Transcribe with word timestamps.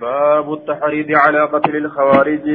باب 0.00 0.52
التحريض 0.52 1.10
على 1.10 1.44
قتل 1.44 1.76
الخوارج. 1.76 2.46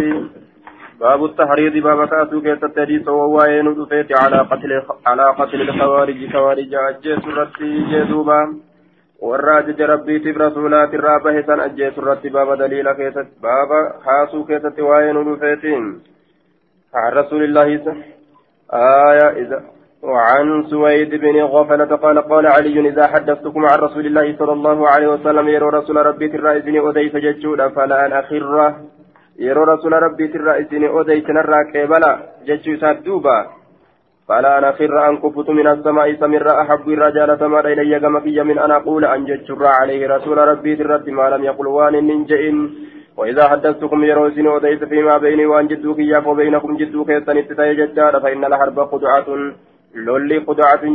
باب 0.99 1.26
التحريض 1.26 1.83
باب 1.83 2.07
كاتو 2.07 2.41
كيست 2.41 2.79
حديث 2.79 3.07
وواين 3.07 3.73
دفيت 3.75 4.20
على 4.20 4.38
قتل 4.38 4.71
على 5.07 5.25
قتل 5.39 5.62
الخوارج. 5.62 6.31
خوارج 6.34 6.73
أجيس 6.73 7.26
رتي 7.28 7.71
جدوبا 7.92 8.42
والراجج 9.21 9.81
ربي 9.81 10.20
تب 10.20 10.38
رسولات 10.42 10.94
الرابة 10.94 11.42
سن 11.42 11.60
أجيس 11.60 12.00
رتي 12.00 12.29
باب 12.29 12.57
دليل 12.57 12.91
كيست 12.91 13.27
باب 13.43 13.71
خاصو 14.05 14.46
كيست 14.46 14.80
واين 14.80 15.36
دفيتين 15.36 15.84
عن 16.93 17.12
رسول 17.14 17.43
الله 17.43 17.68
آية 18.73 19.30
إذا 19.41 19.75
وعن 20.05 20.63
سويد 20.69 21.15
بن 21.15 21.35
غفلة 21.41 21.91
قال 21.95 22.17
قال 22.31 22.45
علي 22.47 22.89
إذا 22.89 23.07
حدثتكم 23.07 23.61
عن 23.65 23.77
رسول 23.79 24.05
الله 24.05 24.35
صلى 24.39 24.54
الله 24.54 24.89
عليه 24.89 25.07
وسلم 25.07 25.47
يرى 25.47 25.67
رسول 25.77 25.95
ربي 26.05 26.27
ترى 26.27 26.57
أديس 26.89 27.15
ججودا 27.15 27.69
فلا 27.69 28.05
أن 28.05 28.11
أخره 28.13 28.75
yeroo 29.37 29.65
rasuula 29.65 29.99
rabbiitirraa 29.99 30.55
isin 30.63 30.83
odeysanarraa 30.99 31.65
qeebala 31.75 32.12
jechuu 32.48 32.80
isaat 32.80 33.05
duuba 33.05 33.38
فلا 34.27 34.58
أنا 34.58 34.72
خر 34.72 35.10
أن 35.10 35.18
كفت 35.18 35.49
من 35.49 35.68
السماء 35.68 36.16
سمر 36.22 36.62
أحب 36.62 36.90
الرجال 36.90 37.40
سما 37.40 37.60
إلي 37.60 37.99
كما 37.99 38.20
من 38.44 38.58
أنا 38.60 38.77
أقول 38.77 39.05
أن 39.05 39.26
جتشر 39.26 39.66
عليه 39.66 40.08
رسول 40.08 40.38
ربي 40.38 40.76
ترد 40.76 41.10
ما 41.10 41.30
لم 41.30 41.44
يقل 41.44 41.68
وان 41.68 41.94
ننجئن 41.94 42.58
وإذا 43.18 43.44
حدثتكم 43.49 44.04
يروسن 44.04 44.48
وديت 44.48 44.84
فيما 44.84 45.18
بيني 45.18 45.46
وأن 45.46 45.68
جدوك 45.68 45.99
إياك 45.99 46.27
وبينكم 46.27 46.77
جدوك 46.77 47.10
يستنت 47.10 47.62
ججار 47.62 48.20
فإن 48.20 48.46
الحرب 48.46 48.77
خدعة 48.91 49.27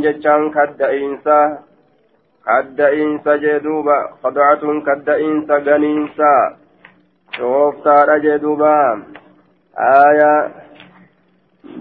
ججان 0.05 0.49
كد 0.51 0.81
إنسا 0.81 1.59
كد 2.47 2.81
إنسا 2.81 3.35
جدوبا 3.35 3.99
خدعة 4.23 4.63
كد 4.87 5.09
إنسا 5.09 5.55
غنينسا 5.57 6.61
shooftaadha 7.35 8.15
jee 8.23 8.39
duuba 8.43 8.71
aayaa 9.89 10.39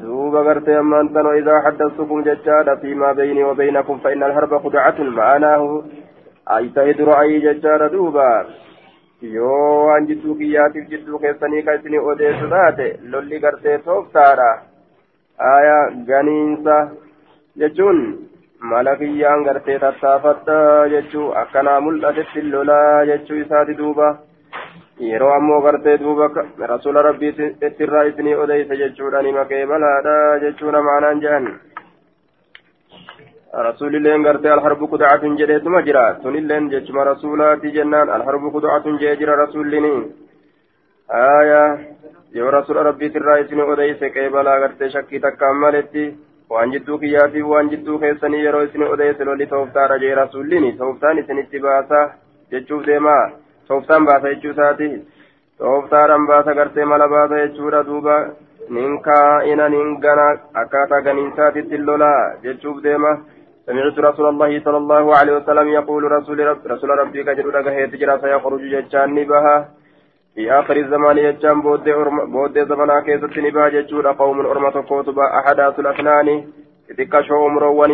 duuba 0.02 0.42
gartee 0.48 0.76
ammaan 0.82 1.08
tanoo 1.16 1.32
idaa 1.38 1.62
haddasukum 1.64 2.22
jechaadha 2.28 2.76
fiimaa 2.82 3.14
beynii 3.20 3.46
wa 3.48 3.54
beynakum 3.60 4.00
fa 4.04 4.12
inna 4.14 4.28
alharba 4.30 4.60
khudacatun 4.66 5.10
ma'anaahu 5.16 5.68
aytahidu 6.58 7.08
ra'ayii 7.10 7.40
jechaadha 7.46 7.90
duuba 7.96 8.28
yoo 9.36 9.74
waan 9.88 10.06
jidduu 10.12 10.38
kiyyaatiif 10.42 10.88
jidduu 10.92 11.22
keessanii 11.24 11.62
ka 11.68 11.76
isinii 11.80 12.04
odeessu 12.12 12.50
taate 12.54 12.88
lolli 13.14 13.42
gartee 13.46 13.78
tooftaadha 13.88 14.50
aayaa 15.50 15.84
ganiinsa 16.12 16.76
jechuun 17.60 17.98
mala 18.72 18.96
kiyyaan 19.00 19.44
gartee 19.44 19.78
tattaafadha 19.84 20.58
jechuu 20.94 21.28
akkanaa 21.42 21.80
mul'atetti 21.86 22.42
lolaa 22.52 23.04
jechuu 23.10 23.38
isaati 23.44 23.74
duuba 23.80 24.08
yeroo 25.08 25.32
ammoo 25.38 25.60
gartee 25.66 25.96
duuba 26.02 26.26
rasuula 26.72 27.02
rabbiitti 27.08 27.82
irraa 27.86 28.04
isinii 28.10 28.34
odeysa 28.44 28.76
jechuudha 28.82 29.22
nima 29.26 29.44
qeebalaadha 29.52 30.16
jechuudha 30.44 30.82
maanaan 30.88 31.20
jedhan 31.24 31.46
rasuulilleen 33.68 34.22
gartee 34.22 34.50
alharbu 34.56 34.88
kudacatun 34.88 35.36
jedheetuma 35.38 35.82
jira 35.88 36.04
sunilleen 36.22 36.70
jechuma 36.72 37.04
rasuulaati 37.12 37.72
jennaan 37.76 38.10
alharbu 38.16 38.50
kudacatun 38.56 38.98
jee 39.00 39.16
jira 39.22 39.36
rasuullini 39.42 39.94
aya 41.20 41.62
yoo 42.38 42.50
rasuula 42.56 42.82
rabbiitti 42.88 43.18
irraa 43.22 43.38
isinii 43.44 43.70
odeyse 43.74 44.10
qeebalaa 44.16 44.60
gartee 44.64 44.90
shakkii 44.96 45.20
takkaan 45.26 45.56
maletti 45.64 46.04
waan 46.50 46.72
jidduu 46.74 46.98
kiyyaatiif 47.04 47.46
waan 47.52 47.70
jidduu 47.72 47.98
keessanii 48.04 48.42
yeroo 48.44 48.62
isinii 48.68 48.92
odeyse 48.96 49.24
lolli 49.28 49.46
tooftaadha 49.54 49.98
jee 50.04 50.14
rasuullini 50.20 50.72
tooftaan 50.82 51.22
isinitti 51.22 51.64
baasa 51.66 52.00
jechuuf 52.54 52.86
deemaa 52.86 53.24
tooftaan 53.68 54.06
baasa 54.10 54.32
jechuu 54.34 54.54
isaati 54.54 54.88
tooftaadhaan 55.58 56.26
baasa 56.30 56.54
gartee 56.60 56.88
mala 56.92 57.08
baasa 57.16 57.42
jechuudha 57.42 57.82
duuba 57.90 58.16
nin 58.78 58.96
kaa'ina 59.08 59.68
nin 59.74 59.92
gana 60.06 60.30
akkaataa 60.64 61.04
ganiinsaatitti 61.10 61.84
lolaa 61.90 62.22
jechuuf 62.46 62.82
deema 62.88 63.18
سمعت 63.66 63.98
رسول 63.98 64.26
الله 64.28 64.60
صلى 64.66 64.78
الله 64.82 65.16
عليه 65.18 65.34
وسلم 65.38 65.68
يقول 65.68 66.02
رسول 66.12 66.38
رب 66.50 66.62
رسول 66.66 66.90
ربي 67.02 67.22
كجر 67.26 67.46
دغه 67.56 67.86
تجرا 67.92 68.14
سيخرج 68.22 68.62
جچان 68.74 69.14
بها 69.30 69.56
في 70.40 70.50
آخر 70.50 70.76
الزمان 70.76 71.32
جچان 71.32 71.60
بود 71.60 71.84
بود 72.32 72.58
زمانا 72.68 73.00
كيست 73.00 73.38
نبا 73.38 73.68
جچود 73.68 74.06
قوم 74.06 74.40
أرمة 74.40 74.82
كوتبا 74.82 75.22
أحداث 75.38 75.78
الأفنان 75.78 76.44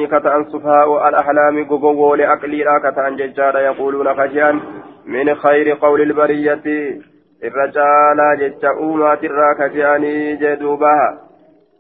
kata'an 0.09 0.45
sufaa'u 0.51 0.95
al'ahlaami 1.07 1.65
gogowwoole 1.65 2.27
aqliidha 2.35 2.81
kata'an 2.81 3.19
jechaadha 3.19 3.61
yaquuluuna 3.61 4.15
kajean 4.15 4.63
min 5.05 5.27
khayri 5.43 5.77
qawli 5.81 6.03
ilbariyyati 6.09 6.77
irra 7.43 7.67
caalaa 7.77 8.37
jecha 8.43 8.73
uumaatirraa 8.85 9.55
kaje'anii 9.55 10.37
jee 10.41 10.57
duuba 10.61 10.95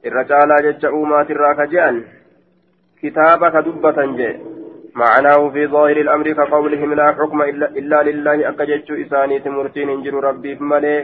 irra 0.04 0.24
caalaa 0.24 0.60
jecha 0.66 0.92
uumaatirraa 0.92 1.54
kaje'an 1.54 2.04
kitaaba 3.00 3.50
ka 3.50 3.62
dubbatan 3.62 4.16
jee 4.20 4.55
معناه 4.96 5.48
في 5.54 5.66
ظاهر 5.66 5.96
الأمر 5.96 6.26
كقولهم 6.32 6.94
لا 6.94 7.08
حكم 7.18 7.42
إلا, 7.42 7.66
إلا 7.80 7.98
لله 8.08 8.48
أكجتشو 8.50 8.94
إساني 9.02 9.38
تمرتين 9.44 9.88
إنجر 9.94 10.14
ربي 10.28 10.52
ملي 10.70 10.96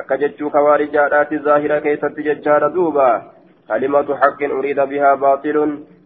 أكجتشو 0.00 0.50
خوارجات 0.54 1.32
الظاهرة 1.38 1.78
كيست 1.84 2.16
ججار 2.26 2.62
دوبا 2.76 3.10
كلمة 3.68 4.08
حق 4.20 4.40
أريد 4.58 4.78
بها 4.90 5.10
باطل 5.14 5.56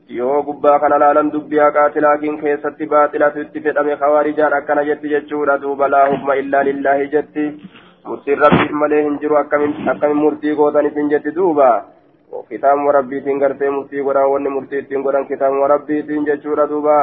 yoo 0.09 0.43
gubbaa 0.47 0.79
kana 0.79 0.99
laalan 1.03 1.31
dubbiyaa 1.35 1.71
qaatilaakiin 1.77 2.37
keessatti 2.43 2.87
baaxilatu 2.91 3.41
itti 3.45 3.63
fedhame 3.63 3.97
khawaarijaan 4.03 4.55
akkana 4.59 4.85
jetti 4.89 5.11
jechuudha 5.13 5.57
duuba 5.63 5.89
laa 5.95 6.05
hukma 6.11 6.37
illaa 6.43 6.61
lillaahi 6.69 7.09
jetti 7.15 7.47
murtiin 8.11 8.39
rabbiif 8.45 8.77
malee 8.83 9.03
hin 9.07 9.17
jiru 9.23 9.39
akkamiin 9.41 10.21
murtii 10.21 10.55
gootan 10.61 10.87
isin 10.91 11.11
jetti 11.15 11.35
duuba 11.39 11.71
gartee 13.41 13.71
murtii 13.71 14.03
godhan 14.03 14.31
wanni 14.31 14.51
murtii 14.51 14.79
ittiin 14.79 15.03
godhan 15.03 15.27
kitaabuma 15.27 15.69
rabbiitiin 15.75 16.27
jechuudha 16.27 16.69
duuba 16.69 16.97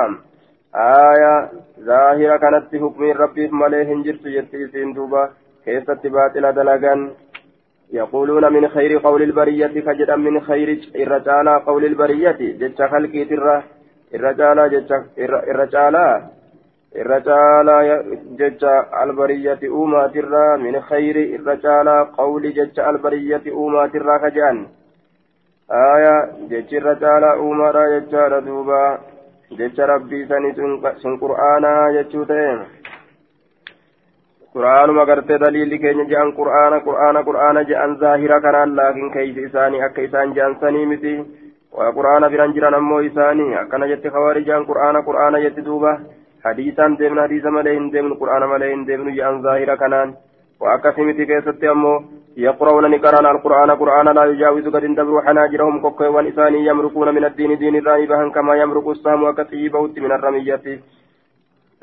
aaya 0.85 1.33
zaahira 1.85 2.39
kanatti 2.39 2.77
hukmiin 2.77 3.15
rabbiif 3.15 3.51
malee 3.51 3.85
hin 3.85 4.03
jirtu 4.03 4.29
jetti 4.37 4.63
isiin 4.63 4.95
duuba 4.95 5.29
keessatti 5.65 6.09
baaxila 6.09 6.55
dalagan 6.55 7.11
يقولون 7.93 8.53
من 8.53 8.67
خير 8.67 8.99
قول 8.99 9.21
البرية 9.21 9.67
كجدا 9.67 10.15
من 10.15 10.41
خير 10.41 10.89
الرجال 10.95 11.49
قول 11.49 11.85
البرية 11.85 12.37
جتش 12.59 12.81
خلقي 12.81 13.25
ترى 13.25 13.63
الرجال 14.15 14.69
جتش 14.73 14.91
الرجال 15.17 15.95
الرجال 16.95 17.67
جتش 18.39 18.63
البرية 19.03 19.59
أوما 19.69 20.07
ترى 20.07 20.57
من 20.57 20.81
خير 20.81 21.15
الرجال 21.39 21.87
قول 22.17 22.53
جتش 22.53 22.79
البرية 22.79 23.43
أوما 23.51 23.87
ترى 23.87 24.19
كجان 24.19 24.67
آية 25.71 26.31
جتش 26.49 26.73
الرجال 26.73 27.23
أوما 27.23 27.71
را 27.71 27.99
جتش 27.99 28.13
ردوبا 28.13 28.99
جتش 29.51 29.79
ربي 29.79 30.25
سني 30.25 30.53
سن 31.03 31.17
قرآنا 31.17 31.91
جتش 32.01 32.27
تين 32.27 32.59
quraanuma 34.53 35.05
gartee 35.09 35.39
daliilli 35.41 35.79
keenya 35.81 36.03
je'an 36.09 36.31
qur'aana 36.37 36.77
qur'aana 36.87 37.23
qur'aana 37.27 37.61
je'an 37.69 37.95
zaahira 38.01 38.37
kanaan 38.41 38.75
laakiin 38.77 39.09
keeysi 39.13 39.45
isaanii 39.49 39.81
akka 39.81 40.01
isaan 40.07 40.33
je'an 40.35 40.53
sanii 40.61 40.85
miti 40.85 41.13
waa 41.77 41.89
qur'aana 41.97 42.29
biran 42.29 42.53
jiran 42.53 42.77
ammoo 42.79 42.99
isaanii 43.09 43.55
akkana 43.61 43.87
jetti 43.91 44.13
khawaarijaan 44.13 44.67
qur'aana 44.69 45.01
qur'aana 45.07 45.41
jetti 45.45 45.65
duuba 45.65 45.93
hadiisaan 46.45 46.97
deemnu 46.99 47.21
hadiisa 47.21 47.55
malee 47.55 47.73
hin 47.77 47.87
deemnu 47.93 48.19
qur'aana 48.21 48.51
malee 48.53 48.69
hin 48.73 48.85
deemnu 48.89 49.15
je'an 49.17 49.41
zaahira 49.47 49.77
kanaan 49.77 50.13
يقرؤون 52.37 52.85
نقران 52.91 53.25
القرآن 53.25 53.71
قرآن 53.71 54.07
لا 54.17 54.23
يجاوز 54.25 54.67
قد 54.67 54.85
دبروا 54.97 55.21
حناجرهم 55.21 55.79
كوكوان 55.81 56.27
إساني 56.27 56.65
يمرقون 56.65 57.15
من 57.15 57.25
الدين 57.25 57.57
دين 57.57 57.75
الراني 57.75 58.29
كما 58.35 58.53
يمرق 58.55 58.89
السهم 58.89 59.23
وكتيبه 59.23 59.81
من 59.97 60.11
الرمية 60.11 60.65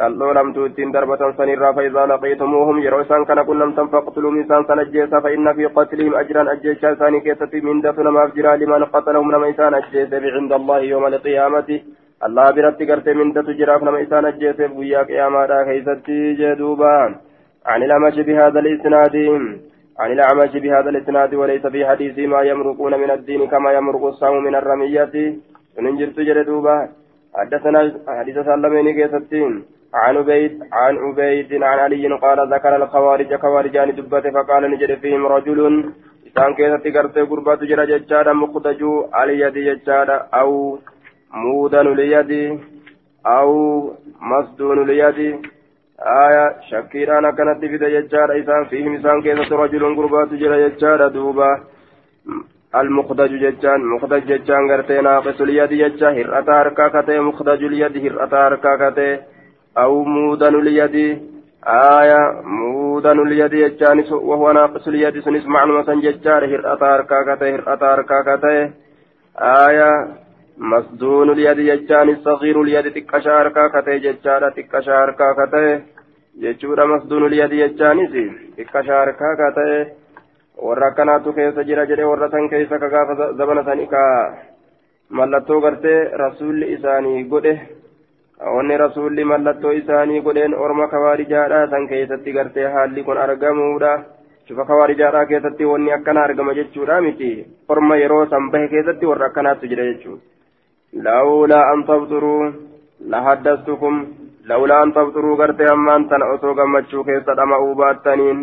ittiin 0.01 0.93
darbatan 0.93 1.37
sanirraa 1.37 1.73
faayidaa 1.77 2.09
laqiitumuuhum 2.09 2.79
yeroo 2.85 3.01
isaan 3.05 3.27
kana 3.27 3.45
qunnamtan 3.45 3.91
faqtuluum 3.93 4.41
isaan 4.41 4.65
san 4.67 4.79
ajjeesa 4.79 5.21
fa'inna 5.21 5.53
fi 5.55 5.69
qatlihim 5.77 6.15
ajran 6.21 6.49
ajjeechaa 6.49 6.95
isaanii 6.97 7.21
keessatti 7.21 7.61
mindatu 7.61 8.03
namaaf 8.03 8.33
jira 8.37 8.57
liman 8.57 8.87
qatalahum 8.95 9.31
nama 9.31 9.53
isaan 9.53 9.75
ajjeese 9.75 10.23
bicinda 10.25 10.57
allahi 10.57 10.89
yooma 10.93 11.13
alqiyaamati 11.13 11.83
allah 12.29 12.53
biratti 12.57 12.89
gartee 12.91 13.15
mindatu 13.23 13.59
jiraaf 13.61 13.83
nama 13.83 14.01
isaan 14.07 14.31
ajjeeseef 14.33 14.73
guyyaa 14.79 15.05
qiyaamaadha 15.11 15.65
keeysatti 15.69 16.21
jee 16.41 16.55
duuba 16.63 16.95
عن 17.67 17.83
الأعمش 17.83 18.17
بهذا 18.19 18.61
الإسناد 18.61 19.17
عن 20.01 20.13
الأعمش 20.13 20.53
بهذا 20.65 20.91
الإسناد 20.91 21.35
وليس 21.35 21.67
في 21.67 21.87
حديث 21.87 22.19
ما 22.19 22.41
يمرقون 22.43 22.93
من 23.03 23.11
الدين 23.11 23.47
كما 23.47 23.73
يمرق 23.73 24.05
الصوم 24.05 24.45
من 24.45 24.55
الرمية. 24.55 25.15
من 25.79 25.97
جرت 25.99 26.21
جردوبا 26.29 26.89
حدثنا 27.35 27.81
حديث 28.19 28.39
سلمين 28.39 28.87
كيستين. 28.97 29.53
عن 29.95 30.17
عبيد 30.17 30.53
عن 30.73 30.95
عبيد 31.05 31.51
عن 31.63 31.79
علي 31.85 32.07
قال 32.25 32.39
ذكر 32.55 32.77
الخوارج 32.77 33.35
خوارجان 33.43 33.89
دبت 33.99 34.27
فقال 34.35 34.63
نجد 34.71 34.95
فيهم 35.03 35.27
رجل. 35.27 35.61
إسان 36.29 36.55
كيسة 36.55 36.85
قرتي 36.95 37.21
قربات 37.31 37.61
جرى 37.71 37.87
ججادا 37.87 38.33
مخدج 38.33 38.83
اليد 39.23 39.57
ججادا 39.69 40.17
أو 40.41 40.79
مودن 41.35 41.87
اليد 41.95 42.61
أو 43.27 43.51
مسدون 44.21 44.79
اليد 44.83 45.19
آية 46.03 46.57
شكيران 46.71 47.31
كانت 47.37 47.61
في 47.61 47.79
ججار 47.79 48.41
إسان 48.41 48.65
فيهم 48.65 48.95
إسان 48.95 49.23
كيسة 49.23 49.57
رجل 49.57 49.97
قربات 49.97 50.35
جرى 50.35 50.69
ججار 50.69 51.09
دوبا 51.09 51.61
المخدج 52.75 53.33
ججان 53.45 53.81
مخدج 53.85 54.25
ججان 54.33 54.71
غرتي 54.71 55.01
ناقص 55.01 55.41
اليد 55.41 55.73
ججا 55.73 56.11
هرأتا 56.11 56.53
هركا 56.61 56.89
كتي 56.89 57.19
مخدج 57.19 57.65
اليد 57.65 57.97
هرأتا 58.05 58.47
هركا 58.47 58.91
كتي 58.91 59.21
أو 59.79 60.05
مودن 60.05 60.55
اليد 60.55 60.97
آية 61.67 62.43
مودن 62.45 63.19
اليد 63.27 63.55
ججان 63.55 64.05
وهو 64.13 64.53
ناقص 64.53 64.89
اليد 64.89 65.21
سنس 65.21 65.47
معنى 65.47 65.85
سن 65.87 66.01
ججار 66.01 66.45
هرأتا 66.45 66.87
هركا 66.95 67.35
كتي 67.35 67.55
هرأتا 67.55 67.95
هركا 67.95 68.19
كتي 68.29 68.71
آية 69.39 69.91
مسدون 70.61 71.31
اليد 71.31 71.59
ججان 71.61 72.09
الصغير 72.09 72.63
اليد 72.63 72.93
تكشا 72.95 73.41
هركا 73.41 73.69
كتي 73.69 73.99
ججار 73.99 74.51
تكشا 74.51 75.05
هركا 75.05 75.33
كتي 75.39 75.81
jechuudha 76.35 76.87
masduun 76.87 77.23
uliyadi 77.27 77.59
jechaanis 77.59 78.13
xiqqashaa 78.57 78.99
harkaa 78.99 79.33
kaa 79.37 79.51
ta'e 79.57 79.79
warra 80.67 80.87
akkanaatu 80.91 81.33
keessa 81.39 81.65
jira 81.71 81.87
jedhe 81.91 82.05
warra 82.11 82.29
san 82.31 82.49
keessa 82.49 82.79
ka 82.79 82.89
gaafa 82.89 83.33
zabana 83.41 83.65
sanii 83.65 83.89
ka 83.95 84.03
mallattoo 85.11 85.61
gartee 85.61 85.99
rasuulli 86.23 86.71
isaanii 86.77 87.25
godhe 87.33 87.55
wanni 88.55 88.79
rasuulli 88.85 89.25
mallattoo 89.33 89.75
isaanii 89.81 90.23
godheen 90.29 90.55
orma 90.55 90.89
kawaarijaadha 90.89 91.67
san 91.75 91.89
keessatti 91.93 92.37
gartee 92.39 92.73
haalli 92.77 93.05
kun 93.05 93.23
argamuudha 93.27 93.93
cufa 94.49 94.69
kawaarijaadha 94.73 95.27
keessatti 95.33 95.71
wanni 95.73 95.97
akkana 95.99 96.27
argama 96.29 96.59
jechuudha 96.61 97.01
miti 97.09 97.33
orma 97.69 98.03
yeroo 98.05 98.27
san 98.35 98.51
bahe 98.55 98.69
keessatti 98.75 99.11
warra 99.13 99.27
akkanaatu 99.33 99.73
jira 99.75 99.93
jechuudha 99.93 100.23
لولا 100.93 101.75
أن 101.75 101.85
تبصروا 101.87 102.53
لحدثتكم 103.01 104.07
لولا 104.45 104.83
أن 104.83 104.95
تبصروا 104.95 105.37
قرتي 105.37 105.73
أمان 105.73 106.09
تن 106.09 106.23
أسو 106.23 106.53
قمتشو 106.59 107.05
كيسة 107.05 107.35
دمعوا 107.35 107.75
باتنين 107.75 108.39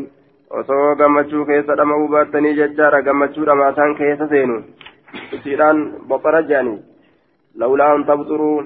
أسو 0.51 0.93
قمتشو 0.99 1.45
كيسة 1.45 1.75
دمعوا 1.75 2.07
باتني 2.07 2.53
ججارة 2.59 2.99
قمتشو 3.07 3.43
دمعتان 3.49 3.95
كيسة 3.99 4.27
سينو 4.31 4.57
سيران 5.43 5.77
بطر 6.09 6.35
جاني 6.41 6.75
لولا 7.55 7.95
أن 7.95 8.05
تبصروا 8.05 8.61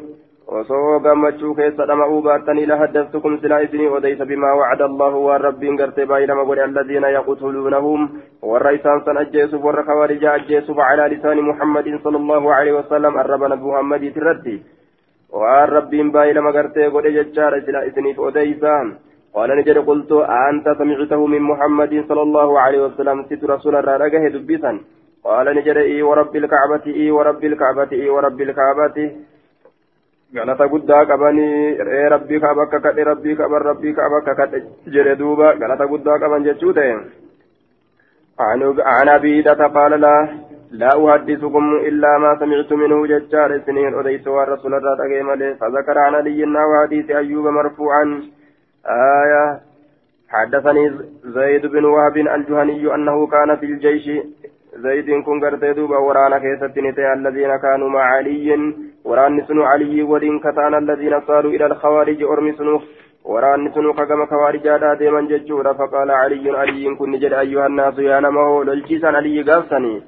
baattanii 2.23 2.65
lahaddastukum 2.71 3.37
silaa 3.43 3.59
isinii 3.65 3.91
odeysa 3.97 4.25
bimaa 4.31 4.55
wacada 4.61 4.87
allahu 4.89 5.21
waan 5.25 5.45
rabbiin 5.45 5.77
gartee 5.81 6.07
baay'inama 6.09 6.43
godhe 6.49 6.63
alladiina 6.63 7.11
yaqtuluunahum 7.13 8.01
warra 8.49 8.73
isaan 8.77 9.03
san 9.05 9.21
ajjeesuuf 9.21 9.63
warra 9.67 9.83
kawarija 9.89 10.33
ajjeesuuf 10.33 10.81
calaa 10.81 11.07
lisaani 11.13 11.47
muhammadin 11.51 12.01
sala 12.03 12.21
allahu 12.23 12.51
aleyhi 12.57 12.77
wasalam 12.79 13.21
arraba 13.23 13.51
nabi 13.53 13.69
muhammadiit 13.69 14.19
irratti 14.23 14.57
waan 15.43 15.73
rabbiin 15.77 16.11
baay'inama 16.17 16.53
gartee 16.59 16.91
godhe 16.97 17.15
jechaadha 17.19 17.63
silaa 17.69 17.87
isiniif 17.93 18.21
odeysaan 18.31 18.91
قال 19.35 19.49
نجد 19.57 19.77
قلت 19.89 20.11
أنت 20.47 20.67
سمعته 20.79 21.27
من 21.33 21.41
محمد 21.41 21.93
صلى 22.09 22.21
الله 22.21 22.59
عليه 22.59 22.79
وسلم 22.85 23.17
ست 23.29 23.43
رسول 23.53 23.75
الرارقه 23.75 24.27
دبيسا 24.35 24.71
قال 25.23 25.47
نجد 25.57 25.77
إي 25.77 26.01
ورب 26.09 26.35
الكعبة 26.35 26.85
إي 27.01 27.11
ورب 27.17 27.43
الكعبة 27.51 27.91
إي 27.91 28.09
ورب 28.15 28.41
الكعبة 28.41 28.97
galata 30.33 30.67
guddaa 30.67 31.05
qabanii 31.05 31.77
ree 31.89 32.05
rabbii 32.09 32.39
kaaba 32.39 32.63
akka 32.63 32.79
kadhe 32.79 33.03
rabbii 33.03 33.35
kaaba 33.35 33.65
rabbii 33.69 33.93
kaaba 33.93 34.21
akka 34.21 34.35
kadhe 34.35 34.63
jedhe 34.93 35.15
duuba 35.23 35.55
galata 35.55 35.91
guddaa 35.95 36.21
qaban 36.23 36.47
jechuu 36.47 36.73
ta'e. 36.73 36.95
عن 38.39 39.09
أبيدة 39.09 39.67
قال 39.67 39.91
لا 40.01 40.29
لا 40.71 41.09
أحدثكم 41.09 41.75
إلا 41.75 42.17
ما 42.17 42.39
سمعت 42.39 42.73
منه 42.73 43.07
ججار 43.07 43.61
سنين 43.65 43.99
أديس 43.99 44.27
والرسول 44.27 44.73
الرد 44.73 45.57
فذكر 45.59 45.97
عن 45.97 46.15
علي 46.15 46.43
وحديث 46.45 47.11
أيوب 47.11 47.45
مرفوعا 47.45 48.21
آية 48.85 49.59
حدثني 50.29 50.91
زيد 51.23 51.65
بن 51.65 51.85
وهب 51.85 52.17
الجهني 52.17 52.95
أنه 52.95 53.27
كان 53.27 53.55
في 53.55 53.65
الجيش 53.65 54.05
زيد 54.75 55.23
كن 55.25 55.39
قرتي 55.43 55.73
دوبا 55.73 55.97
ورانا 55.97 56.39
كيستنتي 56.39 57.13
الذين 57.13 57.57
كانوا 57.57 57.89
مع 57.89 58.01
علي 58.01 58.73
وران 59.05 59.45
سنو 59.47 59.63
علي 59.63 60.03
ودين 60.03 60.39
كتان 60.39 60.73
الذين 60.83 61.21
صاروا 61.27 61.51
إلى 61.51 61.65
الخوارج 61.65 62.23
أرمي 62.23 62.51
سنو 62.59 62.81
وران 63.25 63.71
سنو 63.75 63.93
كما 63.93 64.25
خوارج 64.25 64.67
هذا 64.67 64.93
ديما 64.93 65.21
ججورا 65.21 65.73
فقال 65.73 66.11
علي 66.11 66.45
علي 66.61 66.95
كن 66.95 67.11
نجد 67.11 67.33
أيها 67.33 67.67
الناس 67.67 67.99
يا 67.99 68.19
نمه 68.19 68.63
للجيسان 68.63 69.15
علي 69.15 69.41
قافسني 69.41 70.01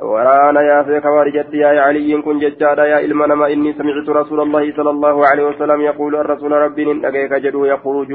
ورانا 0.00 0.60
يا 0.70 0.82
في 0.82 1.00
خوارجتي 1.00 1.56
يا 1.56 1.80
علي 1.80 2.22
كن 2.22 2.38
ججادا 2.38 2.84
يا 2.92 2.98
إلما 3.04 3.26
نما 3.26 3.52
إني 3.52 3.72
سمعت 3.72 4.08
رسول 4.08 4.40
الله 4.40 4.64
صلى 4.76 4.90
الله 4.90 5.16
عليه 5.26 5.44
وسلم 5.50 5.80
يقول 5.80 6.16
الرسول 6.16 6.52
ربي 6.52 6.84
نجيك 6.84 7.32
جدو 7.32 7.64
يخرج. 7.64 8.10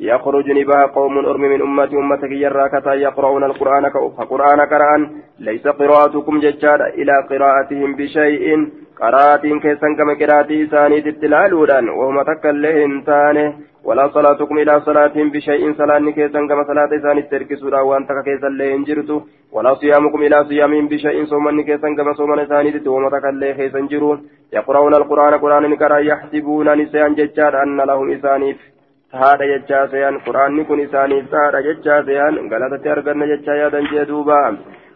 يخرج 0.00 0.50
نباه 0.50 0.90
قوم 0.94 1.18
أرم 1.18 1.40
من 1.40 1.62
أمتي 1.62 1.96
أمتك 1.96 2.30
يراكتا 2.30 2.94
يقرؤون 2.94 3.44
القرآن 3.44 3.90
فقرآن 4.18 4.60
قرآن 4.60 5.10
ليس 5.40 5.66
قراءتكم 5.68 6.40
ججادا 6.40 6.86
إلى 6.86 7.12
قراءتهم 7.30 7.96
بشيء. 7.96 8.68
قراءة 9.00 9.44
كيسا 9.62 9.88
كما 9.98 10.14
قراءتي 10.20 10.66
ثاني 10.66 11.00
تتلالودا 11.00 11.90
وهم 11.90 12.22
تكلهن 12.22 13.02
ثاني 13.06 13.54
ولا 13.84 14.08
صلاتكم 14.08 14.58
إلى 14.58 14.80
صلاتهم 14.80 15.30
بشيء. 15.30 15.72
صلاة 15.72 16.10
كيسا 16.10 16.40
كما 16.48 16.64
صلاة 16.64 16.92
ثاني 17.02 17.22
تركسودا. 17.22 17.80
وأنت 17.80 18.08
كيسا 18.24 18.48
لين 18.48 18.84
جرتو 18.84 19.20
ولا 19.52 19.74
صيامكم 19.74 20.20
إلى 20.22 20.44
صيامهم 20.44 20.88
بشيء. 20.88 21.24
صومني 21.24 21.62
كيسا 21.62 21.88
كما 21.96 22.12
صومن 22.12 22.44
ثاني 22.44 22.70
وهم 22.86 23.08
تكلي 23.08 23.54
كيسا 23.54 23.80
جرون. 23.80 24.18
يقرؤون 24.52 24.94
القرآن. 24.94 25.34
قرآن 25.34 25.62
نكرا 25.70 25.98
يحسبون 25.98 26.68
نسيان 26.80 27.14
ججار 27.14 27.62
أن 27.62 27.80
لهم 27.80 28.10
إسانيف 28.10 28.75
haadha 29.21 29.49
jechaa 29.53 29.87
seeyaan 29.93 30.21
quraanni 30.27 30.65
kun 30.69 30.85
isaaniif 30.87 31.33
haadha 31.39 31.65
jechaa 31.69 32.03
seeyaan 32.09 32.39
galatatti 32.53 32.93
arganna 32.95 33.31
jechaa 33.33 33.57
yaadan 33.63 33.91
jee 33.93 34.05
duuba 34.13 34.39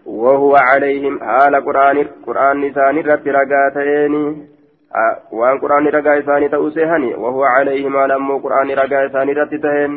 وهو 0.05 0.55
عليهم 0.55 1.19
حال 1.19 1.55
قرآن 1.67 1.97
قرآن 2.27 2.63
إساني 2.69 3.01
رت 3.01 3.27
رقاتين 3.27 4.13
وان 5.39 5.55
قرآن 5.63 5.87
رقا 5.87 6.19
إساني 6.19 6.47
تأسيهني 6.49 7.15
وهو 7.23 7.43
عليهم 7.43 7.97
حال 7.97 8.11
أمو 8.11 8.37
قرآن 8.37 8.69
رقا 8.81 9.05
إساني 9.05 9.33
رت 9.33 9.53
تهن 9.63 9.93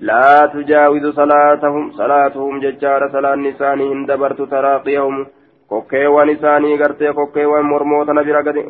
لا 0.00 0.46
تجاوز 0.54 1.04
صلاتهم 1.20 1.84
صلاتهم 2.00 2.60
ججار 2.64 3.02
صلاة 3.14 3.34
نساني 3.34 3.92
هندبرت 3.92 4.40
تراقيهم 4.42 5.26
kokkeewwan 5.68 6.30
isaanii 6.32 6.78
gartee 6.78 7.12
kokkeewwan 7.12 7.66
mormoota 7.70 8.12
na 8.14 8.22
bira 8.24 8.42
gadi 8.42 8.62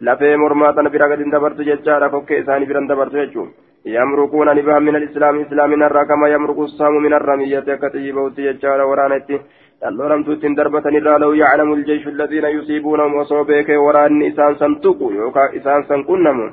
lafee 0.00 0.36
mormaata 0.36 0.82
na 0.82 0.90
bira 0.90 1.08
gadi 1.08 1.30
dabartu 1.30 1.64
jechaadha 1.68 2.10
kokkee 2.14 2.40
isaanii 2.42 2.66
biran 2.66 2.88
dabartu 2.90 3.16
jechuun 3.16 3.48
min 3.85 4.95
alislaam 4.95 5.41
islaaminarraa 5.41 6.05
kama 6.05 6.29
yamruku 6.29 6.67
saamu 6.67 6.99
min 7.01 7.13
arramiyyati 7.13 7.71
akka 7.71 7.89
xiyyibahutti 7.89 8.43
jechaadha 8.43 8.85
waraanatti 8.85 9.41
dhalooramtuutti 9.81 10.47
hin 10.47 10.55
darbatanirraa 10.55 11.19
lau 11.19 11.33
yaclamu 11.33 11.75
iljeyshu 11.75 12.09
alladhiina 12.09 12.49
yusiibuunahum 12.57 13.15
osoo 13.23 13.45
beekee 13.45 13.77
waraanni 13.85 14.27
isaan 14.33 14.59
san 14.59 14.75
tuqu 14.81 15.13
yookaan 15.21 15.55
isaan 15.61 15.87
san 15.87 16.05
qunnamu 16.11 16.51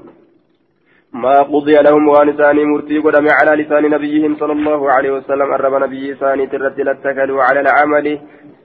ما 1.12 1.43
قضي 1.43 1.76
لهم 1.83 2.09
وان 2.09 2.33
ثاني 2.37 2.64
مرتي 2.64 2.99
قدم 2.99 3.26
على 3.38 3.62
لسان 3.62 3.91
نبيهم 3.91 4.37
صلى 4.37 4.53
الله 4.53 4.93
عليه 4.93 5.11
وسلم 5.11 5.53
أرب 5.53 5.75
نبي 5.83 6.14
ثاني 6.14 6.47
ترد 6.47 6.81
لاتكلوا 6.81 7.43
على 7.43 7.61
العمل 7.61 8.07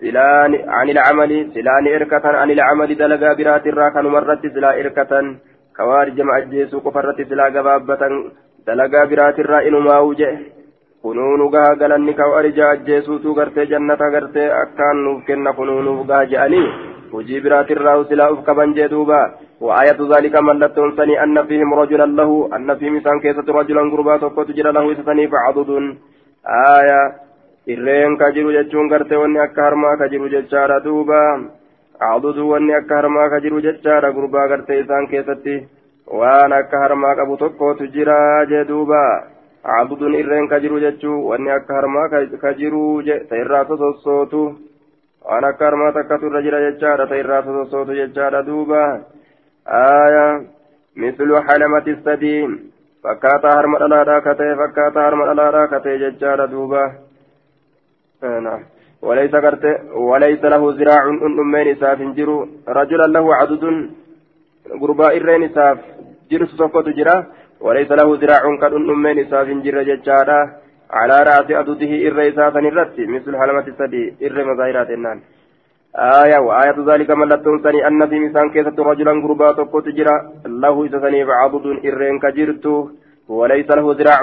سلان 0.01 0.51
عن 0.67 0.89
العمل 0.89 1.31
سلان 1.55 1.87
إركة 1.95 2.25
عن 2.41 2.51
العمل 2.51 2.89
دلقا 3.01 3.33
برات 3.33 3.67
الراكن 3.67 4.05
مرت 4.15 4.43
سلا 4.55 4.79
إركة 4.79 5.11
كوارج 5.77 6.17
أجيسو 6.37 6.79
كفرت 6.85 7.19
سلا 7.29 7.45
قبابة 7.55 8.01
برات 8.67 9.39
الرائن 9.39 9.73
ما 9.73 9.99
وجه 9.99 10.37
kunuunu 11.03 11.49
gaha 11.51 11.75
galanni 11.75 12.13
kawarija 12.15 12.69
ajjeesuutu 12.73 13.33
gartee 13.35 13.65
jannata 13.71 14.07
gartee 14.13 14.45
akkaan 14.59 15.03
nuuf 15.05 15.25
kenna 15.27 15.51
kunuunuuf 15.53 16.07
gaha 16.07 16.29
je'anii 16.33 16.67
hojii 17.13 17.41
biraatirraa 17.45 18.03
silaa 18.11 18.29
uf 18.35 18.45
qaban 18.45 18.75
jee 18.77 18.87
duuba 18.93 19.19
وآية 19.63 19.99
ذلك 20.13 20.35
ملتون 20.35 20.89
سني 20.97 21.23
أن 21.23 21.37
فيهم 21.47 21.73
رجلا 21.73 22.05
له 22.19 22.49
أن 22.55 22.75
فيهم 22.75 22.95
إنسان 22.95 23.19
كيسة 23.19 23.47
رجلا 23.59 23.81
قربا 23.91 24.17
تقوت 24.17 24.49
جرى 24.57 24.71
له 24.71 24.91
إسسني 24.91 25.27
فعضد 25.27 25.69
آية 26.77 27.01
irreen 27.73 28.17
ka 28.19 28.27
jiru 28.35 28.51
jechuun 28.51 28.89
gartee 28.91 29.15
wanni 29.15 29.39
akka 29.39 29.61
harmaa 29.63 29.95
ka 29.99 30.07
jiru 30.11 30.27
jechaadha 30.33 30.83
duuba 30.83 31.19
adudu 32.11 32.49
wanni 32.51 32.73
akka 32.75 32.95
harmaa 32.99 33.29
ka 33.31 33.39
jiru 33.39 33.63
waan 36.19 36.53
akka 36.53 36.81
harmaa 36.83 37.15
qabu 37.19 37.37
tokkotu 37.43 37.87
jira 37.95 38.45
jee 38.49 38.65
duuba 38.71 39.03
adudun 39.63 40.13
irreen 40.21 40.47
ka 40.51 40.59
jiru 40.63 40.79
jechuu 40.83 41.17
wanni 41.29 41.51
akka 41.57 41.73
harmaa 41.77 42.09
ka 42.43 42.53
jiru 42.59 43.01
ta 43.29 43.35
irraa 43.43 43.65
sosossootu 43.69 44.41
waan 45.25 45.43
akka 45.49 45.65
harmaa 45.65 45.91
takkatu 45.97 46.27
irra 46.29 46.41
jira 46.45 46.59
jechaadha 46.65 47.07
ta 47.07 47.15
irraa 47.15 47.43
sosossootu 47.45 47.97
jechaadha 48.01 48.45
duuba 48.49 48.81
aya 49.65 50.25
mislu 50.95 51.41
halamati 51.47 51.95
sadiin 52.05 52.51
fakkaataa 53.03 53.55
harma 53.57 53.81
dhalaadhaa 53.83 54.21
ka 54.27 54.35
ta'e 54.35 54.59
fakkaataa 54.61 55.05
harma 55.07 55.29
dhalaadhaa 55.31 55.67
ka 55.67 55.79
ta'e 55.79 55.97
jechaadha 56.05 56.51
duuba 56.53 56.83
وليس 59.03 59.31
كرت 59.35 59.65
وليس 60.09 60.43
له 60.53 60.63
ذراع 60.79 61.03
أمين 61.27 61.67
إساف 61.75 61.99
جرو 62.17 62.47
رجلا 62.67 63.07
له 63.15 63.25
عدد 63.35 63.63
غرباء 64.81 65.17
الرين 65.17 65.43
جرس 66.33 66.51
سقط 66.61 66.87
جرا 66.97 67.15
وليس 67.65 67.91
له 67.99 68.07
ذراع 68.21 68.43
كدن 68.61 68.89
من 69.05 69.15
إساف 69.23 69.47
جر 69.65 69.77
ججارا 69.89 70.39
على 70.99 71.17
رأس 71.27 71.49
أدوده 71.61 71.91
إر 72.07 72.17
إسافا 72.29 72.59
الرت 72.71 72.97
مثل 73.15 73.31
حلمة 73.41 73.65
السدي 73.71 74.03
إر 74.25 74.37
مظاهرات 74.49 74.89
النان 74.97 75.19
آية 75.95 76.37
وآية 76.47 76.77
ذلك 76.89 77.09
ملتون 77.21 77.57
سني 77.63 77.87
أن 77.87 78.01
في 78.09 78.17
مسان 78.19 78.47
كيسة 78.53 78.77
رجلا 78.89 79.13
قربا 79.23 79.51
تقوت 79.57 79.87
جرا 79.97 80.15
له 80.63 80.75
إسسني 80.85 81.21
بعضد 81.31 81.65
إرين 81.87 82.17
كجرتو 82.23 82.75
وليس 83.37 83.69
له 83.77 83.85
ذراع 83.99 84.19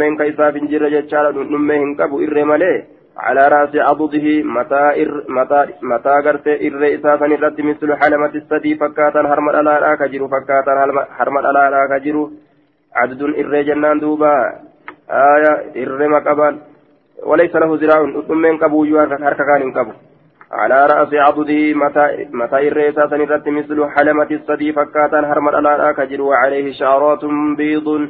من 0.00 0.10
كيساف 0.20 0.54
جر 0.72 0.84
ججارا 0.94 1.30
نمين 1.52 1.88
كبو 1.98 2.16
إر 2.24 2.36
مليه 2.50 2.80
على 3.16 3.48
رأس 3.48 3.76
عضده 3.76 4.42
متى 4.42 5.02
إر 5.02 5.24
متى 5.28 5.60
متى 5.82 6.14
قرت 6.24 6.46
إر 6.48 6.82
إساسا 6.94 7.26
الرت 7.26 7.60
مثل 7.60 7.96
حلمة 7.96 8.34
السدي 8.34 8.74
فكاتا 8.74 9.20
هرم 9.20 9.50
الألا 9.50 9.94
كجرو 9.94 10.28
فكاتا 10.28 10.72
هرم 11.18 11.38
الألا 11.38 11.86
كجرو. 11.92 12.30
عدد 12.96 13.22
إر 13.22 13.62
جنان 13.62 13.98
دوبا. 14.00 14.34
آية 15.10 15.52
إر 15.82 16.08
مقبال 16.08 16.54
وليس 17.22 17.54
له 17.56 17.76
ذراع. 17.80 18.02
من 18.28 18.58
كبو 18.58 18.84
يوارك 18.84 19.36
كان 19.48 19.72
كبو 19.72 19.92
على 20.52 20.86
رأس 20.86 21.14
عضده 21.14 21.74
متى 21.74 22.88
إساسا 22.88 23.16
الرت 23.16 23.48
مثل 23.48 23.88
حلمة 23.90 24.30
السدي 24.30 24.72
فكاتا 24.72 25.20
هرم 25.20 25.48
الألا 25.48 25.92
كجرو 25.92 26.28
وعليه 26.28 26.72
شعرات 26.72 27.24
بيض 27.56 28.08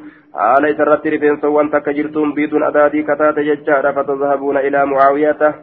adaadii 2.64 3.02
kataate 3.04 3.44
jechaadha 3.44 3.92
fatazhabuuna 3.92 4.62
ilaa 4.62 4.86
mucaawiyata 4.86 5.54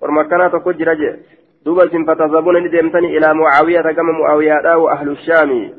orma 0.00 0.20
akkanaa 0.20 0.50
tokko 0.50 0.72
jira 0.72 0.94
je 0.96 1.18
duuba 1.64 1.84
isin 1.84 2.06
fatazhabuuna 2.06 2.60
ni 2.60 2.68
deemtanii 2.68 3.16
ilaa 3.16 3.34
mucaawiyata 3.34 3.92
gama 3.92 4.12
mucaawiyaadha 4.12 4.78
wa 4.78 4.92
ahlu 4.92 5.16
shaami 5.16 5.74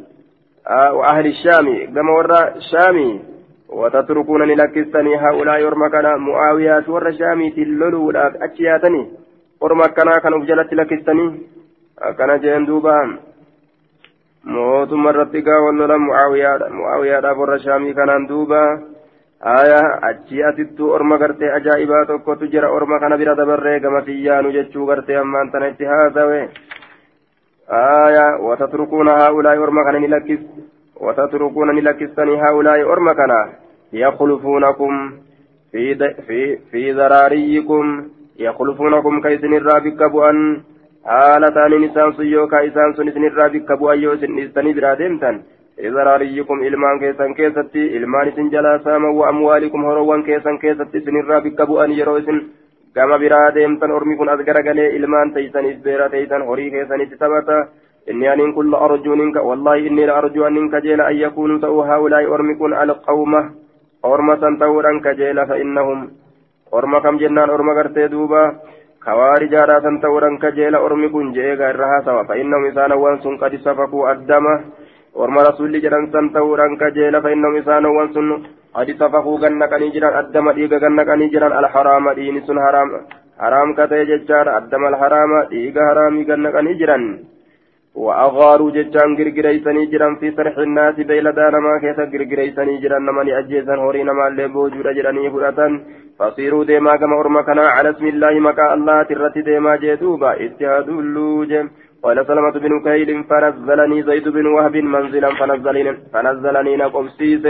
wa 0.69 1.07
ahli 1.07 1.33
shaami 1.33 1.87
gama 1.87 2.13
warra 2.13 2.53
shaami 2.71 3.21
وتتركون 3.69 4.41
لكستني 4.43 5.15
هؤلاء 5.15 5.65
ورمكنا 5.65 6.17
معاويات 6.17 6.89
ور 6.89 7.11
شامي 7.11 7.49
تللو 9.61 9.85
أشياتني 9.85 10.01
ورمكنا 10.01 10.19
كانوا 10.23 10.39
بجلت 10.39 10.73
لكستني 10.73 11.25
كان 12.17 12.39
جين 12.39 12.65
دوبان 12.65 13.19
mootummaa 14.47 15.11
irratti 15.11 15.41
gaawwan 15.43 15.77
lola 15.77 15.97
mu'aawiyaadhaaf 15.99 17.37
warra 17.37 17.59
shaamii 17.59 17.93
kanaan 17.93 18.27
duuba 18.27 18.79
aya 19.41 19.79
achii 20.09 20.43
asittuu 20.43 20.91
orma 20.91 21.17
gartee 21.17 21.51
ajaa'ibaa 21.51 22.05
tokkotu 22.05 22.47
jira 22.47 22.71
orma 22.71 22.99
kana 22.99 23.17
bira 23.17 23.35
dabarree 23.35 23.79
gama 23.79 24.01
fiyyaanu 24.01 24.51
jechuu 24.51 24.85
gartee 24.85 25.17
ammaan 25.19 25.51
tana 25.51 25.67
itti 25.67 25.85
haasawe 25.85 26.49
aya 27.67 28.25
watatrukuuna 28.47 29.17
haa'ulaa'i 29.19 29.59
orma 29.59 29.83
kana 29.83 29.99
ni 29.99 30.07
lakkis 30.07 30.39
watatrukuuna 31.01 31.73
ni 31.73 31.81
lakkistanii 31.81 32.39
haa'ulaa'i 32.39 32.83
orma 32.83 33.15
kana 33.15 33.39
yakhlufuunakum 33.91 35.11
fi 36.71 36.93
daraariyyikum 36.95 38.05
yakhlufuunakum 38.37 39.21
ka 39.21 39.29
isinirraa 39.33 39.79
bikka 39.81 40.09
bu'an 40.09 40.63
haala 41.03 41.51
taaniin 41.51 41.83
isaan 41.89 42.13
sun 42.13 42.27
yookaan 42.31 42.65
isaan 42.67 42.95
sun 42.95 43.07
isinirraa 43.07 43.49
bikka 43.49 43.77
bu'an 43.77 44.01
yoo 44.01 44.13
isin 44.13 44.35
dhiistanii 44.37 44.73
biraa 44.73 44.97
deemtan 44.99 45.39
izaraariyyikum 45.89 46.63
ilmaan 46.63 46.99
keessan 46.99 47.33
keessatti 47.39 47.85
ilmaan 47.99 48.27
isin 48.27 48.51
jalaa 48.51 48.79
saaman 48.83 49.15
wa 49.15 49.27
amwaalikum 49.29 49.83
horowwan 49.89 50.23
keessan 50.23 50.59
keessatti 50.59 50.97
isinirraa 50.97 51.41
bikka 51.41 51.65
bu'an 51.65 51.97
yeroo 51.97 52.17
isin 52.17 52.39
gama 52.95 53.19
biraa 53.19 53.53
deemtan 53.55 53.91
ormi 53.91 54.17
kun 54.17 54.29
as 54.29 54.45
garagalee 54.45 54.89
ilmaan 54.99 55.33
teeysaniif 55.33 55.81
beera 55.83 56.09
teeysan 56.09 56.45
horii 56.45 56.71
keessanitti 56.71 57.17
taphata 57.17 57.57
inni 58.07 58.27
aniin 58.27 58.53
kun 58.53 58.71
la 58.71 58.77
arjuu 58.89 59.15
ninka 59.15 59.41
wallaahi 59.49 59.87
inni 59.87 60.05
la 60.05 60.17
arjuu 60.21 60.43
anin 60.43 60.69
kajeela 60.69 61.09
ormi 66.71 66.97
kun 67.01 67.01
orma 67.01 67.01
san 67.01 67.01
kajeela 67.01 67.01
orma 67.01 67.01
kam 67.01 67.19
jennaan 67.19 67.49
orma 67.49 67.73
gartee 67.73 68.09
duuba 68.09 68.41
خوارجا 69.07 69.79
سن 69.83 69.95
تورن 70.03 70.35
كجيل 70.43 70.75
أرمي 70.75 71.07
كن 71.13 71.27
جيغا 71.37 71.69
الرها 71.71 71.99
سوا 72.07 72.23
فإنهم 72.29 72.63
إسانا 72.69 72.95
وانسون 73.03 73.35
قد 73.41 73.53
سفكوا 73.65 74.11
الدم 74.11 74.45
ورم 75.19 75.37
رسول 75.49 75.73
جران 75.83 76.05
سن 76.13 76.25
تورن 76.35 76.71
كجيل 76.81 77.15
فإنهم 77.23 77.53
إسانا 77.61 77.87
وانسون 77.97 78.27
قد 78.77 78.89
سفكوا 79.01 79.39
غنك 79.43 79.73
نجران 79.83 80.13
الدم 80.21 80.47
ديغا 80.57 80.77
غنك 80.83 81.09
نجران 81.21 81.51
الحرام 81.59 82.05
دين 82.17 82.37
سن 82.47 82.57
حرام 82.65 82.89
حرام 83.41 83.69
كتي 83.77 84.01
ججار 84.09 84.47
الدم 84.59 84.83
الحرام 84.91 85.31
ديغا 85.51 85.81
حرامي 85.89 86.21
غنك 86.29 86.55
نجران 86.67 87.03
وأغاروا 88.03 88.71
ججان 88.75 89.09
غرغريسني 89.17 89.85
جران 89.91 90.13
في 90.19 90.27
سرح 90.37 90.55
الناس 90.67 90.95
بيلدان 91.09 91.55
ما 91.65 91.73
كيسا 91.81 92.03
غرغريسني 92.13 92.77
جران 92.83 93.05
نمني 93.07 93.31
أجيسان 93.39 93.79
هورين 93.79 94.09
ما 94.17 94.27
اللي 94.27 94.47
بوجود 94.53 94.87
جراني 94.97 95.29
فرأتان 95.33 95.73
فصيروا 96.19 96.63
ديما 96.69 96.95
كما 97.01 97.15
أرمكنا 97.21 97.65
على 97.75 97.89
اسم 97.89 98.05
الله 98.13 98.33
مكا 98.47 98.73
الله 98.73 99.03
ترتي 99.09 99.41
ديما 99.47 99.75
جيتوبا 99.81 100.31
اجتهاد 100.43 100.89
اللوجم 100.89 101.65
قال 102.03 102.17
سلمة 102.27 102.55
بن 102.63 102.73
كيل 102.87 103.09
فنزلني 103.29 104.03
زيد 104.09 104.27
بن 104.35 104.45
وهب 104.55 104.75
منزلا 104.93 105.29
فنزلني 105.39 105.91
فنزلني 106.13 106.73
نقبسيس 106.81 107.45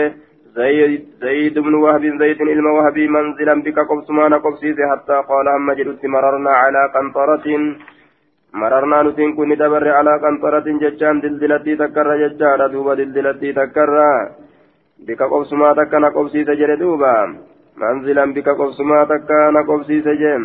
زيد 0.58 1.02
زيد 1.22 1.56
بن 1.60 1.74
وهب 1.84 2.04
زيد 2.22 2.42
إلما 2.42 2.72
وهبي 2.78 3.08
منزلا 3.08 3.56
بك 3.66 3.80
قبسما 3.90 4.28
نقبسيس 4.34 4.78
حتى 4.92 5.18
قال 5.30 5.48
هم 5.56 5.72
جلت 5.80 6.06
مررنا 6.14 6.50
على 6.62 6.82
قنطرة. 6.96 7.48
مررنا 8.62 9.04
نتين 9.04 9.30
كن 9.38 9.52
دبر 9.62 9.86
على 9.98 10.14
قنطرة 10.24 10.68
ججان 10.84 11.16
دلدلتي 11.24 11.74
تكر 11.82 12.08
ججان 12.22 12.62
دوبا 12.74 12.94
دلدلتي 13.00 13.50
تكر 13.60 13.92
بك 15.08 15.22
قبسما 15.32 15.70
تكر 15.80 16.00
نقبسيس 16.00 16.50
جل 16.60 16.72
دوبا 16.82 17.16
منزلا 17.82 18.26
بك 18.36 18.50
قبسما 18.60 19.04
تكان 19.04 19.56
قبسي 19.70 20.02
سجم 20.02 20.44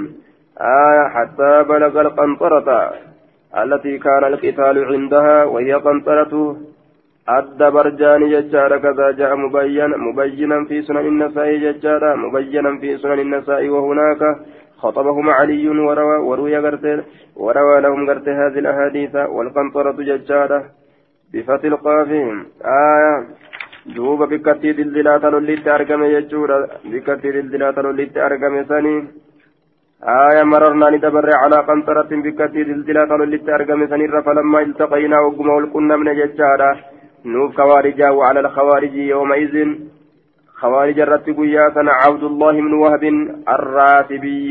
آية 0.61 1.09
حتى 1.15 1.53
بلغ 1.69 2.01
القنطرة 2.01 2.93
التي 3.63 3.99
كان 3.99 4.25
القتال 4.25 4.85
عندها 4.85 5.45
وهي 5.45 5.73
قنطرة 5.75 6.57
أدى 7.29 7.71
برجان 7.71 8.23
ججارة 8.31 8.77
كذا 8.79 9.11
جاء 9.11 9.37
مبين 9.37 9.91
مبينا 10.07 10.65
في 10.65 10.83
سنن 10.83 11.07
النساء 11.13 11.57
ججارة 11.57 12.15
مبينا 12.15 12.79
في 12.81 12.99
سنن 12.99 13.21
النساء 13.21 13.69
وهناك 13.69 14.23
خطبهم 14.83 15.31
علي 15.39 15.69
وروى 15.89 16.17
وروي 16.29 16.57
قرته 16.65 17.05
وروى 17.37 17.77
لهم 17.85 18.01
قرته 18.09 18.33
هذه 18.47 18.59
الأحاديث 18.63 19.15
والقنطرة 19.37 19.99
ججارة 20.09 20.61
بفتح 21.33 21.65
القاف 21.65 22.11
آية. 22.65 23.15
duuba 23.97 24.27
bikkattii 24.31 24.77
dildilaa 24.79 25.19
talollitti 25.19 25.71
argame 25.77 26.07
jechuudha 26.15 26.57
bikkattii 26.93 27.35
dildilaa 27.37 27.73
talollitti 27.73 28.21
argame 28.29 28.65
sanii 28.71 28.99
آية. 30.03 30.43
مررنا 30.43 30.91
ندبر 30.91 31.27
على 31.43 31.57
قنطرة 31.69 32.11
بكتي 32.25 32.63
دلدلا 32.69 33.05
قالوا 33.11 33.27
اللي 33.27 33.55
أرقم 33.55 33.87
سنير 33.87 34.23
فلما 34.23 34.61
التقينا 34.61 35.19
وقم 35.21 35.49
والكنا 35.49 35.97
من 35.97 36.09
ججارة. 36.21 36.71
نوف 37.25 37.57
خوارجا 37.57 38.09
وعلى 38.11 38.41
الخوارج 38.41 38.95
يومئذ. 38.95 39.55
خوارج 40.63 41.01
الرتب 41.01 41.39
ياسنا 41.57 41.93
عبد 41.93 42.23
الله 42.23 42.53
بن 42.53 42.73
وهب 42.83 43.05
الراتبي. 43.49 44.51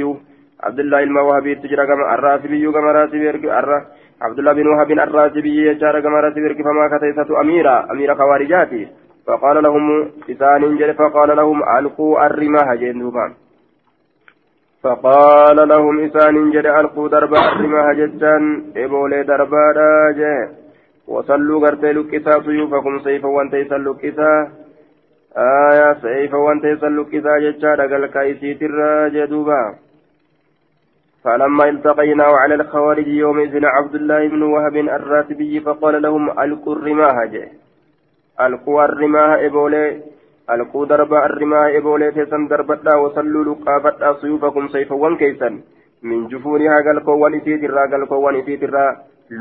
عبد 0.64 0.80
الله 0.80 1.00
الموهبي 1.04 1.56
تجرى 1.56 1.88
كما 1.88 2.14
الراتبي 2.16 2.72
كما 2.72 2.92
راتبي 2.92 3.28
عبد 4.22 4.40
الله 4.40 4.54
بن 4.54 4.68
وهب 4.68 4.92
الراتبي 4.92 5.56
يجرى 5.68 6.02
كما 6.02 6.20
راتبي 6.20 6.64
فما 6.64 6.86
كتيسة 6.94 7.42
أميرة 7.42 7.92
أميرة 7.92 8.14
خوارجاتي. 8.14 8.88
فقال 9.28 9.64
لهم 9.64 10.10
إسان 10.30 10.78
جل 10.78 10.94
فقال 10.94 11.30
لهم 11.38 11.58
ألقوا 11.78 12.26
الرماح 12.26 12.74
جندوبا 12.74 13.34
فقال 14.84 15.68
لهم 15.68 16.00
إسان 16.06 16.52
جل 16.52 16.68
ألقوا 16.68 17.08
درب 17.08 17.34
الرماح 17.34 17.92
جتان. 18.00 18.44
إبولي 18.78 19.24
دربا 19.24 19.64
راجع. 19.78 20.48
وصلوا 21.08 21.60
قرتي 21.64 21.92
لكسا 21.94 22.42
سيوفكم 22.46 23.00
سيفا 23.00 23.28
وانتيسا 23.28 23.78
لكسا 23.78 24.32
آية 25.38 25.94
سيفا 25.94 26.38
وانتيسا 26.38 26.86
لكسا 26.86 27.38
جتان 27.40 27.80
قال 27.92 28.06
كايسي 28.06 28.58
الراجع 28.62 29.26
دوبا 29.26 29.76
فلما 31.24 31.70
التقينا 31.70 32.24
على 32.24 32.56
الخوارج 32.56 33.08
يومئذ 33.08 33.66
عبد 33.66 33.96
الله 33.96 34.28
بن 34.28 34.42
وهب 34.42 34.76
الراتبي 34.76 35.60
فقال 35.60 36.02
لهم 36.02 36.40
ألقوا 36.40 36.76
الرماح 36.76 37.26
جه 37.26 37.52
alquu 38.38 38.80
arrimaa 38.80 39.40
eboolee 39.48 39.90
alquu 40.54 40.86
darba 40.92 41.24
arrimaa 41.28 41.68
eboolee 41.80 42.12
teessan 42.18 42.48
darbadhaa 42.50 43.00
wasalluu 43.04 43.44
luqqaafadhaa 43.50 44.14
suyuufakum 44.22 44.70
sayfawwan 44.76 45.18
keeysan 45.22 45.60
min 46.12 46.30
jufuunihaa 46.32 46.82
galkoowwan 46.88 47.36
isiitirraa 47.40 47.88
galkoowwan 47.94 48.40
isiitirraa 48.42 48.92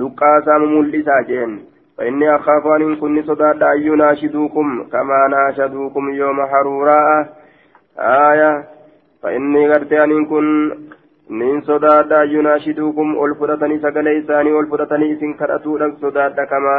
luqqaasaa 0.00 0.59
mul'isaa 0.64 1.23
jeen 1.30 1.54
فإني 2.00 2.37
أخاف 2.37 2.66
أن 2.66 2.97
كن 2.97 3.23
صداد 3.23 3.62
أن 3.62 3.83
يناشدوكم 3.83 4.66
كما 4.92 5.21
ناشدوكم 5.28 6.04
يوم 6.14 6.47
حروراء 6.47 7.28
آية 7.99 8.64
فإني 9.23 9.73
قرت 9.73 9.92
أن 9.92 10.25
كن 10.25 10.47
من 11.30 11.61
صداد 11.61 12.12
أن 12.12 12.28
يناشدوكم 12.28 13.25
ألفرتني 13.25 13.78
سقلي 13.78 14.23
ثاني 14.28 14.50
ألفرتني 14.61 15.12
إسن 15.12 15.33
كرأتو 15.35 15.78
صداد 16.00 16.40
كما 16.40 16.76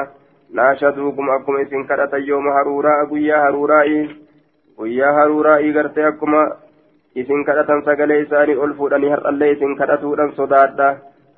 naashaduukum 0.51 1.29
akkuma 1.31 1.61
isin 1.63 1.87
kadhatan 1.87 2.25
yooma 2.27 2.51
haruuraa 2.51 3.05
guyyaa 3.07 3.43
haruuraa'i 3.43 3.99
guyyaa 4.77 5.13
haruuraa'i 5.17 5.71
gartee 5.77 6.03
akkuma 6.09 6.41
isin 7.15 7.45
kadhatan 7.47 7.83
sagalee 7.85 8.17
isaanii 8.23 8.57
ol 8.65 8.73
fuudhanii 8.79 9.13
har'allee 9.13 9.51
isin 9.55 9.77
kadhatuudhaan 9.81 10.33
sodaadha 10.39 10.89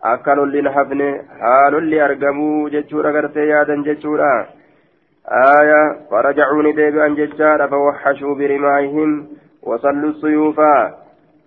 akka 0.03 0.35
lolli 0.35 0.63
na 0.63 0.73
hafne 0.73 1.09
haa 1.41 1.71
lolli 1.71 2.01
argamuu 2.01 2.71
jechuudha 2.71 3.13
gartee 3.13 3.49
yaadan 3.49 3.85
jechuudha 3.85 4.33
آية 5.31 6.09
فرجعوا 6.11 6.63
نديبا 6.63 7.09
ججارا 7.09 7.67
فوحشوا 7.67 8.35
برماههم 8.35 9.27
وصلوا 9.63 10.11
السيوفا 10.11 10.95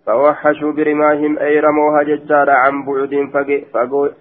فوحشوا 0.07 0.71
برماههم 0.71 1.39
أي 1.39 1.59
رموها 1.59 2.03
ججارا 2.03 2.53
عن 2.53 2.85
بعد 2.85 3.63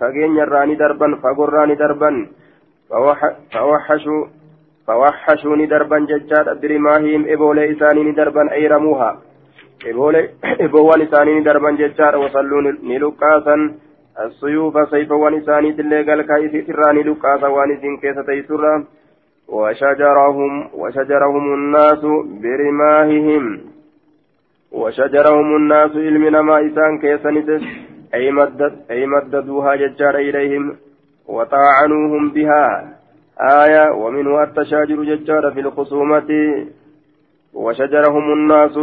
فقين 0.01 0.37
يراني 0.37 0.75
دربا 0.75 1.17
فقراني 1.23 1.75
دربا 1.75 2.29
فوحشوا 3.53 4.27
فوحشوا 4.87 5.57
ندربا 5.57 5.99
ججارا 5.99 6.55
برماههم 6.55 7.23
إبولي 7.29 7.73
إساني 7.73 8.03
ندربا 8.05 8.53
أي 8.53 8.67
رموها 8.67 9.19
إبوان 10.61 11.01
إساني 11.03 11.41
ندربا 11.41 11.71
ججارا 11.71 12.17
وصلوا 12.17 12.63
نلقاسا 12.83 13.57
السيوف 14.20 14.90
سيفوان 14.90 15.34
إساني 15.34 15.74
تلي 15.74 16.04
قال 16.04 16.22
كايسي 16.22 16.62
تراني 16.62 17.04
لقاسا 17.04 17.48
وانسين 17.48 17.98
كيسة 17.98 18.22
تيسرا. 18.22 18.84
وشجرهم 19.48 20.70
وشجرهم 20.74 21.54
الناس 21.54 22.06
برماههم. 22.44 23.60
وشجرهم 24.72 25.56
الناس 25.56 25.92
علمنا 25.92 26.42
ما 26.42 26.68
إسان 26.68 26.98
كيسنت 26.98 27.50
أي 28.14 28.32
مدد 28.32 28.74
أي 28.92 29.06
مددوها 29.06 29.76
ججار 29.76 30.16
إليهم. 30.16 30.76
وطاعنوهم 31.28 32.30
بها. 32.30 32.96
آية 33.40 33.92
ومنه 33.92 34.44
التشاجر 34.44 35.04
ججار 35.04 35.52
في 35.52 35.60
الخصومة. 35.60 36.30
وشجرهم 37.54 38.34
الناس 38.34 38.78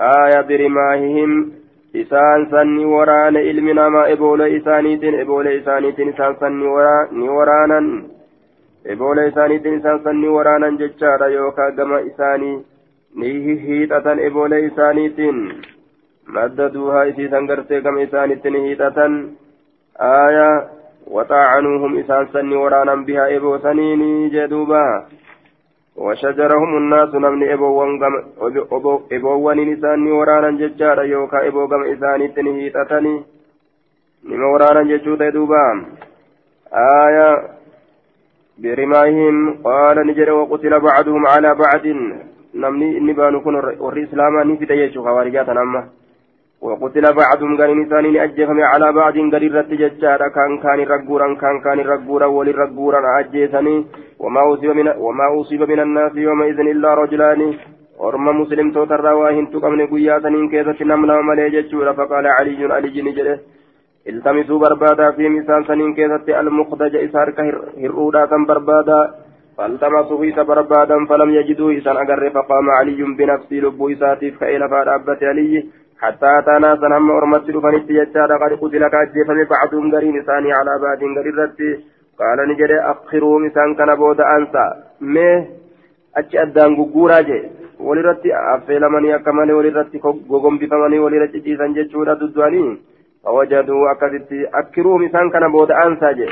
آية 0.00 0.40
برماههم. 0.40 1.63
إسان 1.96 2.46
سني 2.50 2.84
وران 2.84 3.36
علمنا 3.36 3.88
ما 3.88 4.12
إبول 4.12 4.40
إسانيتين 4.42 5.20
إبول 5.20 5.46
إسانيتين 5.48 6.08
إسان 6.08 6.34
سني 6.40 7.28
ورانا 7.28 7.80
eboola 8.84 9.24
isaaniitiin 9.24 9.78
isaan 9.78 10.02
sanni 10.04 10.28
waraanan 10.28 10.78
jechaadha 10.78 11.26
yookaan 11.34 11.76
gama 11.76 11.98
isaanii 12.08 12.56
ni 13.20 13.30
hiixatan 13.66 14.18
eboola 14.26 14.58
isaaniitiin 14.66 15.38
madda 16.36 16.66
duuhaa 16.74 17.04
isiisan 17.12 17.46
gartee 17.50 17.80
gama 17.86 18.02
isaaniitti 18.06 18.50
ni 18.50 18.60
hiixatan 18.66 19.14
aayaa 20.08 20.66
waxaacanuuhum 21.16 21.96
isaan 22.02 22.28
sanni 22.34 22.60
waraanan 22.64 23.04
bihaa 23.08 23.28
eboosaniini 23.38 24.10
jedhuuba 24.36 24.82
وشجرهم 25.96 26.76
الناس 26.76 27.14
نمني 27.14 27.54
إبوان 29.12 29.58
إساني 29.72 30.10
ورانا 30.12 30.50
ججارا 30.50 31.02
يوكا 31.02 31.48
إبو 31.48 31.66
قم 31.66 31.82
إساني 31.92 32.28
تنهيتتني. 32.28 33.14
نما 34.24 34.46
ورانا 34.46 34.82
ججوتا 34.90 35.28
دوبا 35.28 35.64
آية 36.74 37.28
برماهم 38.58 39.36
قال 39.64 40.06
نجر 40.06 40.30
وقتل 40.32 40.80
بعضهم 40.80 41.26
على 41.26 41.54
بعض. 41.54 41.84
نمني 42.54 43.00
نبان 43.00 43.40
كن 43.40 43.54
ور 43.84 43.96
إسلاما 44.02 44.44
نفت 44.44 44.70
يجو 44.70 45.02
خوارجات 45.04 45.48
أما. 45.48 45.82
وقتل 46.62 47.12
بعضهم 47.12 47.56
قال 47.60 47.70
نسان 47.80 48.16
أجفم 48.16 48.60
على 48.60 48.92
بعض 48.92 49.16
قال 49.32 49.42
الرت 49.44 49.70
ججارا 49.70 50.28
كان 50.28 50.58
كان 50.64 50.80
رقورا 50.94 51.34
كان 51.34 51.60
كان 51.64 51.78
رقورا 51.80 52.26
وللرقورا 52.26 53.00
أجيسني 53.20 53.86
وما 54.18 54.42
أصيب 54.52 54.70
من 54.70 54.88
وما 55.04 55.26
أصيب 55.40 55.62
من 55.62 55.80
الناس 55.80 56.12
يومئذ 56.16 56.58
إلا 56.60 56.94
رجلان. 56.94 57.54
hin 59.34 59.46
tuqamne 59.52 59.86
guyyaa 59.86 60.20
saniin 60.20 60.50
keessatti 60.50 60.84
nam 60.84 61.06
lama 61.06 61.22
malee 61.22 61.50
jechuudha 61.50 61.94
faqaala 61.94 62.36
caliyyun 62.38 62.70
aliyyi 62.70 63.02
ni 63.02 63.12
jedhe 63.18 63.34
التمسوا 64.08 64.58
بربادا 64.58 65.10
في 65.10 65.28
مثال 65.28 65.66
سنين 65.66 65.94
كيست 65.94 66.28
المخدج 66.28 66.96
إسارك 66.96 67.40
هرؤودا 67.82 68.24
كم 68.26 68.44
بربادا. 68.46 69.14
فالتمسوا 69.58 70.18
في 70.20 70.42
بربادا 70.48 71.04
فلم 71.08 71.30
يجدوا 71.30 71.78
إسان 71.78 71.96
أقر. 71.96 72.30
فقام 72.30 72.70
علي 72.70 73.02
بنفسي 73.18 73.60
لبو 73.60 73.88
إساتيف 73.88 74.40
كإلى 74.40 74.68
فأرابة 74.68 75.20
علي. 75.22 75.68
حتى 76.04 76.38
أتانا 76.38 76.76
سنهم 76.76 77.10
أرمت 77.10 77.48
لفنت 77.50 77.90
يجاد 77.90 78.32
قد 78.42 78.52
قتل 78.62 78.88
كأجيفم 78.92 79.38
بعضهم 79.54 79.94
قرين 79.94 80.16
إساني 80.20 80.52
على 80.58 80.72
بعض 80.84 81.00
قريرت 81.16 81.58
قال 82.20 82.38
نجد 82.48 82.70
أخروا 82.92 83.40
مثال 83.44 83.76
كان 83.78 83.94
بودا 83.94 84.24
أنسى. 84.36 84.66
مه؟ 85.00 85.46
أجي 86.16 86.42
أدان 86.42 86.76
ققورا 86.76 87.20
جي 87.28 87.40
ولرتي 87.80 88.30
أفلمني 88.54 89.14
أكمل 89.14 89.52
ولرتي 89.52 89.98
قوغم 90.30 90.58
بفمني 90.58 90.98
ولرتي 90.98 91.38
جيسان 91.38 91.72
جيشورا 91.76 92.14
ددواني 92.14 92.78
فوجدوا 93.24 93.92
أكدت 93.92 94.30
أكروا 94.54 94.98
مثلا 94.98 95.30
كان 95.30 95.52
بودا 95.52 95.74
أنسى 95.86 96.14
جي 96.18 96.28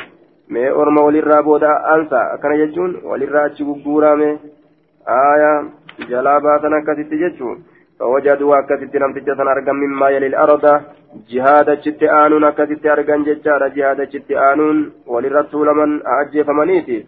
مي 0.52 0.70
أرما 0.70 1.02
ولرا 1.02 1.40
بودا 1.40 1.72
أنسى. 1.94 2.20
كان 2.42 2.52
يجون 2.62 2.90
ولرا 3.04 3.46
أتشبورا 3.46 4.14
مي 4.20 4.30
آية. 5.08 5.52
جلابا 6.08 6.58
تنكست 6.62 7.12
جيشون 7.22 7.71
فوجدوا 8.02 8.58
أكدت 8.58 8.94
نمتجة 9.02 9.38
أرقم 9.52 9.76
مما 9.84 10.08
يلي 10.14 10.26
الأرض. 10.26 10.64
جهاد 11.30 11.68
جت 11.84 12.02
آنون 12.02 12.44
أكدت 12.44 12.86
أرقم 12.86 13.20
ججارة 13.28 13.68
جهاد 13.76 14.00
جت 14.12 14.30
آنون. 14.50 14.76
ولرا 15.06 15.72
من 15.80 15.90
أعجي 16.06 16.44
فمنيتي. 16.44 16.98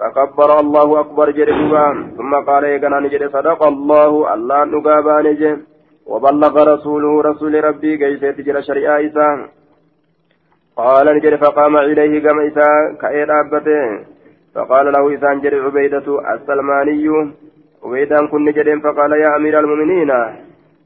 فكبر 0.00 0.50
الله 0.60 1.00
أكبر 1.00 1.30
جريبا. 1.30 1.86
ثم 2.16 2.32
قال 2.48 2.64
يقنا 2.64 3.00
نجري 3.00 3.28
صدق 3.28 3.60
الله. 3.72 4.34
الله 4.34 4.64
نقابا 4.64 5.16
نجي. 5.22 5.52
وبلغ 6.06 6.54
رسوله 6.72 7.12
رسول 7.22 7.64
ربي 7.64 7.96
كيف 7.96 8.24
تجرى 8.24 8.62
شريعة 8.62 8.98
إسان 9.06 9.38
قال 10.76 11.06
نجري 11.16 11.36
فقام 11.38 11.76
إليه 11.76 12.22
كما 12.24 12.42
إسان 12.48 13.30
أبته؟ 13.40 13.80
فقال 14.54 14.86
له 14.92 15.14
إسان 15.14 15.40
جري 15.40 15.60
عبيدة 15.60 16.06
السلماني. 16.34 17.06
عبيدان 17.84 18.28
كن 18.28 18.44
نجري 18.44 18.80
فقال 18.80 19.12
يا 19.12 19.36
أمير 19.36 19.54
المؤمنين 19.60 20.10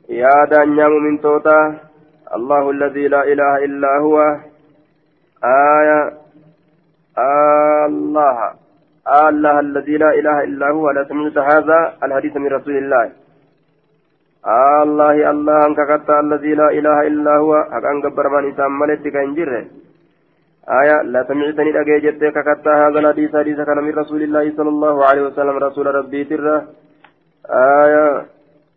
يا 0.08 0.36
دانيا 0.50 0.88
من 0.88 1.20
توتا 1.20 1.60
الله 2.36 2.70
الذي 2.70 3.08
لا 3.08 3.22
إله 3.32 3.52
إلا 3.66 3.98
هو 3.98 4.16
آية 5.44 6.00
الله 7.88 8.36
الله 9.08 9.60
الذي 9.60 9.96
لا 9.96 10.10
إله 10.18 10.36
إلا 10.44 10.66
هو 10.70 10.90
لا 10.90 11.04
سمعت 11.04 11.38
هذا 11.38 11.78
الحديث 12.04 12.36
من 12.36 12.50
رسول 12.56 12.76
الله 12.76 13.04
الله 14.46 15.30
الله 15.30 15.66
أنك 15.66 16.10
الذي 16.10 16.52
لا 16.54 16.68
إله 16.78 16.98
إلا 17.06 17.32
هو 17.36 17.52
حق 17.72 17.84
أنك 17.92 18.06
برمان 18.16 18.44
إسام 18.52 18.78
ملت 18.78 19.04
كنجر 19.14 19.50
آية 20.68 21.02
لا 21.02 21.24
سمعتني 21.28 21.80
أجيجت 21.80 22.24
كتا 22.24 22.72
هذا 22.86 22.98
الحديث 22.98 23.36
حديث 23.36 23.60
كان 23.60 23.78
من 23.84 23.94
رسول 23.94 24.22
الله 24.22 24.52
صلى 24.56 24.68
الله 24.68 25.04
عليه 25.04 25.22
وسلم 25.22 25.56
رسول 25.56 25.86
ربي 25.86 26.24
تره. 26.24 26.68
آية 27.50 28.26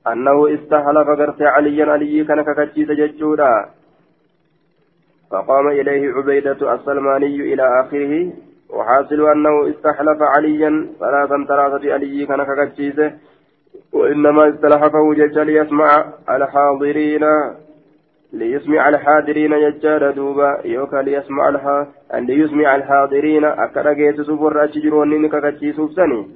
أنه 0.07 0.53
استحلف 0.53 1.07
قرت 1.19 1.41
عليا 1.41 1.85
علي 1.85 2.23
كان 2.23 2.41
ككتشيس 2.41 2.89
ججودا 2.91 3.65
فقام 5.31 5.67
إليه 5.67 6.13
عبيدة 6.13 6.73
السلماني 6.73 7.53
إلى 7.53 7.81
آخره 7.81 8.33
وحاصل 8.69 9.29
أنه 9.31 9.69
استحلف 9.69 10.21
عليا 10.21 10.87
ثلاثا 10.99 11.45
ثلاثة 11.47 11.93
علي 11.93 12.25
كان 12.25 12.43
ككتشيسه 12.43 13.11
وإنما 13.93 14.49
استلحفه 14.49 15.13
جج 15.13 15.39
ليسمع 15.39 16.05
الحاضرين. 16.29 17.23
ليسمع 18.33 18.89
الحاضرين 18.89 19.51
ججار 19.63 20.11
دوبا 20.11 20.61
يوكا 20.65 20.97
ليسمع 20.97 21.49
الها 21.49 21.87
أن 22.13 22.25
ليسمع 22.25 22.75
الحاضرين 22.75 23.45
أكرا 23.45 23.93
جيت 23.93 24.21
سفر 24.21 24.63
أشجرون 24.63 25.13
إنك 25.13 25.35
كتشي 25.43 25.73
سفسني 25.73 26.27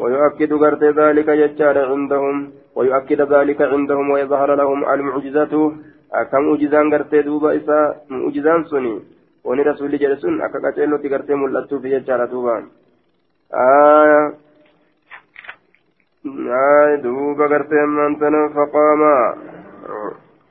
ويؤكد 0.00 0.52
قرت 0.52 0.82
ذلك 0.84 1.30
ججار 1.30 1.78
عندهم 1.92 2.52
ويؤكد 2.76 3.20
ذلك 3.32 3.62
عندهم 3.62 4.10
ويظهر 4.10 4.54
لهم 4.54 4.84
المعجزة. 4.92 5.72
أكم 6.12 6.42
معجزان 6.48 6.94
قرت 6.94 7.14
دوبا 7.14 7.56
إسا 7.56 7.78
معجزان 8.10 8.64
سني. 8.64 8.94
وني 9.44 9.62
جلسون 10.02 10.42
أكا 10.42 10.58
كتشيلو 10.64 10.96
تقرت 10.96 11.30
ملتو 11.30 11.78
في 11.78 11.88
ججار 11.88 12.24
دوبا. 12.24 12.56
آية 13.54 14.34
آية 16.26 16.96
دوب 16.96 17.42
قرتين 17.42 17.88
من 17.88 18.48
فقام 18.48 19.02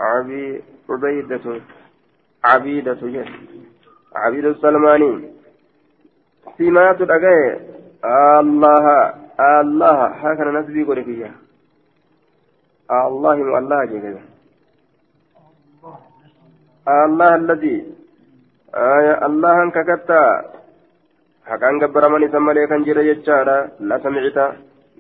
عبي 0.01 0.61
عبيدة 0.89 1.61
عبيدة 2.43 3.25
عبيد 4.15 4.45
السلماني 4.45 5.29
سمات 6.57 7.01
الأجاي 7.01 7.59
الله 8.39 9.13
الله 9.39 10.05
هكذا 10.05 10.51
نسبي 10.51 10.83
قريبية 10.83 11.31
الله 12.91 13.57
الله 13.59 13.85
جل 13.85 14.17
الله 16.87 17.35
الذي 17.35 17.77
آية 18.75 19.25
الله 19.25 19.63
أنك 19.63 19.77
كتا 19.89 20.23
حقان 21.45 21.79
قبر 21.81 22.03
من 22.09 22.23
يسمى 22.23 22.53
لك 22.53 22.71
انجر 22.71 22.97
يجارا 22.99 23.57
لا 23.79 23.97
سمعت 24.03 24.37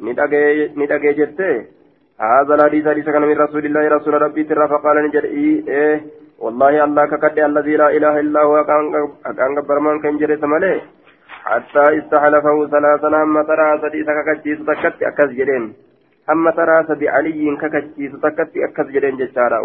ندقى 0.01 1.13
جتة 1.13 1.65
هذا 2.19 2.55
الحديث 2.55 2.87
حديث 2.87 3.05
كان 3.05 3.21
من 3.21 3.37
رسول 3.37 3.65
الله 3.65 3.87
رسول 3.87 4.13
ربي 4.21 4.43
ترى 4.43 4.67
فقال 4.67 4.95
نجر 5.07 5.23
إيه, 5.23 6.01
والله 6.39 6.83
الله 6.83 7.05
ككد 7.05 7.39
الذي 7.39 7.75
لا 7.75 7.89
إله 7.97 8.19
إلا 8.19 8.41
هو 8.41 8.55
حقان 9.25 9.51
قبر 9.57 9.79
من 9.79 10.01
كنجر 10.01 10.37
سمى 10.41 10.81
حتى 11.45 11.83
استحلفه 11.99 12.67
ثلاثا 12.67 13.07
هم 13.23 13.41
ترى 13.49 13.67
سديس 13.81 14.07
ككجيس 14.17 14.59
تكت 14.67 15.03
أكز 15.03 15.29
جرين 15.39 15.73
هم 16.29 16.49
ترى 16.49 16.83
سدي 16.87 17.09
علي 17.09 17.57
ككجيس 17.61 18.11
تكت 18.23 18.51
أكز 18.67 18.87
جرين 18.95 19.17
جتارا 19.17 19.61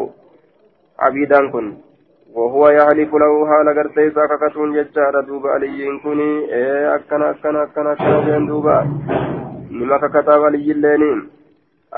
عبيدان 0.98 1.50
كن 1.52 1.66
وهو 2.34 2.68
يحلف 2.68 3.14
له 3.22 3.32
حال 3.48 3.68
غرتي 3.76 4.10
ساككتون 4.10 4.72
جتارا 4.76 5.20
دوب 5.20 5.46
علي 5.46 5.98
كوني 6.02 6.30
إيه 6.54 6.94
أكنا 6.94 7.30
أكنا 7.30 7.62
أكنا 7.62 7.92
أكنا 7.92 8.46
دوبا 8.46 8.78
نما 9.70 9.96
ككتاب 9.98 10.44
علي 10.44 10.72
اللينين 10.72 11.20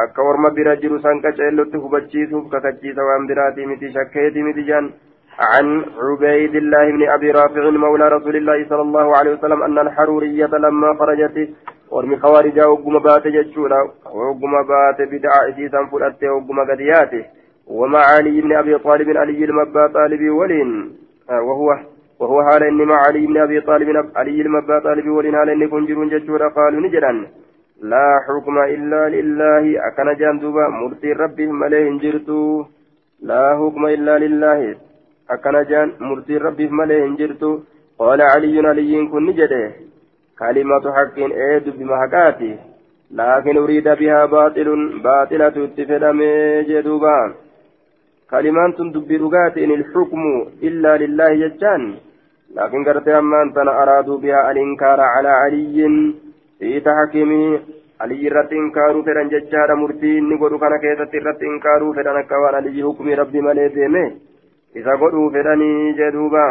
akka 0.02 0.22
orma 0.22 0.50
bira 0.56 0.76
jiru 0.82 0.98
san 1.04 1.20
qaceellotti 1.24 1.76
hubachiisuuf 1.76 2.44
kakachiisa 2.52 3.04
waan 3.08 3.26
biraatii 3.30 3.66
miti 3.66 3.92
shakkeeti 3.96 4.42
miti 4.42 4.64
jan. 4.64 4.92
عن 5.38 5.84
عبيد 5.98 6.54
الله 6.54 6.90
بن 6.90 7.08
أبي 7.08 7.30
رافع 7.30 7.70
مولى 7.70 8.08
رسول 8.08 8.36
الله 8.36 8.68
صلى 8.68 8.82
الله 8.82 9.16
عليه 9.16 9.32
وسلم 9.32 9.62
أن 9.62 9.78
الحرورية 9.78 10.46
لما 10.46 10.94
خرجت 10.98 11.48
ورمي 11.90 12.16
خوارج 12.16 12.60
وقم 12.60 12.98
بات 12.98 13.26
جتشورا 13.26 13.80
وقم 14.14 14.52
بات 14.72 14.98
بدعا 15.12 15.48
إسيسا 15.48 15.88
فلأت 15.92 16.24
وقم 16.24 16.58
قدياته 16.70 17.24
ومع 17.66 17.98
علي 17.98 18.40
بن 18.40 18.52
أبي 18.56 18.78
طالب 18.78 19.08
علي 19.16 19.44
المبا 19.44 19.86
طالب 19.86 20.30
ولين 20.30 20.70
وهو 21.28 21.68
وهو 22.20 22.42
حال 22.42 22.62
إن 22.62 22.80
مع 22.84 22.98
علي 23.06 23.26
بن 23.26 23.36
أبي 23.46 23.60
طالب 23.60 23.88
علي 24.16 24.40
المبا 24.42 24.78
طالب 24.78 25.08
ولين 25.08 25.36
حال 25.36 25.50
إن 25.50 25.68
كنجرون 25.68 26.08
جتشورا 26.08 26.48
قالوا 26.48 26.80
نجرا 26.80 27.12
لا 27.82 28.20
حكم 28.26 28.58
إلا 28.58 29.08
لله 29.08 29.64
أكن 29.88 30.08
جندوبا 30.20 30.68
مرتي 30.68 31.12
ربي 31.12 31.46
مليه 31.46 31.88
انجرتو 31.88 32.64
لا 33.22 33.44
حكم 33.58 33.86
إلا 33.86 34.18
لله 34.18 34.76
akkana 35.28 35.64
jaan 35.64 35.92
murtiin 35.98 36.42
rabbiif 36.42 36.70
malee 36.70 37.02
hin 37.02 37.16
jirtu 37.16 37.50
qaala 37.98 38.26
caliyyun 38.32 38.66
aliyyiin 38.70 39.08
kun 39.10 39.26
ni 39.26 39.32
jedhe 39.38 39.74
kalimatu 40.40 40.92
haqqiin 40.96 41.32
ee 41.44 41.60
dubbima 41.66 41.96
haqaati 42.02 42.50
laakin 43.18 43.60
uriida 43.62 43.96
bihaa 44.00 44.26
baaxilun 44.34 44.82
baaxilatu 45.04 45.64
itti 45.68 45.86
fedhamee 45.90 46.64
jedhuuba 46.70 47.16
kalimaan 48.32 48.72
tun 48.76 48.92
dubbii 48.94 49.22
dhugaatiin 49.22 49.74
ilxukmu 49.76 50.34
illaa 50.68 50.98
lillaahi 51.04 51.40
jechaan 51.44 51.82
laakin 52.56 52.84
gartee 52.88 53.14
ammaan 53.22 53.52
tana 53.52 53.72
aliyyi 58.02 58.26
irratti 58.26 58.56
inkaaruu 58.56 59.06
fedhan 59.06 59.30
jechaadha 59.30 59.76
murtii. 59.76 60.18
Inni 60.18 60.38
godhu 60.38 60.58
kana 60.58 60.78
keessatti 60.84 61.16
irratti 61.22 61.50
inkaaruu 61.54 61.94
fedhan 61.94 62.20
akka 62.24 62.42
waan 62.44 62.60
aliyyi 62.60 62.82
hukmii 62.82 63.18
rabbi 63.22 63.40
malee 63.48 63.68
deeme. 63.78 64.04
إذا 64.76 64.92
قلوا 65.00 65.30
فدني 65.30 65.92
جدوبا 65.92 66.46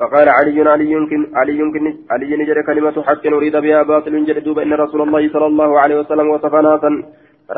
فقال 0.00 0.28
علي 0.28 0.68
علي 0.70 0.90
يمكن 0.92 1.20
علي 1.34 1.58
يمكن 1.58 1.84
علي 2.10 2.36
نجد 2.36 2.58
كلمة 2.68 3.02
حق 3.02 3.26
أريد 3.26 3.56
بها 3.56 3.82
باطل 3.82 4.24
جدوبا 4.24 4.62
إن 4.62 4.72
رسول 4.72 5.00
الله 5.02 5.28
صلى 5.34 5.46
الله 5.46 5.80
عليه 5.80 5.96
وسلم 6.00 6.28
وصف 6.28 6.54
ناسا 6.54 6.90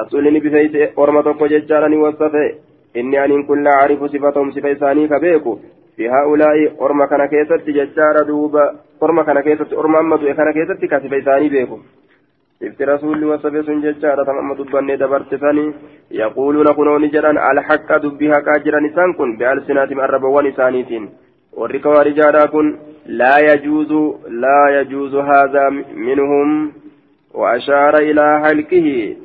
رسولني 0.00 0.40
بفيس 0.40 0.74
أرمتك 0.98 1.40
وججارني 1.42 1.96
وصفه 1.96 2.46
إني 2.96 3.24
أن 3.24 3.42
كل 3.48 3.66
أعرف 3.66 4.00
صفتهم 4.12 4.50
صفة 4.50 5.06
كبيكو 5.12 5.58
في 5.96 6.04
هؤلاء 6.14 6.56
أرمى 6.84 7.06
كان 7.10 7.22
كيست 7.32 7.66
ججار 7.76 8.16
دوبا 8.28 8.64
أرمى 9.02 9.24
كان 9.24 9.40
كيست 9.40 9.72
أرمى 9.72 9.98
أمد 9.98 10.20
كان 10.38 10.52
كيست 10.52 10.84
كصفة 10.84 11.20
ثاني 11.20 11.48
بيكو 11.48 11.78
ifti 12.60 12.84
rasuulli 12.84 13.24
wasabe 13.24 13.62
sun 13.62 13.82
jechaadha 13.82 14.24
tan 14.26 14.38
amma 14.38 14.54
dubbanne 14.58 14.96
dabartisanii 14.98 15.74
yaquuluuna 16.10 16.74
kunooni 16.74 17.10
jedhan 17.14 17.38
alhaqa 17.38 18.00
dubbii 18.02 18.32
haqaa 18.34 18.58
jiran 18.64 18.88
isaan 18.88 19.14
kun 19.14 19.36
bialsinaatim 19.38 20.02
arrabawwan 20.06 20.50
isaaniitiin 20.50 21.06
warri 21.60 21.80
kawaarijaadhaa 21.84 22.48
kun 22.54 22.74
laa 23.20 23.38
yajuuzu 23.48 24.02
laa 24.42 24.66
yajuuzu 24.76 25.22
haadhaa 25.30 25.70
minhum 26.08 26.50
وأشار 27.34 27.96
إلى 27.98 28.40
حلقه 28.44 29.16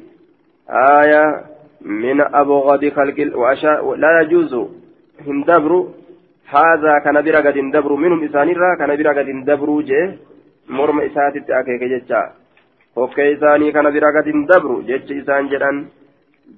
آية 0.69 1.43
من 1.81 2.21
أبغض 2.21 2.89
خلق 2.89 3.37
وأشار 3.37 3.95
لا 3.95 4.21
يجوز 4.21 4.53
هندبر 5.27 5.87
هذا 6.57 6.93
كان 7.05 7.17
برقد 7.25 7.57
هندبر 7.57 7.91
منهم 8.03 8.23
إسانيرا 8.23 8.69
كان 8.79 8.91
برقد 8.99 9.27
هندبر 9.33 9.69
جه 9.89 10.03
مرم 10.77 10.97
إساتي 11.07 11.39
أكيك 11.59 11.83
جتشا 11.93 12.21
kokkee 12.95 13.31
isaanii 13.33 13.71
kana 13.73 13.91
bira 13.91 14.11
gad 14.13 14.27
hin 14.29 14.45
dabru 14.49 14.75
jechi 14.87 15.15
isaan 15.21 15.47
jedhan 15.51 15.77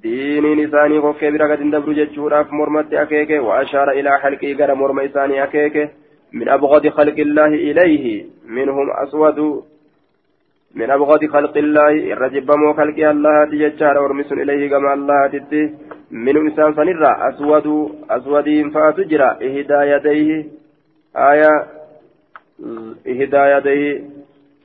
diiniin 0.03 0.59
isaanii 0.63 1.03
kokkee 1.05 1.31
bira 1.35 1.47
gad 1.51 1.61
hin 1.63 1.71
dabru 1.75 1.93
jechuudhaaf 1.99 2.51
mormatti 2.51 2.97
akeeke 3.03 3.39
waashaara 3.45 3.93
ilaa 3.99 4.17
halqii 4.23 4.55
gara 4.61 4.75
morma 4.81 5.05
isaanii 5.09 5.39
akeeke 5.45 5.85
min 6.33 6.51
abgadi 6.57 6.91
khalqi 6.97 7.25
illaahi 7.27 7.61
ilayhi 7.69 8.17
minhum 8.57 8.91
aswadu 9.05 9.47
من 10.75 10.91
أبغض 10.91 11.25
خلق 11.25 11.57
الله 11.57 11.93
الرجب 12.13 12.51
مو 12.61 12.73
خلق 12.73 12.99
الله 13.09 13.45
تججار 13.51 13.95
ورمس 14.03 14.31
إليه 14.31 14.69
كما 14.69 14.93
الله 14.93 15.27
تتي 16.09 16.15
من 16.15 16.37
إنسان 16.37 16.73
فنرى 16.73 17.29
أسود 17.29 17.95
أسود 18.09 18.71
فأتجرى 18.73 19.25
إهدى 19.25 19.91
يديه 19.91 20.45
آية 21.15 21.65
إهدى 23.07 23.37
يديه 23.37 24.03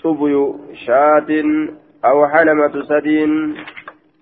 تبي 0.04 0.54
شاة 0.86 1.44
أو 2.04 2.28
حلمة 2.28 2.82
سدين 2.82 3.56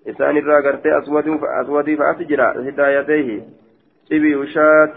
إسان 0.07 0.37
الراغرت 0.37 0.85
أسود 0.87 1.27
أسود 1.43 1.95
فأسجرا 1.95 2.51
هدايتيه 2.51 3.41
تبي 4.09 4.47
شاة 4.47 4.95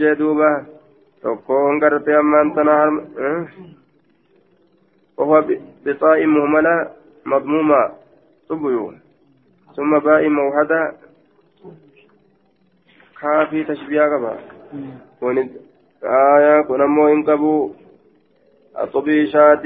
جدوبة 0.00 0.62
تكون 1.22 1.84
غرت 1.84 2.08
أمان 2.08 2.54
تنهر 2.54 3.04
وهو 5.16 5.44
بطاء 5.86 6.26
مهملة 6.26 6.90
مضمومة 7.26 7.90
تبي 8.48 8.90
ثم 9.76 9.98
باء 9.98 10.28
موحدة 10.28 11.03
كافي 13.24 13.64
تشبيه 13.64 14.02
قبا 14.12 14.32
آية 16.04 16.62
كنمو 16.68 17.08
إنكبو 17.08 17.70
الطبيشات 18.82 19.64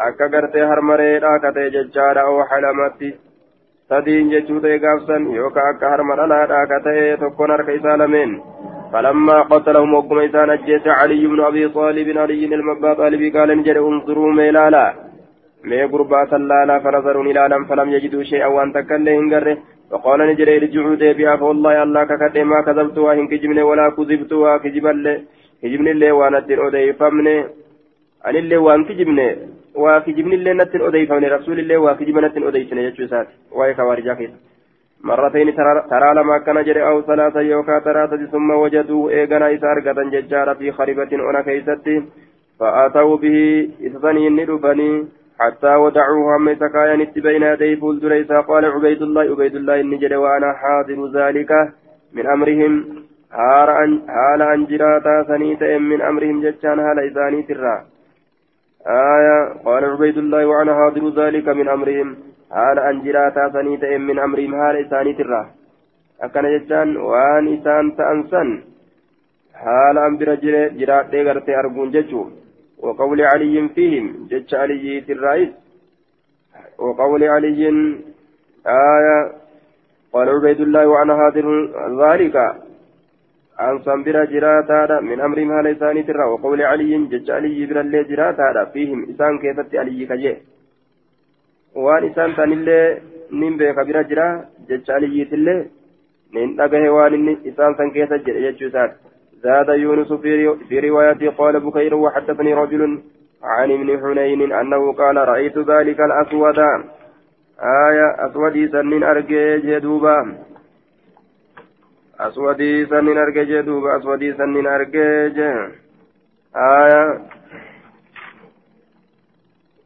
akka 0.00 0.28
gartee 0.32 0.64
harmareedha 0.70 1.34
akka 1.36 1.52
ta'e 1.56 1.70
jechaadha 1.74 2.22
oo 2.28 2.44
halamatti. 2.50 3.10
Sadiin 3.90 4.30
jechuu 4.32 4.60
ta'e 4.64 4.78
gaafsan 4.84 5.26
yookaan 5.38 5.68
akka 5.72 5.90
harma 5.92 6.16
dhalaadha 6.20 6.60
akka 6.64 6.78
ta'e 6.86 7.16
tokkoon 7.22 7.52
harka 7.54 7.72
isaa 7.78 7.98
lameen. 8.02 8.32
فلما 8.92 9.42
قتلهم 9.42 9.94
وقم 9.94 10.18
إسان 10.18 10.50
أجيس 10.50 10.86
علي 10.86 11.26
بن 11.26 11.40
أبي 11.40 11.68
طالب 11.68 12.18
علي 12.18 12.44
المبا 12.44 12.94
طالب 12.94 13.36
قال 13.36 13.58
نجد 13.58 13.76
انظروا 13.76 14.32
ميلالا 14.32 14.94
مي 15.64 15.82
قربا 15.92 16.24
سلالا 16.30 16.78
فنظروا 16.78 17.24
نلالا 17.24 17.64
فلم 17.68 17.88
يجدوا 17.94 18.22
شيئا 18.22 18.46
وان 18.46 18.72
تكله 18.72 19.18
هنقره 19.18 19.56
وقال 19.92 20.20
نجد 20.28 20.48
ارجعوا 20.48 20.94
ديبيا 21.02 21.36
فوالله 21.36 21.82
الله 21.82 22.04
ككت 22.10 22.36
ما 22.52 22.58
كذبت 22.66 22.98
وهن 22.98 23.26
كجبن 23.32 23.58
ولا 23.68 23.86
كذبت 23.96 24.32
وكجبن 24.32 25.06
كجبن 25.62 25.88
اللي 25.94 26.10
وأنا 26.18 26.38
الدين 26.38 26.58
أديفمني 26.66 27.36
أن 28.26 28.36
اللي 28.42 28.56
وان 28.56 28.84
كجبن 28.84 29.20
natti 29.74 30.78
hin 30.78 30.86
odeeyfamne 30.86 31.28
rasuulillee 31.28 31.76
waa 31.76 31.94
kijiba 31.94 32.20
natti 32.20 32.38
hin 32.40 32.48
odeeysine 32.48 32.82
jechuu 32.82 33.04
isaati 33.04 33.32
waa'ee 33.58 33.74
kawaarijaa 33.74 34.16
keessa 34.20 34.38
مرتين 35.04 35.54
ترى 35.90 36.14
لما 36.14 36.38
كان 36.38 36.64
جري 36.64 36.82
أو 36.82 37.02
ثلاثة 37.02 37.40
يوكا 37.40 37.80
ثلاثة 37.80 38.26
ثم 38.32 38.50
وجدوا 38.50 39.10
إيغانا 39.10 39.48
إذا 39.48 39.68
أرقدا 39.68 40.10
ججارا 40.10 40.54
في 40.54 40.72
خريبة 40.72 41.08
أنا 41.30 41.40
كيستي. 41.40 42.02
فأتوا 42.60 43.16
به 43.16 43.68
إثني 43.86 44.28
الندبني 44.28 45.08
حتى 45.40 45.74
ودعوه 45.74 46.36
هم 46.36 46.54
سكايا 46.54 46.96
بين 47.16 47.42
يدي 47.42 47.76
فولدريسا 47.76 48.40
قال 48.40 48.64
عبيد 48.64 49.02
الله 49.02 49.22
عبيد 49.22 49.54
الله 49.56 49.80
النجر 49.80 50.16
وأنا 50.16 50.52
حاضر 50.52 50.98
ذلك 51.18 51.50
من 52.12 52.26
أمرهم. 52.26 52.72
هال 53.32 54.42
أنجراتا 54.42 55.24
سنيت 55.28 55.62
من 55.62 56.02
أمرهم 56.02 56.36
ججان 56.44 56.78
هال 56.86 56.98
إذاني 57.08 57.42
ترى. 57.42 57.76
آية. 58.86 59.38
قال 59.64 59.84
عبيد 59.84 60.16
الله 60.18 60.46
وأنا 60.46 60.72
حاضر 60.74 61.04
ذلك 61.20 61.48
من 61.48 61.68
أمرهم. 61.68 62.08
حال 62.50 62.78
أنجراتا 62.78 63.44
سنيت 63.56 63.84
من 63.84 64.18
أمرهم 64.18 64.52
حال 64.60 64.76
إساني 64.84 65.12
ترى. 65.12 65.42
أكن 66.22 66.44
جتان 66.54 66.96
وأن 66.96 67.44
إسان 67.54 67.96
تأنسن. 67.96 68.48
حال 69.54 69.98
أنبر 69.98 70.34
جرات 70.78 71.14
غرتي 71.14 71.52
أرجون 71.58 71.90
جتو 71.90 72.39
وقول 72.82 73.20
علي 73.22 73.68
فيهم 73.68 74.26
جتش 74.30 74.54
علي 74.54 75.04
الرئيس 75.08 75.50
وقول 76.78 77.22
علي 77.24 77.68
آية 78.66 79.18
قال 80.12 80.28
عبيد 80.28 80.60
الله 80.60 80.86
وأنا 80.86 81.16
حاضر 81.16 81.46
ذلك. 82.02 82.36
عن 83.58 83.78
صنبر 83.86 84.24
جراتا 84.24 85.00
من 85.00 85.20
أمرهم 85.20 85.52
هذا 85.52 85.70
إساني 85.72 86.02
ترى 86.02 86.24
وقول 86.32 86.62
علي 86.62 86.92
جج 87.12 87.30
علي 87.30 87.66
بر 87.66 87.80
اللي 87.80 88.04
جراتا 88.04 88.64
فيهم 88.72 88.98
إسان 89.10 89.38
كيفت 89.42 89.74
علي 89.74 90.06
كجي. 90.06 90.36
وان 91.74 92.04
إسان 92.10 92.34
تان 92.36 92.52
اللي 92.52 93.00
نين 93.32 93.56
بيك 93.56 93.78
بر 93.88 94.02
جرا 94.10 94.28
جج 94.68 94.90
علي 94.90 95.24
تلي 95.30 95.56
نين 96.34 96.60
أغه 96.60 96.90
وان 96.90 97.28
إسان 97.48 97.70
تان 97.76 97.90
كيفت 97.90 98.20
جرا 98.26 99.09
زاد 99.42 99.68
يونس 99.68 100.12
في 100.68 100.80
رواية 100.80 101.30
قال 101.30 101.60
بكير 101.60 101.94
وحدثني 101.94 102.54
رجل 102.54 103.02
عن 103.42 103.70
ابن 103.70 103.88
حنين 104.00 104.52
أنه 104.52 104.92
قال 104.92 105.16
رأيت 105.16 105.58
ذلك 105.58 106.00
الأسود. 106.00 106.58
آية 107.88 108.26
أسودي 108.26 108.68
سنين 108.68 109.02
أرجي 109.02 109.58
جدوبا. 109.58 110.38
arge 112.20 113.46
jee 113.46 113.62
duuba 113.62 113.94
aswadii 113.94 114.34
sannin 114.36 114.66
arge 114.66 115.30
jee 115.36 115.70
آية 116.56 117.04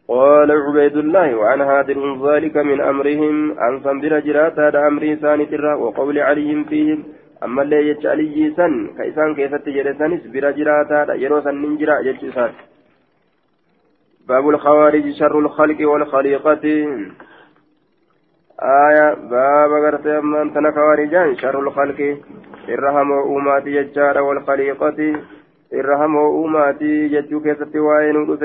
قال 0.09 0.51
عبيد 0.51 0.97
الله 0.97 1.37
وعن 1.37 1.61
هادر 1.61 1.99
ذلك 2.29 2.57
من 2.57 2.81
أمرهم 2.81 3.59
أن 3.59 3.81
صنبر 3.85 4.21
جرات 4.21 4.59
هذا 4.59 4.87
أمري 4.87 5.17
ثاني 5.17 5.45
وقول 5.75 6.19
عليهم 6.19 6.64
فيهم 6.64 7.05
أما 7.44 7.62
اللي 7.62 7.88
يجعلي 7.88 8.54
سن 8.57 8.72
كيسان 8.96 9.35
كيف 9.35 9.54
تجري 9.54 9.94
سن 9.98 10.12
اسبر 10.12 10.50
جرات 10.50 10.92
هذا 10.92 11.14
يرو 11.14 11.40
سن 11.40 11.54
ننجرا 11.62 11.98
يجسان 12.00 12.52
باب 14.28 14.48
الخوارج 14.48 15.12
شر 15.18 15.38
الخلق 15.38 15.88
والخليقة 15.90 16.64
آية 18.62 19.14
باب 19.14 19.70
غرت 19.85 20.07
أمان 20.07 20.54
تنا 20.54 20.70
خوارجان 20.70 21.37
شر 21.37 21.61
الخلق 21.61 22.18
الرحم 22.68 23.12
أماتي 23.12 23.83
ججار 23.83 24.18
والخليقة 24.22 24.98
الرحم 25.72 26.16
أماتي 26.16 27.09
ججو 27.09 27.40
كيست 27.40 27.76
وين 27.76 28.38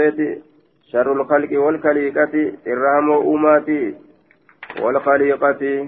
شر 0.92 1.12
الخلق 1.14 1.52
والخليقة 1.60 2.54
الرحم 2.68 3.12
أماتي 3.12 3.96
والخليقة 4.82 5.88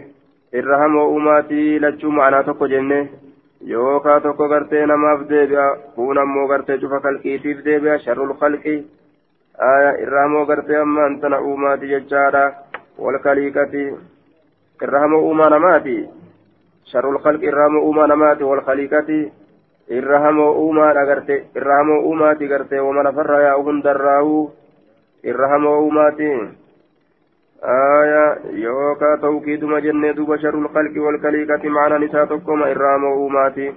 الرحم 0.53 0.97
أماتي 0.97 1.79
لجو 1.79 2.09
معنا 2.09 2.41
تقو 2.41 2.67
جنة 2.67 3.07
yookaa 3.61 4.19
tokko 4.21 4.47
gartee 4.49 4.85
namaaf 4.85 5.19
deebi'a 5.29 5.65
kun 5.95 6.17
ammoo 6.17 6.47
gartee 6.47 6.77
cufa 6.81 6.99
kalqiitiif 6.99 7.59
deebi'a 7.65 7.99
sharrul 7.99 8.33
kalqi 8.41 8.73
irraa 10.03 10.23
ammoo 10.25 10.45
gartee 10.45 10.79
ammaan 10.81 11.19
tana 11.21 11.37
uumaati 11.41 11.91
jechaadha 11.93 12.43
wal 12.97 13.19
kaliiqati 13.25 13.85
الرحمة 14.81 15.17
أوما 15.17 15.49
نماتي 15.49 16.09
شر 16.85 17.09
الخلق 17.09 17.43
الرحمة 17.43 17.79
أوما 17.79 18.07
نماتي 18.07 18.43
والخليقة 18.43 19.31
الرحمة 19.91 20.43
أوما 20.43 20.91
أغرتي 20.91 21.43
الرحمة 21.57 21.95
أوماتي 21.95 22.47
غرتي 22.47 22.79
ومن 22.79 23.11
فر 23.11 23.33
يا 23.39 23.53
أهن 23.59 23.81
دراو 23.81 24.49
الرحمة 25.25 25.69
أوماتي 25.69 26.31
آية 27.63 28.37
يوكا 28.53 29.15
توكيد 29.21 29.63
مجنة 29.63 30.25
بشر 30.25 30.53
الخلق 30.53 31.03
والخليقة 31.03 31.69
معنا 31.69 31.97
نساتكم 31.97 32.63
الرحمة 32.63 33.07
أوماتي 33.07 33.73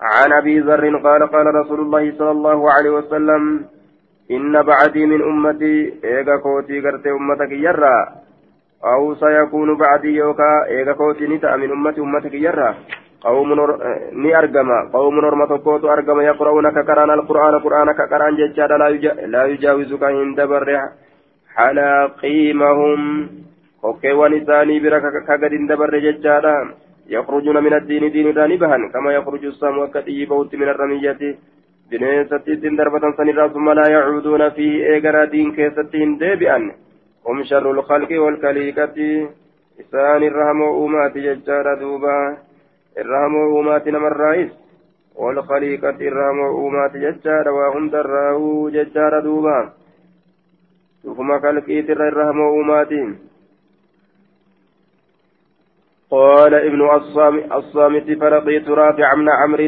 عن 0.00 0.32
أبي 0.32 0.60
ذر 0.60 0.96
قال 0.96 1.22
قال 1.26 1.54
رسول 1.54 1.80
الله 1.80 2.12
صلى 2.18 2.30
الله 2.30 2.72
عليه 2.72 2.90
وسلم 2.90 3.64
إن 4.30 4.62
بعدي 4.62 5.06
من 5.06 5.22
أمتي 5.22 5.94
إيغا 6.04 6.36
كوتي 6.36 6.80
غرتي 6.80 7.10
أمتك 7.10 7.52
يرى 7.52 8.08
أو 8.84 9.14
سيكون 9.14 9.76
بعدي 9.76 10.08
يوكا 10.08 10.66
إيغا 10.66 10.92
كوتي 10.92 11.26
نتا 11.26 11.56
من 11.56 11.70
أمتي 11.70 12.00
أمتك 12.00 12.34
يرى 12.34 12.74
قوم 13.20 13.48
ني 14.12 14.38
أرجما 14.38 14.90
قوم 14.92 15.14
نرمة 15.14 15.58
كوت 15.58 15.84
أرجما 15.84 16.22
يقرؤون 16.22 16.70
كقرآن 16.70 17.10
القرآن 17.10 17.58
قرآن 17.58 17.92
كقرآن 17.92 18.36
ججال 18.36 18.70
لا 19.32 19.44
يجاوزك 19.44 20.02
عند 20.02 20.40
بر 21.50 21.56
حلاقيمهم 21.56 23.28
أوكي 23.84 24.12
ونساني 24.12 24.80
برك 24.80 25.02
كقد 25.26 25.54
دبر 25.68 25.98
ججال 25.98 26.46
يخرجون 27.08 27.64
من 27.64 27.74
الدين 27.74 28.10
دين 28.12 28.38
رانبها 28.38 28.88
كما 28.92 29.12
يخرج 29.12 29.44
السام 29.44 29.78
وكتي 29.78 30.26
بوت 30.26 30.54
من 30.54 30.68
الرمية. 30.68 31.36
بنيستي 31.90 32.54
دين 32.54 32.76
دربة 32.76 33.04
سنرا 33.16 33.48
ثم 33.48 33.70
لا 33.70 33.88
يعودون 33.88 34.50
فيه 34.50 34.86
إيغرا 34.86 35.24
دين 35.24 35.52
كيستين 35.52 36.18
ديبئا 36.18 36.72
هم 37.26 37.44
شر 37.44 37.70
الخلق 37.70 38.10
والكليكة. 38.22 38.96
إسان 39.80 40.22
الرحم 40.22 40.62
أمات 40.62 41.18
ججار 41.18 41.66
دوبا. 41.80 42.36
الرحم 42.98 43.34
أمات 43.58 43.88
نمر 43.88 44.12
الرئيس 44.12 44.50
والخليقة 45.16 45.98
الرحم 46.10 46.40
أمات 46.64 46.96
ججار 46.96 47.48
وهم 47.48 47.88
دراه 47.88 48.70
ججار 48.70 49.20
دوبا. 49.20 49.79
ثم 51.04 51.36
كالكيت 51.36 51.90
الرحم 51.90 52.40
أمات 52.40 52.92
قال 56.10 56.54
ابن 56.54 56.80
الصامت 57.52 58.18
فلقيت 58.20 58.68
رافع 58.68 59.14
بن 59.14 59.28
عمرو 59.28 59.64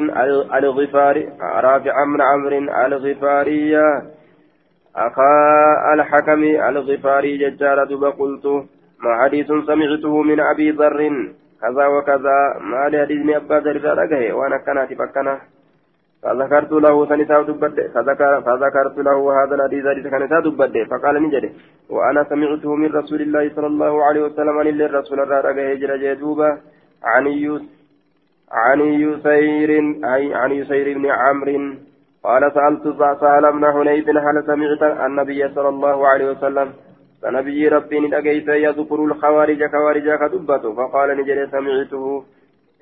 الغفاري 0.59 1.33
رافع 1.40 2.05
بن 2.05 2.21
عمرو 2.21 2.59
الغفارية 2.87 4.03
أخا 4.97 5.95
الحكم 5.95 6.42
الغفاري 6.42 7.37
ججار 7.37 7.85
دب 7.85 8.05
ما 9.03 9.23
حديث 9.23 9.47
سمعته 9.47 10.23
من 10.23 10.40
أبي 10.40 10.71
ذر 10.71 10.99
كذا 11.61 11.87
وكذا 11.87 12.38
ما 12.61 12.88
لحديث 12.88 13.37
أبا 13.37 13.55
ذر 13.55 14.35
وأنا 14.35 14.59
كنت 14.59 14.99
فكنا 14.99 15.40
فذكرت 16.22 16.72
له 16.72 17.06
سنسا 17.11 17.42
دبد 17.42 17.78
فذكر 17.94 18.40
فذكرت 18.46 18.96
له 18.98 19.18
هذا 19.38 19.54
الحديث 19.54 19.85
حديث 19.87 20.06
كنسا 20.12 20.40
دبد 20.46 20.74
فقال 20.90 21.14
نجد 21.22 21.44
وأنا 21.90 22.24
سمعته 22.30 22.70
من 22.82 22.90
رسول 23.00 23.20
الله 23.26 23.44
صلى 23.56 23.66
الله 23.66 24.04
عليه 24.04 24.22
وسلم 24.26 24.58
عن 24.58 24.66
الرسول 24.68 25.18
رقه 25.18 25.74
جل 25.80 25.92
جدوبا 26.02 26.50
عن 27.04 27.26
يوس 27.26 27.62
عن 28.52 28.80
يسير 28.80 29.70
أي 30.14 30.35
عن 30.35 30.50
يسير 30.52 30.98
بن 30.98 31.06
عمرو. 31.11 31.74
قال 32.24 32.52
سألت 32.54 32.85
سهل 33.20 33.52
بن 33.52 33.64
حنيف 33.74 34.08
هل 34.08 34.37
سمعت 34.46 34.82
النبي 35.06 35.48
صلى 35.48 35.68
الله 35.68 36.08
عليه 36.08 36.30
وسلم؟ 36.30 36.68
فنبي 37.22 37.68
ربي 37.68 38.00
نجيت 38.00 38.48
يذكر 38.48 39.04
الخوارج 39.04 39.61
خوارج 39.72 40.06
كدبته 40.20 40.74
فقال 40.74 41.08
نجري 41.18 41.46
سمعته. 41.46 42.24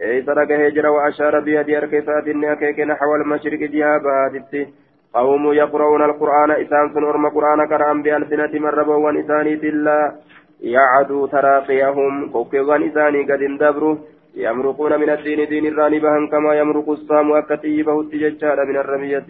أي 0.03 0.23
سرق 0.23 0.51
هجر 0.53 0.87
وأشار 0.87 1.41
بيدي 1.41 1.79
أركسات 1.79 2.27
أكيك 2.29 2.81
نحو 2.81 3.15
المشرق 3.15 3.61
جهة 3.75 3.99
بهاتت 4.05 4.69
قوم 5.15 5.53
يقرؤون 5.53 6.03
القرآن 6.03 6.51
إسان 6.51 6.95
سنورم 6.95 7.29
قرآن 7.29 7.61
كرام 7.69 8.03
بألسنة 8.03 8.53
من 8.65 8.73
ربوا 8.79 9.21
إساني 9.21 9.57
تلا 9.57 10.01
يعدو 10.61 11.27
تراقيهم 11.27 12.13
كوكيوان 12.33 12.83
إساني 12.89 13.23
قد 13.31 13.43
اندبروا 13.43 13.97
يمرقون 14.35 14.93
من 15.01 15.11
الدين 15.11 15.49
دين 15.49 15.67
الراني 15.67 15.99
بهن 16.05 16.27
كما 16.33 16.55
يمرق 16.61 16.89
الصام 16.91 17.33
أكتي 17.33 17.83
به 17.83 18.01
التججال 18.01 18.59
من 18.69 18.77
الرمية 18.77 19.29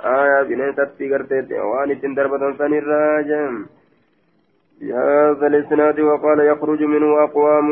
آية 0.00 0.42
بنيتت 0.48 0.98
قرتت 1.12 1.52
وان 1.52 2.00
تندربة 2.00 2.56
سن 2.58 2.72
الراجم 2.82 3.54
بهذا 4.80 5.46
الإسناد 5.46 6.00
وقال 6.00 6.38
يخرج 6.40 6.82
منه 6.82 7.24
أقوام 7.24 7.68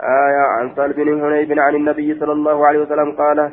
آية 0.00 0.44
عن 0.56 0.74
سال 0.76 0.92
بن 0.92 1.08
هنيب 1.24 1.58
عن 1.58 1.74
النبي 1.74 2.14
صلى 2.14 2.32
الله 2.32 2.66
عليه 2.66 2.78
وسلم 2.78 3.12
قال 3.12 3.50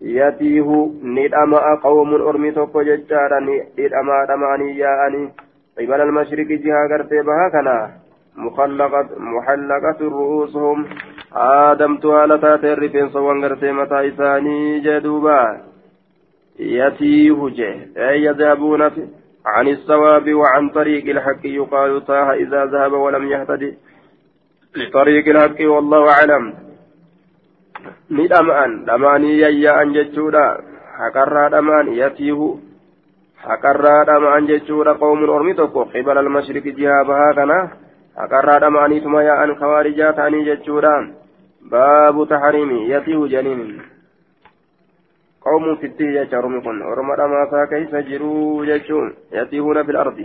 يتيه 0.00 0.90
ندأما 1.02 1.74
قوم 1.82 2.14
أرمي 2.14 2.50
توكو 2.50 2.82
ججارا 2.82 3.40
ندأما 3.78 4.24
دماني 4.28 4.78
ياءني 4.78 5.32
قبل 5.78 6.00
المشرق 6.00 6.46
جهة 6.46 6.88
قرتي 6.90 7.22
بها 7.22 7.48
كنا. 7.52 7.90
مخلقة 8.36 9.08
محلقة 9.18 9.98
رؤوسهم. 10.00 10.86
آدمت 11.34 12.06
على 12.06 12.38
تاتي 12.38 12.72
الرفين 12.72 13.08
صوان 13.08 13.44
غرتي 13.44 13.72
متى 13.72 14.08
إساني 14.08 14.80
جدوبا. 14.80 15.60
يتيه 16.58 17.48
جه. 17.48 17.72
أي 17.96 18.24
يذهبون 18.24 18.82
عن 19.46 19.68
الصواب 19.68 20.34
وعن 20.34 20.68
طريق 20.68 21.04
الحق. 21.08 21.44
يقال 21.44 22.04
تاه 22.04 22.32
إذا 22.32 22.64
ذهب 22.64 22.92
ولم 22.92 23.28
يهتدي. 23.28 23.74
لطريق 24.76 25.28
الحق 25.28 25.60
والله 25.74 26.10
أعلم. 26.10 26.54
ندمان 28.10 28.84
دماني 28.84 29.38
يا 29.38 29.82
أن 29.82 29.92
جتشودا 29.92 30.46
حقرا 30.98 31.48
دمان 31.48 31.86
يتيه 31.92 32.40
حقرا 33.44 34.04
دمان 34.04 34.46
جتشودا 34.46 34.92
قوم 34.92 35.30
أرمي 35.30 35.52
قبل 35.52 36.18
المشرق 36.18 36.62
جهابها 36.62 37.32
كنا 37.32 37.60
حقرا 38.16 38.58
دماني 38.58 39.00
ثم 39.00 39.16
يا 39.18 39.44
أن 39.44 39.54
خوارجا 39.60 40.10
تاني 40.10 40.44
جتشودا 40.48 40.96
باب 41.72 42.16
تحريم 42.30 42.70
يتيه 42.92 43.20
جنين. 43.26 43.82
قوم 45.46 45.76
في 45.76 45.86
التيه 45.86 46.20
يجرم 46.20 46.60
كن 46.64 46.82
ورمى 46.82 47.14
ما 47.32 48.00
جروا 48.00 48.64
يجون 48.64 49.14
يتيهون 49.32 49.82
في 49.82 49.90
الأرض. 49.90 50.18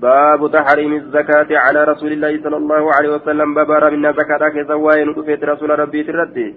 باب 0.00 0.50
تحريم 0.52 0.92
الزكاة 0.92 1.50
على 1.64 1.84
رسول 1.84 2.12
الله 2.12 2.42
صلى 2.44 2.56
الله 2.56 2.94
عليه 2.96 3.10
وسلم. 3.16 3.54
بابار 3.54 3.90
من 3.90 4.12
زكاة 4.12 4.48
كزواين 4.54 5.08
وفيت 5.08 5.44
رسول 5.44 5.70
ربي 5.78 6.02
تردي. 6.02 6.54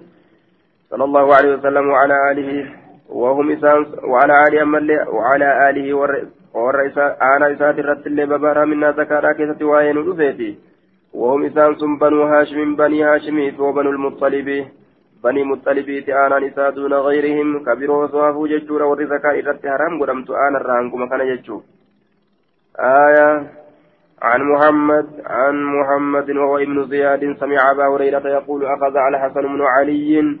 صلى 0.90 1.04
الله 1.04 1.34
عليه 1.36 1.50
وسلم 1.54 1.84
وعلى 1.88 2.16
آله 2.30 2.50
وهم 3.08 3.50
إسان 3.52 3.86
وعلى 4.12 4.34
آله 4.44 4.62
أمالي 4.62 4.96
وعلى 5.16 5.48
آله 5.70 5.86
والرئيس 6.54 6.98
أنا 7.32 7.52
إسات 7.52 7.78
الرد 7.78 8.06
اللي 8.06 8.26
ببارا 8.26 8.64
منا 8.64 8.90
زكاة 8.92 9.32
كيسة 9.32 9.64
وين 9.66 9.96
رفيتي 10.08 10.50
وهم 11.14 11.44
إسان 11.44 11.74
سن 11.80 11.92
بنو 11.98 12.22
هاشم 12.22 12.76
بني 12.76 13.04
هاشم 13.04 13.36
وبنو 13.64 13.90
المطلب. 13.90 14.48
بني 15.24 15.42
مطلب 15.44 15.88
أنا 16.24 16.38
نساء 16.44 16.70
دون 16.70 16.92
غيرهم. 17.06 17.48
كبير 17.66 17.90
وصوافو 17.90 18.46
ججورا 18.46 18.84
ورّي 18.84 19.06
زكاة 19.06 19.40
الرد 19.40 19.62
حرام 19.72 19.92
قدمت 20.00 20.30
أنا 20.30 20.58
الرانكم 20.60 21.08
كان 21.10 21.22
ججو 21.30 21.60
آية 22.78 23.46
عن 24.22 24.40
محمد 24.42 25.06
عن 25.26 25.64
محمد 25.64 26.30
وهو 26.30 26.58
ابن 26.58 26.86
زياد 26.88 27.36
سمع 27.40 27.70
أبا 27.70 27.86
هريرة 27.88 28.28
يقول 28.28 28.64
أخذ 28.64 28.96
على 28.96 29.18
حسن 29.18 29.42
بن 29.42 29.62
علي 29.62 30.38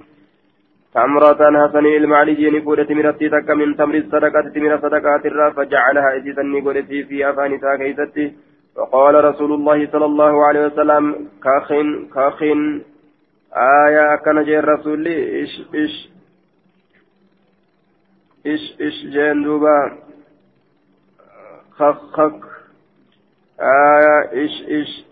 تمرة 0.94 1.68
حسن 1.68 1.86
المعلي 1.86 2.50
نفودة 2.50 2.94
مرتي 2.94 3.28
تك 3.28 3.50
من 3.50 3.76
تمر 3.76 3.94
الصدقة 3.94 4.48
تمر 4.54 4.78
صدقات 4.78 5.26
الرا 5.26 5.50
فجعلها 5.50 6.16
إزيزا 6.16 6.42
نقولتي 6.42 7.04
في 7.04 7.30
أفان 7.30 7.58
كيستي 7.78 8.32
وقال 8.76 9.24
رسول 9.24 9.52
الله 9.52 9.86
صلى 9.92 10.04
الله 10.04 10.46
عليه 10.46 10.66
وسلم 10.66 11.28
كاخن 11.44 12.08
كاخن. 12.14 12.82
آية 13.86 14.16
كان 14.16 14.44
جاء 14.44 14.58
الرسول 14.58 15.08
إش 15.08 15.62
إش 15.74 16.08
إش 18.46 18.64
إش 18.80 18.98
جين 19.14 19.46
دوبا 21.80 21.92
خخ 21.92 22.12
خخ 22.12 22.46
آية 23.60 24.44
إش 24.44 24.62
إش 24.68 25.04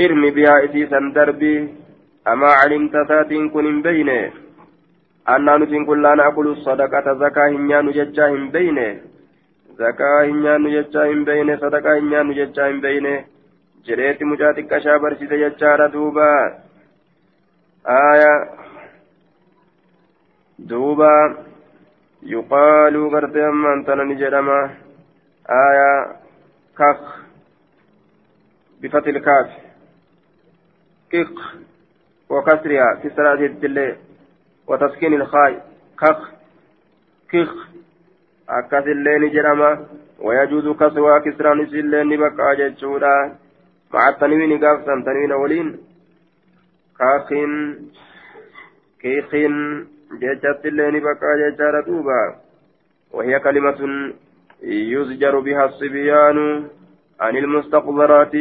ارمي 0.00 0.30
بها 0.30 0.64
إزيزا 0.64 1.12
دربي 1.14 1.74
أما 2.28 2.46
علمت 2.46 2.96
ذات 2.96 3.32
كن 3.52 3.82
بينه 3.82 4.32
annaa 5.26 5.58
nutiin 5.58 5.86
kun 5.86 6.02
laa 6.02 6.16
na'kulu 6.16 6.56
sadaqata 6.56 7.14
zakaa 7.14 7.46
hin 7.46 7.66
nyaannu 7.68 7.92
jechaa 7.92 8.28
hin 8.28 8.50
beyne 8.52 9.02
zakaa 9.78 10.20
hin 10.22 10.42
nyaannu 10.42 10.70
jechaa 10.74 11.04
hin 11.04 11.24
beyne 11.24 11.56
sadaqaa 11.62 11.94
hin 11.94 12.10
nyaannu 12.10 12.36
jechaa 12.36 12.66
hin 12.66 12.80
beyne 12.80 13.26
jedheetti 13.88 14.24
mucaa 14.24 14.52
xiqqashaa 14.58 14.98
barsiise 14.98 15.40
jechaadha 15.40 15.88
duuba 15.92 16.28
aya 17.96 18.30
duuba 20.68 21.10
yuqaaluu 22.34 23.10
gartee 23.10 23.50
aya 25.48 25.90
kak 26.76 27.00
بفتح 28.82 29.06
الكاف. 29.06 29.50
كيق 31.10 31.32
وكسرها 32.30 33.00
صلاة 33.16 33.40
الدليل 33.40 33.96
وتسكين 34.68 35.14
الخاء 35.14 35.66
كخ 36.00 36.20
كخ. 37.32 37.52
أكث 38.48 38.86
اللين 38.86 39.32
جرما 39.32 39.86
ويجوز 40.20 40.76
كسوى 40.76 41.20
كسرى 41.20 41.62
نسي 41.62 41.80
اللين 41.80 42.20
بقى 42.20 42.56
جتشودا 42.56 43.36
مع 43.94 44.08
التنوين 44.08 44.64
قافسا 44.64 45.02
تنوين 45.06 45.32
ولين 45.32 45.78
كاخين 46.98 47.52
كيخين 49.00 49.54
جتشت 50.20 50.66
اللين 50.66 51.00
بقى 51.00 51.32
جتشارة 51.40 51.80
توبا. 51.86 52.20
وهي 53.12 53.40
كلمة 53.40 53.80
يزجر 54.63 55.39
بها 55.39 55.65
الصبيان 55.65 56.67
عن 57.19 57.37
المستقبرات 57.37 58.35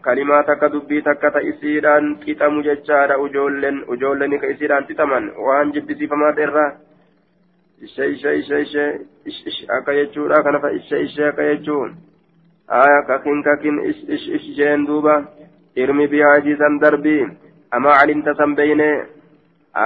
kalimaa 0.00 0.42
takka 0.46 0.68
dubbii 0.70 1.02
takka 1.02 1.30
ta 1.30 1.40
isiidhaan 1.42 2.04
qixamu 2.24 2.62
jechaadha 2.62 3.18
ujoolleen 3.18 3.82
ujoolleen 3.94 4.38
ka 4.40 4.50
isiidhaan 4.52 4.86
xixaman 4.86 5.24
waan 5.46 5.72
jibbisiifamaa 5.74 6.32
ta'erraa 6.36 6.70
ishee 7.82 8.08
ishee 8.14 8.34
ishee 8.42 8.60
ishee 8.66 8.90
ish 9.24 9.58
akka 9.78 9.96
jechuudha 9.98 10.42
kana 10.42 10.60
fa 10.60 10.70
ishee 10.70 11.02
ishee 11.08 11.26
akka 11.28 11.48
jechuun 11.48 11.96
aya 12.68 13.02
kakin 13.10 13.42
kakin 13.48 13.82
ish 13.90 14.02
ish 14.18 14.28
isheen 14.38 14.86
duuba 14.86 15.16
irmi 15.76 16.06
bihaa 16.14 16.40
jiisan 16.46 16.78
darbii 16.84 17.26
amaa 17.70 17.98
calimta 17.98 18.34
san 18.34 18.54
beyne 18.54 18.88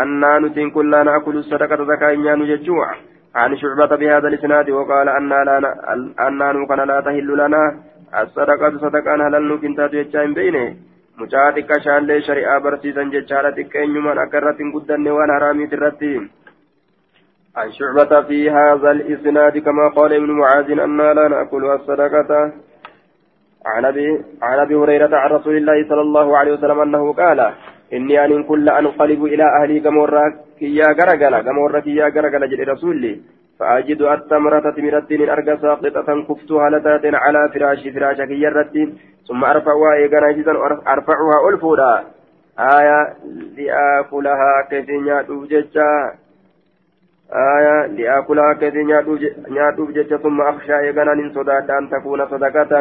annaa 0.00 0.40
nutiin 0.40 0.72
kun 0.72 0.90
laa 0.90 1.04
naakulu 1.04 1.42
sadaqata 1.42 1.88
zakaa 1.92 2.10
hin 2.10 2.22
nyaannu 2.26 2.50
jechuu 2.52 2.84
عن 3.35 3.57
شعبة 3.57 3.91
بهذا 3.95 4.27
الإسناد 4.27 4.69
وقال 4.69 5.09
أنا 5.09 5.43
لا 5.47 5.57
أنا 6.27 6.65
كان 6.69 6.81
لا 6.87 7.01
تهل 7.01 7.29
لنا. 7.37 7.63
الصدقة 8.21 8.77
صدقان 8.83 9.21
هلال 9.21 9.47
نكنتات 9.49 9.93
يجاين 9.93 10.33
بينه. 10.33 10.65
mucaa 11.19 11.51
xiqqashaallee 11.55 12.23
shari'aa 12.27 12.59
barsiisan 12.63 13.11
jechaadha 13.11 13.51
xiqqeenyumaan 13.57 14.19
akka 14.23 14.39
irratti 14.39 14.63
hin 14.63 14.71
guddanne 14.73 15.13
waan 15.17 15.31
haraamiit 15.35 15.75
irratti 15.77 16.09
عن 17.55 17.71
شعبة 17.71 18.21
في 18.21 18.51
هذا 18.51 18.91
الإسناد 18.91 19.57
كما 19.57 19.87
قال 19.87 20.13
ابن 20.13 20.31
معاذ 20.31 20.71
أنا 20.71 21.13
لا 21.13 21.27
نأكل 21.27 21.65
الصدقة. 21.65 22.51
عن 23.65 23.85
أبي 23.85 24.07
عن 24.41 24.59
أبي 24.59 24.75
هريرة 24.75 25.17
عن 25.17 25.29
رسول 25.29 25.55
الله 25.57 25.87
صلى 25.89 26.01
الله 26.01 26.37
عليه 26.37 26.51
وسلم 26.53 26.79
أنه 26.79 27.13
قال 27.13 27.39
إني 27.93 28.25
أن 28.25 28.43
كل 28.43 28.69
أنقلب 28.69 29.25
إلى 29.25 29.43
أهلي 29.43 29.79
كمورا 29.79 30.33
كيا 30.59 30.87
غرغلا 30.97 31.41
كمورا 31.41 31.79
كيا 31.79 32.05
غرغلا 32.15 32.45
جل 32.47 32.67
رسولي 32.67 33.21
فأجد 33.59 34.01
التمرة 34.01 34.69
تمرتين 34.71 35.29
أرجى 35.29 35.57
ساقطة 35.61 36.23
كفتها 36.29 36.69
لتات 36.69 37.05
على 37.23 37.49
فراش 37.53 37.87
فراشك 37.95 38.29
يرتين 38.29 38.97
ثم 39.27 39.43
أرفعها 39.43 39.93
إيقنا 39.93 40.31
جزا 40.31 40.51
أرفعها 40.87 41.49
ألفودا 41.49 42.03
آية 42.59 42.99
لآكلها 43.57 44.51
كثيرا 44.71 45.21
دوججا 45.21 45.91
آية 47.55 47.85
لآكلها 47.85 48.53
كثيرا 48.53 49.01
دوججا 49.77 50.17
ثم 50.17 50.41
أخشى 50.41 50.79
إيقنا 50.79 51.13
من 51.13 51.33
صدادا 51.33 51.77
أن 51.77 51.89
تكون 51.89 52.25
صدقة 52.27 52.71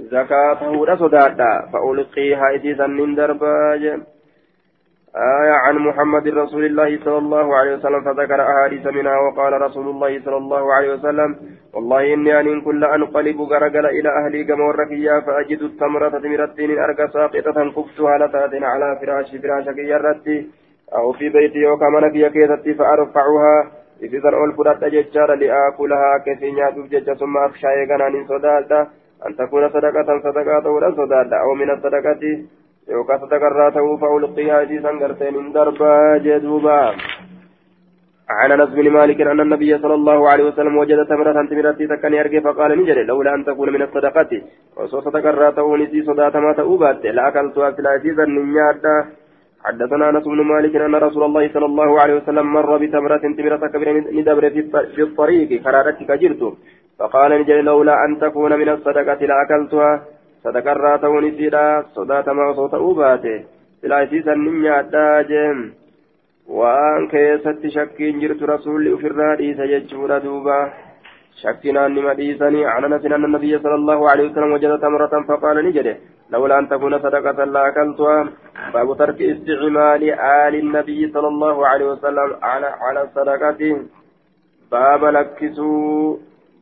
زكاة 0.00 0.96
صدادا 0.96 1.52
فألقيها 1.72 2.50
إذا 2.50 2.86
من 2.86 3.14
درباج 3.14 4.00
آية 5.16 5.52
عن 5.52 5.78
محمد 5.78 6.28
رسول 6.28 6.64
الله 6.64 6.98
صلى 7.04 7.18
الله 7.18 7.56
عليه 7.56 7.74
وسلم 7.76 8.00
فذكر 8.00 8.40
أحاديث 8.42 8.86
منها 8.86 9.18
وقال 9.18 9.62
رسول 9.62 9.88
الله 9.88 10.20
صلى 10.24 10.36
الله 10.36 10.74
عليه 10.74 10.92
وسلم 10.94 11.36
والله 11.74 12.14
إني 12.14 12.40
أن 12.40 12.60
كل 12.60 12.84
أنقلب 12.84 13.40
غرقل 13.40 13.86
إلى 13.86 14.08
أهلي 14.08 14.44
كما 14.44 14.64
ورقيا 14.64 15.20
فأجد 15.20 15.62
التمرة 15.62 16.08
تمرتين 16.08 16.78
أرقى 16.78 17.08
ساقطة 17.08 17.70
كفتها 17.76 18.18
لتات 18.18 18.62
على 18.62 18.98
فراش 19.00 19.36
فراشك 19.42 19.78
يرتي 19.78 20.46
أو 20.94 21.12
في 21.12 21.28
بيتي 21.28 21.66
وكما 21.66 22.00
نكي 22.00 22.30
كيستي 22.30 22.74
فأرفعها 22.74 23.56
إذا 24.02 24.30
أول 24.34 24.52
فرات 24.56 24.84
ججار 24.84 25.34
لآكلها 25.34 26.18
كثيرا 26.26 26.70
تبجج 26.70 27.12
ثم 27.12 27.36
أخشى 27.36 27.66
يغنان 27.66 28.26
صدادا 28.28 28.80
أن 29.26 29.36
تكون 29.36 29.68
صدقة 29.68 30.08
صدقة 30.24 30.70
ولا 30.70 30.90
صدادا 30.90 31.36
أو 31.36 31.54
من 31.54 31.70
الصدقة. 31.70 32.22
Yookaan 32.90 33.20
sadakarraa 33.22 33.70
ta'uu 33.76 33.96
fa'ulqiyaa 34.02 34.60
isiisan 34.66 35.00
garteen 35.02 35.34
hin 35.40 35.50
darbaa 35.56 36.18
jedhuuba 36.26 36.78
عن 38.30 38.52
أنس 38.52 38.70
بن 38.78 38.90
مالك 38.90 39.20
أن 39.20 39.40
النبي 39.40 39.78
صلى 39.78 39.94
الله 39.94 40.28
عليه 40.30 40.44
وسلم 40.44 40.76
وجد 40.76 41.06
تمرة 41.06 41.38
تمرتي 41.50 41.86
تكني 41.86 42.20
ارجع 42.20 42.40
فقال 42.40 42.70
نجد 42.78 42.98
لولا 43.10 43.34
أن 43.34 43.44
تكون 43.44 43.68
من 43.74 43.82
الصدقة. 43.82 44.30
وصوت 44.76 45.06
تكررت 45.16 45.58
ونسي 45.58 46.02
صدات 46.08 46.36
ما 46.36 46.52
تؤبت 46.52 47.02
لاكلتها 47.06 47.70
في 47.70 47.80
العزيز 47.82 48.18
النيات 48.20 48.84
حدثنا 49.64 50.04
أنس 50.10 50.24
بن 50.32 50.40
مالك 50.52 50.74
أن 50.76 50.94
رسول 50.94 51.22
الله 51.24 51.44
صلى 51.54 51.66
الله 51.66 51.90
عليه 52.00 52.14
وسلم 52.20 52.46
مر 52.56 52.70
بتمرة 52.82 53.24
تمرة 53.38 53.62
كبيرة 53.72 53.92
ندبر 54.18 54.44
في 54.94 55.02
الطريق 55.08 55.50
قرارتك 55.64 56.10
جرت. 56.22 56.42
فقال 56.98 57.30
نجد 57.40 57.58
لولا 57.68 57.94
أن 58.04 58.10
تكون 58.24 58.52
من 58.60 58.68
الصدقة 58.68 59.20
لاكلتها 59.30 59.90
sadakarraa 60.42 60.98
ta'uun 60.98 61.28
isiidha 61.30 61.64
sodaatamaa 61.96 62.50
osoo 62.52 62.68
ta'uu 62.74 62.94
baate. 63.00 63.34
Silaa 63.80 64.04
isiisan 64.06 64.44
nin 64.44 64.60
nyaadhaa 64.66 65.24
jeen. 65.32 65.64
Waan 66.60 67.08
keessatti 67.08 67.74
shakkiin 67.78 68.20
jirtu 68.20 68.52
rasuulli 68.54 68.94
ufirraa 68.98 69.34
dhiisa 69.42 69.72
jechuudha 69.72 70.22
duuba. 70.28 70.60
شكنا 71.42 71.88
نما 71.88 72.12
ديساني 72.14 72.66
عن 72.66 72.84
انس 72.84 73.04
ان 73.04 73.24
النبي 73.24 73.58
صلى 73.58 73.74
الله 73.74 74.10
عليه 74.10 74.24
وسلم 74.30 74.52
وجد 74.52 74.72
تمرة 74.84 75.14
فقال 75.28 75.56
نجده 75.66 75.96
لولا 76.30 76.58
ان 76.58 76.68
تكون 76.68 76.98
صدقة 76.98 77.44
لاكلتها 77.44 78.18
باب 78.74 78.88
ترك 79.00 79.22
استعمال 79.22 80.02
آل 80.44 80.54
النبي 80.64 81.00
صلى 81.14 81.28
الله 81.28 81.56
عليه 81.66 81.86
وسلم 81.92 82.28
على 82.42 82.68
على 82.84 83.00
الصدقة 83.02 83.60
باب 84.72 85.02
لكسوا 85.04 86.16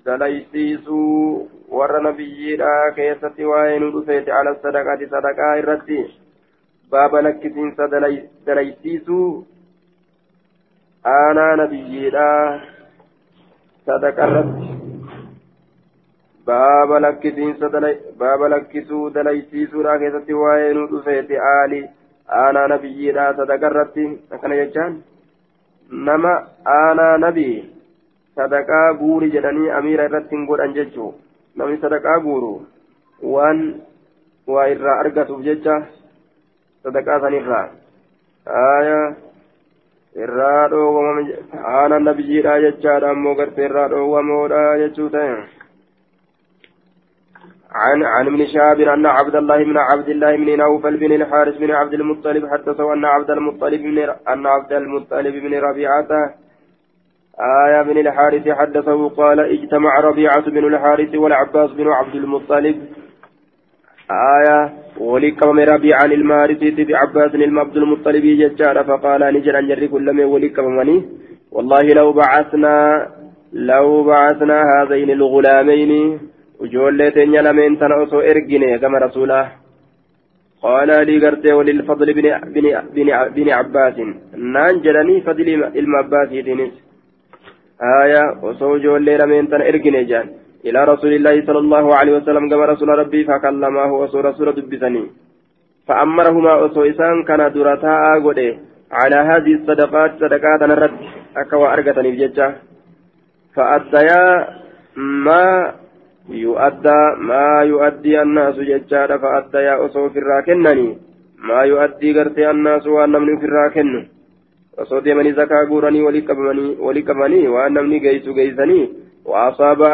دليسيسوا 0.06 1.44
warra 1.76 2.00
nabiyyiidha 2.06 2.72
keessatti 2.96 3.50
waa'ee 3.50 3.78
nu 3.84 3.92
dhufeeti 3.92 4.34
ala 4.40 4.56
sadaqaati 4.62 5.10
sadaqaa 5.14 5.54
irratti. 5.62 6.00
Baaba 6.90 7.22
lakkisiinsa 7.22 7.90
dalaysiisuu 8.46 9.46
aanaa 11.04 11.52
nabiyyiidha 11.62 12.26
sadaqa 13.86 14.26
irratti 14.30 14.68
baaba 16.48 17.00
lakkisiinsa 17.04 17.70
baaba 18.18 18.48
lakkisuu 18.54 19.04
dalaysiisuudha 19.14 19.98
keessatti 20.02 20.40
waa'ee 20.42 20.74
nu 20.78 20.86
dhufeeti 20.92 21.40
aali 21.52 21.80
aanaa 22.40 22.66
nabiyyiidha 22.74 23.26
sadaqa 23.40 23.70
irratti 23.72 24.06
akkana 24.36 24.60
jechaan 24.60 24.96
nama 26.08 26.32
aanaa 26.74 27.14
nabii 27.24 27.56
sadaqaa 28.40 28.94
guuri 29.02 29.30
jedhanii 29.36 29.70
amiira 29.80 30.08
irratti 30.10 30.36
hin 30.36 30.46
godhan 30.52 30.74
jechuu 30.78 31.10
namni 31.58 31.78
sadaqaa 31.84 32.18
guuru 32.26 32.50
waan 33.34 33.62
waa 34.54 34.66
irraa 34.74 34.98
argatuuf 35.04 35.40
jecha 35.46 35.76
sadaqaa 36.84 37.20
sanirraa 37.24 37.66
aayaa 38.64 39.06
irraa 40.24 40.64
dhoowwamame 40.72 41.22
aanaa 41.74 42.02
nabiyyiidha 42.08 42.58
jechaadha 42.66 43.14
ammoo 43.14 43.38
gartee 43.40 43.70
irraa 43.70 43.88
dhoowwamoodha 43.94 44.66
jechuu 44.82 45.12
ta'e 45.16 45.38
عن 47.78 48.02
عن 48.02 48.26
ابن 48.26 48.46
شهاب 48.46 48.80
أن 48.80 49.06
عبد 49.06 49.36
الله 49.36 49.64
بن 49.64 49.76
عبد 49.78 50.08
الله 50.08 50.36
بن 50.36 50.58
نوفل 50.58 50.96
بن 50.96 51.12
الحارث 51.12 51.56
بن 51.56 51.70
عبد 51.70 51.94
المطلب 51.94 52.46
حدثه 52.52 52.92
أن 52.92 53.04
عبد 53.04 53.30
المطلب 53.30 53.80
بن 53.82 53.98
أن 54.32 54.46
عبد 54.46 54.72
المطلب 54.72 55.34
بن 55.34 55.52
ربيعة 55.66 56.12
آية 57.40 57.82
بن 57.82 57.98
الحارث 57.98 58.48
حدثه 58.48 59.08
قال 59.08 59.40
اجتمع 59.40 60.00
ربيعة 60.00 60.50
بن 60.50 60.64
الحارث 60.74 61.14
والعباس 61.14 61.70
بن 61.70 61.88
عبد 61.88 62.14
المطلب. 62.14 62.76
آية 64.10 64.72
ولكم 65.00 65.58
ربيعة 65.58 66.04
المارث 66.04 66.62
بعباس 66.88 67.32
عبد 67.34 67.76
المطلب 67.76 68.22
ججار 68.22 68.84
فقال 68.84 69.20
نجر 69.34 69.58
أن 69.58 69.68
جري 69.68 69.88
كل 69.88 70.12
مني 70.12 71.04
والله 71.52 71.82
لو 71.82 72.12
بعثنا 72.12 73.06
لو 73.52 74.04
بعثنا 74.04 74.62
هذين 74.74 75.10
الغلامين 75.10 76.20
وجولة 76.60 77.16
لمن 77.16 77.78
تنعسوا 77.78 78.30
إرجني 78.30 78.78
كما 78.78 78.98
رسوله. 78.98 79.48
قال 80.62 80.88
لي 81.06 81.26
قرتي 81.26 81.52
وللفضل 81.52 82.12
بن, 82.14 82.26
بن, 82.54 82.66
بن, 82.94 83.08
بن 83.34 83.50
عباس. 83.50 83.94
نانجلني 84.36 85.20
فضل 85.20 85.48
المعباس 85.76 86.28
دينيس 86.28 86.87
آية 88.03 88.23
وصوجولة 88.43 89.17
لمن 89.17 89.49
تن 89.51 89.61
إرجني 89.61 90.03
جان 90.03 90.27
إلى 90.65 90.79
رسول 90.83 91.13
الله 91.13 91.35
صلى 91.47 91.59
الله 91.65 91.85
عليه 91.95 92.13
وسلم 92.17 92.49
كما 92.49 92.65
رسول 92.65 92.89
ربي 92.89 93.21
فكلمه 93.29 93.91
وصور 94.01 94.25
رسول 94.25 94.47
دبسني 94.57 95.03
فأمرهما 95.87 96.53
وصو 96.61 96.81
إسان 96.91 97.23
كان 97.27 97.41
درتا 97.53 97.95
قده 98.25 98.49
على 98.99 99.19
هذه 99.29 99.53
الصدقات 99.59 100.11
صدقات 100.21 100.61
نرد 100.71 100.93
أكوا 101.41 101.73
أرقتني 101.73 102.11
بججة 102.11 102.47
فأديا 103.55 104.23
ما 104.95 105.73
يؤدى 106.29 107.01
ما 107.29 107.47
يؤدي 107.71 108.21
الناس 108.21 108.55
ججارة 108.55 109.17
فأدى 109.23 109.57
يا 109.67 109.85
أصو 109.85 110.09
في 110.09 110.19
الراكنني 110.19 110.97
ما 111.49 111.61
يؤدي 111.71 112.09
قرتي 112.19 112.49
الناس 112.51 112.87
وأن 112.87 113.11
من 113.11 113.39
في 113.39 113.45
الراكن 113.45 113.89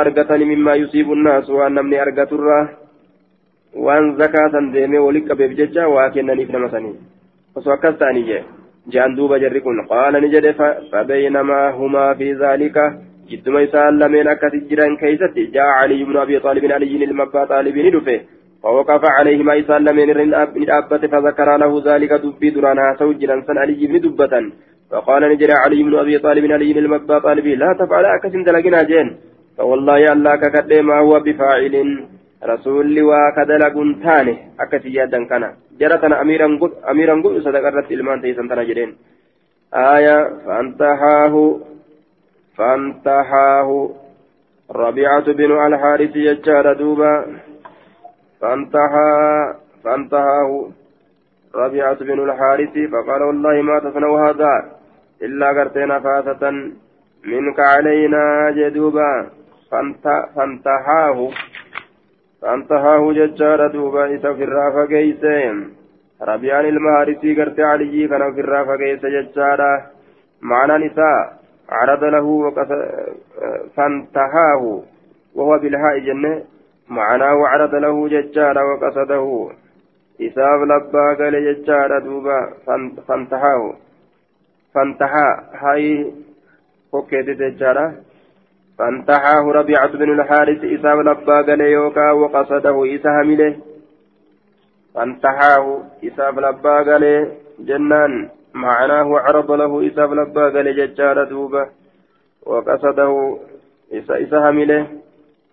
argatanii 0.03 0.51
mimmaa 0.51 0.75
yusiibu 0.83 1.15
naasu 1.15 1.57
waan 1.61 1.75
namni 1.79 2.03
argaturraa 2.05 2.69
waan 3.87 4.13
zakaa 4.21 4.51
san 4.57 4.69
deemee 4.75 5.07
walii 5.07 5.25
qabeef 5.31 5.57
jecha 5.63 5.89
waa 5.95 6.11
kennaniif 6.19 6.53
nama 6.57 6.71
sanii 6.75 6.95
osoo 7.57 7.75
akkas 7.77 7.99
ta'anii 8.03 8.29
jee 8.29 8.45
je'an 8.93 9.17
duuba 9.17 9.41
jarri 9.47 9.65
kun 9.67 9.83
qaala 9.89 10.21
ni 10.21 10.33
jedhe 10.37 10.55
fabaynamaa 10.93 11.67
humaa 11.81 12.15
fi 12.21 12.35
zaalika 12.45 12.87
جدما 13.31 13.65
إسان 13.65 13.99
لمن 13.99 14.29
أكثر 14.29 14.57
جيران 14.69 14.97
كيستي 14.97 15.45
جاء 15.55 15.69
علي 15.81 16.05
بن 16.05 16.17
أبي 16.17 16.39
طالب 16.39 16.65
علي 16.77 17.05
المبا 17.05 17.45
طالب 17.45 17.77
ندفه 17.87 18.21
فوقف 18.63 19.03
عليهما 19.19 19.53
إسان 19.61 19.81
لمن 19.85 20.09
ندابت 20.63 21.03
فذكر 21.13 21.49
له 21.63 21.73
ذلك 21.89 22.13
دبي 22.25 22.51
درانا 22.55 22.97
سوجرا 22.99 23.37
سن 23.47 23.59
علي 23.63 23.83
بن 23.91 23.97
دبة 24.05 24.35
فقال 24.95 25.23
نجري 25.33 25.53
علي 25.53 25.83
بن 25.83 25.95
أبي 25.99 26.19
طالب 26.19 26.45
علي 26.53 26.79
المبا 26.79 27.19
طالب 27.19 27.47
لا 27.47 27.71
تفعل 27.81 28.05
أكثر 28.05 28.43
دلقنا 28.47 28.83
جين. 28.91 29.09
فوالله 29.57 30.13
الله 30.13 30.37
ككد 30.37 30.73
ما 30.89 30.99
هو 30.99 31.21
بفاعل. 31.27 31.75
رسول 32.53 32.97
وكدل 33.11 33.63
قنتانه. 33.77 34.37
أكثر 34.61 34.87
يادا 34.87 35.25
كان 35.31 35.45
جرتنا 35.81 36.21
أميرا 36.23 36.47
قد 36.61 36.73
أميرا 36.91 37.15
قد 37.25 37.39
صدقرت 37.47 37.89
إلمان 37.93 38.23
تيسان 38.23 38.49
تنجرين 38.49 38.91
آية 39.75 40.19
فانتهاه 40.47 41.35
فانتحاه 42.57 43.69
ربيعة 44.71 45.27
بن 45.39 45.51
الحارث 45.67 46.17
يجار 46.17 46.67
دوبا. 46.81 47.15
فانتحى 48.41 49.15
فانتحاه 49.85 50.51
ربيعة 51.55 51.99
بن 52.09 52.19
الحارث 52.27 52.75
فقال 52.93 53.23
والله 53.23 53.63
ما 53.63 53.77
تصنع 53.85 54.11
هذا. 54.29 54.74
إلا 55.27 55.49
قرتنا 55.57 55.97
فاسة. 56.05 56.43
منك 57.25 57.59
علينا 57.61 58.51
جدوبا. 58.59 59.11
فانتحاه 60.35 61.19
فانتحاه 62.43 63.13
ججار 63.13 63.61
دوبا. 63.67 64.05
إذا 64.07 64.33
في 64.33 64.45
الرافة 64.45 64.83
قيسين 64.93 65.57
ربيعان 66.23 66.65
المهارسي 66.65 67.31
قرت 67.39 67.61
علي. 67.61 68.09
كان 68.09 68.35
في 68.35 68.41
الرافة 68.41 68.77
قيس 68.77 69.03
ججارة 69.17 69.73
معنى 70.43 70.87
نساء. 70.87 71.21
عرض 71.69 72.05
له 72.05 72.27
فانتهاه. 73.77 74.83
وهو 75.37 75.59
بالهاء 75.59 75.99
جنة. 75.99 76.43
معناه 76.89 77.39
عرض 77.53 77.75
له 77.75 78.09
ججار 78.09 78.57
وقصده. 78.69 79.51
إساب 80.27 80.61
لبا 80.71 81.07
قال 81.19 81.35
ججار 81.47 81.99
دوبا 81.99 82.39
فانتهاه. 83.09 83.75
فانتهى. 84.75 85.29
هاي 85.53 86.13
فكيت 86.93 87.29
ججارة 87.41 87.95
فانتهاه 88.79 89.45
ربيعة 89.53 89.93
بن 89.93 90.21
الحارث 90.21 90.65
إساب 90.65 90.99
لبا 90.99 91.43
قال 91.43 91.61
يوكا 91.61 92.11
وقصده 92.11 92.95
إسهمله 92.95 93.57
فانتهاه 94.95 95.83
إساب 96.05 96.39
لبا 96.39 96.77
قال 96.83 97.05
جنان. 97.59 98.29
معناه 98.55 99.19
عرض 99.19 99.51
له 99.51 99.87
إساف 99.87 100.11
لبا 100.13 100.49
قال 100.55 100.77
ججار 100.77 101.25
دوبا 101.25 101.69
وقصده 102.47 103.39
إسا 103.93 104.23
إسا 104.23 104.51
همله 104.51 104.87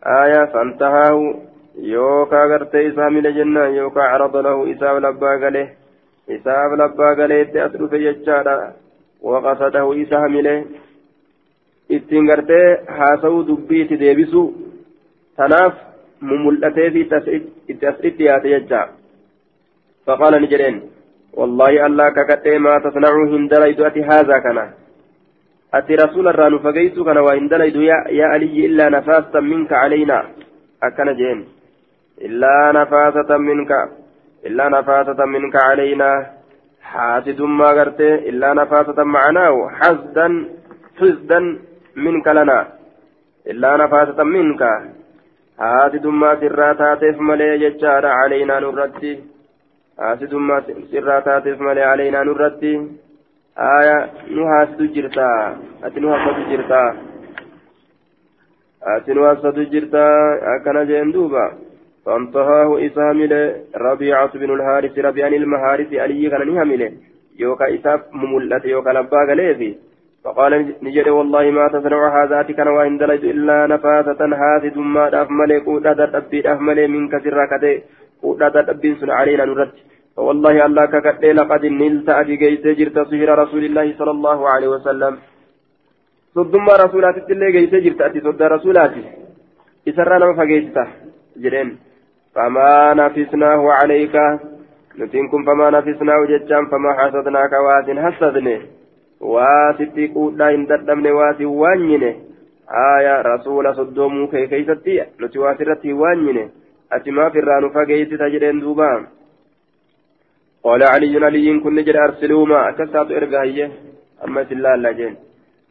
آية 0.06 0.46
فانتهاه 0.46 1.36
يوكا 1.78 2.46
غرت 2.46 2.76
إسا 2.76 3.08
همله 3.08 3.30
جنة 3.30 3.64
يوكا 3.66 4.02
عرض 4.02 4.38
له 4.38 4.72
إساف 4.72 4.96
لبا 4.98 5.28
قال 5.28 5.56
إساف 6.30 6.72
لبا 6.74 7.08
قال 7.18 7.32
إتي 7.32 7.70
في 7.70 8.10
وقصده 9.22 9.84
haasa'uu 12.98 13.48
dubbiitti 13.48 14.00
deebisu 14.00 14.42
tanaaf 15.38 15.74
mumul'atee 16.22 16.90
fi 16.94 17.02
itti 17.72 17.86
as 17.86 17.98
itti 18.10 18.24
yaate 18.30 18.50
jecha. 18.54 18.82
Faqaala 20.06 20.40
ni 20.40 20.48
jedheen 20.54 20.82
والله 21.40 21.86
الله 21.86 22.10
ككتئ 22.10 22.58
ما 22.58 22.80
تصنع 22.80 23.14
هندليد 23.34 23.82
أتي 23.82 24.04
هذا 24.04 24.40
كنا 24.40 24.66
أتي 25.74 25.96
رسول 25.96 26.28
الران 26.28 26.60
فقيت 26.60 27.00
كنا 27.00 27.22
وهندليد 27.22 27.76
يا, 27.76 27.98
يا 28.20 28.26
علي 28.26 28.66
إلا 28.66 28.90
نفاسة 28.90 29.40
منك 29.40 29.74
علينا 29.74 30.20
أكن 30.84 31.16
جين 31.20 31.40
إلا 32.22 32.72
نفاسة 32.80 33.38
منك 33.38 33.72
إلا 34.46 34.70
نفاسة 34.70 35.26
منك 35.26 35.56
علينا 35.56 36.10
ما 37.61 37.69
قرت 37.69 38.01
إلا 38.01 38.49
نفاسة 38.55 39.05
معناه 39.05 39.71
حسدا 39.79 40.29
حسدا 41.01 41.41
منك 41.97 42.27
لنا 42.29 42.67
إلا 43.51 43.77
نفاسة 43.77 44.23
منك 44.23 44.62
حاسد 45.59 46.07
ما 46.07 46.31
سراتات 46.41 47.03
ملي 47.29 47.62
يجار 47.64 48.07
علينا 48.07 48.61
نرتي 48.61 49.12
haasidummaa 49.97 50.62
sirraa 50.91 51.21
taateef 51.27 51.61
malee 51.67 51.85
caleynaa 51.85 52.25
nurratti 52.29 52.73
aya 53.67 53.95
nu 54.39 54.49
haasidu 54.49 54.89
jirtaa 54.97 55.37
ati 55.89 56.01
nu 56.01 56.11
haasatu 56.14 56.43
jirtaa 56.51 56.89
ati 58.95 59.14
nu 59.14 59.23
haasatu 59.27 59.64
فانتهاه 62.06 62.86
إسامل 62.86 63.32
ربيعة 63.76 64.32
بن 64.41 64.49
الحارث 64.54 64.99
ربيعان 64.99 65.34
المهارث 65.34 65.93
علي 65.93 66.30
كان 66.30 66.41
نهمله 66.47 66.91
يوكا 67.39 67.76
إساف 67.76 68.02
مملة 68.14 68.62
يوكا 68.66 68.89
لباق 68.89 69.30
ليفي 69.34 69.72
فقال 70.24 70.52
نجد 70.86 71.08
والله 71.18 71.43
ما 71.58 71.68
تصنع 71.74 72.02
هذا 72.18 72.41
كان 72.41 72.68
وإن 72.68 72.97
دلج 72.97 73.24
إلا 73.26 73.58
نفاثة 73.74 74.22
داف 75.14 75.28
ملك 75.39 75.68
ودادت 75.68 76.16
أبي 76.16 76.41
داف 76.41 76.60
ملك 76.68 76.89
من 76.89 77.04
كسر 77.14 77.39
كتي 77.52 77.74
ودادت 78.24 78.70
أبي 78.70 78.89
سن 78.99 79.10
علينا 79.20 79.45
نرد. 79.45 79.74
فوالله 80.16 80.66
الله 80.66 80.86
ككتي 80.86 81.32
لقد 81.38 81.66
نلت 81.66 82.10
أبي 82.22 82.36
جيت 82.41 82.66
جرت 82.80 82.97
سهر 83.10 83.30
رسول 83.43 83.64
الله 83.70 83.88
صلى 83.99 84.12
الله 84.18 84.39
عليه 84.54 84.70
وسلم. 84.76 85.14
ثم 86.54 86.68
رسولات 86.84 87.16
اللي 87.34 87.52
جيت 87.56 87.74
جرت 87.86 88.02
أتي 88.02 88.20
صد 88.26 88.41
رسولات 88.56 88.93
إسرانا 89.89 90.28
فجيتته 90.38 90.86
جرين. 91.43 91.70
فما 92.36 92.94
نفسناه 92.94 93.62
عليك. 93.80 94.16
نتنكم 95.00 95.44
فما 95.46 95.70
نفسناه 95.70 96.26
جتشان 96.32 96.66
فما 96.72 96.92
حسدناك 97.00 97.54
واتن 97.66 97.98
حسدني 98.06 98.62
واتتي 99.22 100.08
قودا 100.08 100.50
إن 100.56 100.66
دردمني 100.66 101.12
واتي 101.12 101.46
وانيني 101.46 102.12
آية 102.98 103.22
رسول 103.22 103.76
صدومو 103.76 104.28
كي 104.28 104.48
كيستي 104.48 105.04
نتي 105.22 105.40
واترتي 105.40 105.94
وانيني 105.94 106.50
أتما 106.94 107.30
فران 107.30 107.70
فقيت 107.70 108.14
تجرين 108.14 108.60
دوبان 108.60 109.02
قال 110.64 110.84
علي 110.84 111.26
علي 111.26 111.60
كن 111.60 111.76
نجر 111.76 111.96
أرسلوا 112.06 112.46
ما 112.46 112.70
أكسات 112.70 113.12
إرقاية 113.12 113.72
أما 114.26 114.44
سلا 114.44 114.76
لجين 114.84 115.16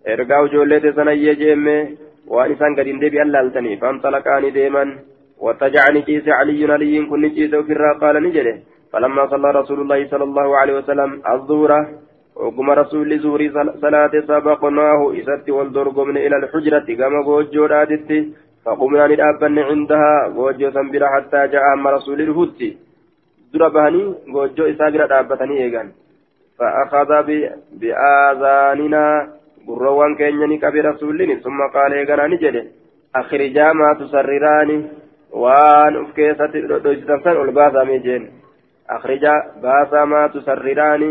إرقاو 0.08 0.46
جولة 0.46 0.84
سنية 0.96 1.32
جيمة 1.32 1.88
وأن 2.32 2.52
إسان 2.52 2.72
قد 2.78 2.86
اندبي 2.88 3.22
اللالتني. 3.22 3.76
فانطلقاني 3.76 4.50
ديما. 4.50 4.84
واتجعني 5.40 6.02
كيس 6.02 6.28
علي 6.28 6.72
علي 6.72 7.06
كن 7.10 7.20
نجيس 7.20 7.54
وفرا 7.54 7.92
قال 8.02 8.22
نجره 8.22 8.56
فلما 8.92 9.26
صلى 9.26 9.50
رسول 9.50 9.80
الله 9.80 10.00
صلى 10.12 10.24
الله 10.24 10.48
عليه 10.56 10.74
وسلم 10.78 11.10
الظهر 11.34 11.72
وقم 12.36 12.70
رسول 12.70 13.18
زوري 13.18 13.48
صلاة 13.84 14.14
سبقناه 14.28 15.00
إسات 15.18 15.46
والدرقمن 15.50 16.16
إلى 16.16 16.36
الحجرة 16.36 16.88
كما 16.98 17.18
قوجو 17.26 17.64
رادت. 17.66 18.10
فقمنا 18.64 19.06
ندابن 19.06 19.58
عندها 19.58 20.12
قوجو 20.36 20.70
سنبرا 20.70 21.06
حتى 21.14 21.40
جاء 21.52 21.64
أما 21.74 21.90
رسول 21.90 22.20
bahanii 23.52 24.14
goojjoo 24.32 24.68
isaa 24.68 24.90
bira 24.90 25.06
dhaabbatanii 25.10 25.62
eegan 25.62 25.88
فأخذ 26.58 27.10
بآذاننا 27.80 29.04
gurroowwan 29.66 30.16
keenya 30.16 30.46
ni 30.46 30.58
qabe 30.58 30.82
rasuulliin 30.82 31.42
summa 31.42 31.68
qaala 31.74 31.96
eeganaa 31.96 32.28
ni 32.28 32.38
jedhe 32.38 32.62
akhrijaa 33.12 33.74
uf 35.32 36.12
keessatti 36.14 36.66
dhodhoysitan 36.68 37.22
san 37.24 37.36
ol 37.36 37.52
baasamee 37.52 37.98
jeen 38.06 38.28
akhrijaa 38.88 39.40
baasaa 39.62 40.06
maa 40.06 40.28
tusarriraani 40.28 41.10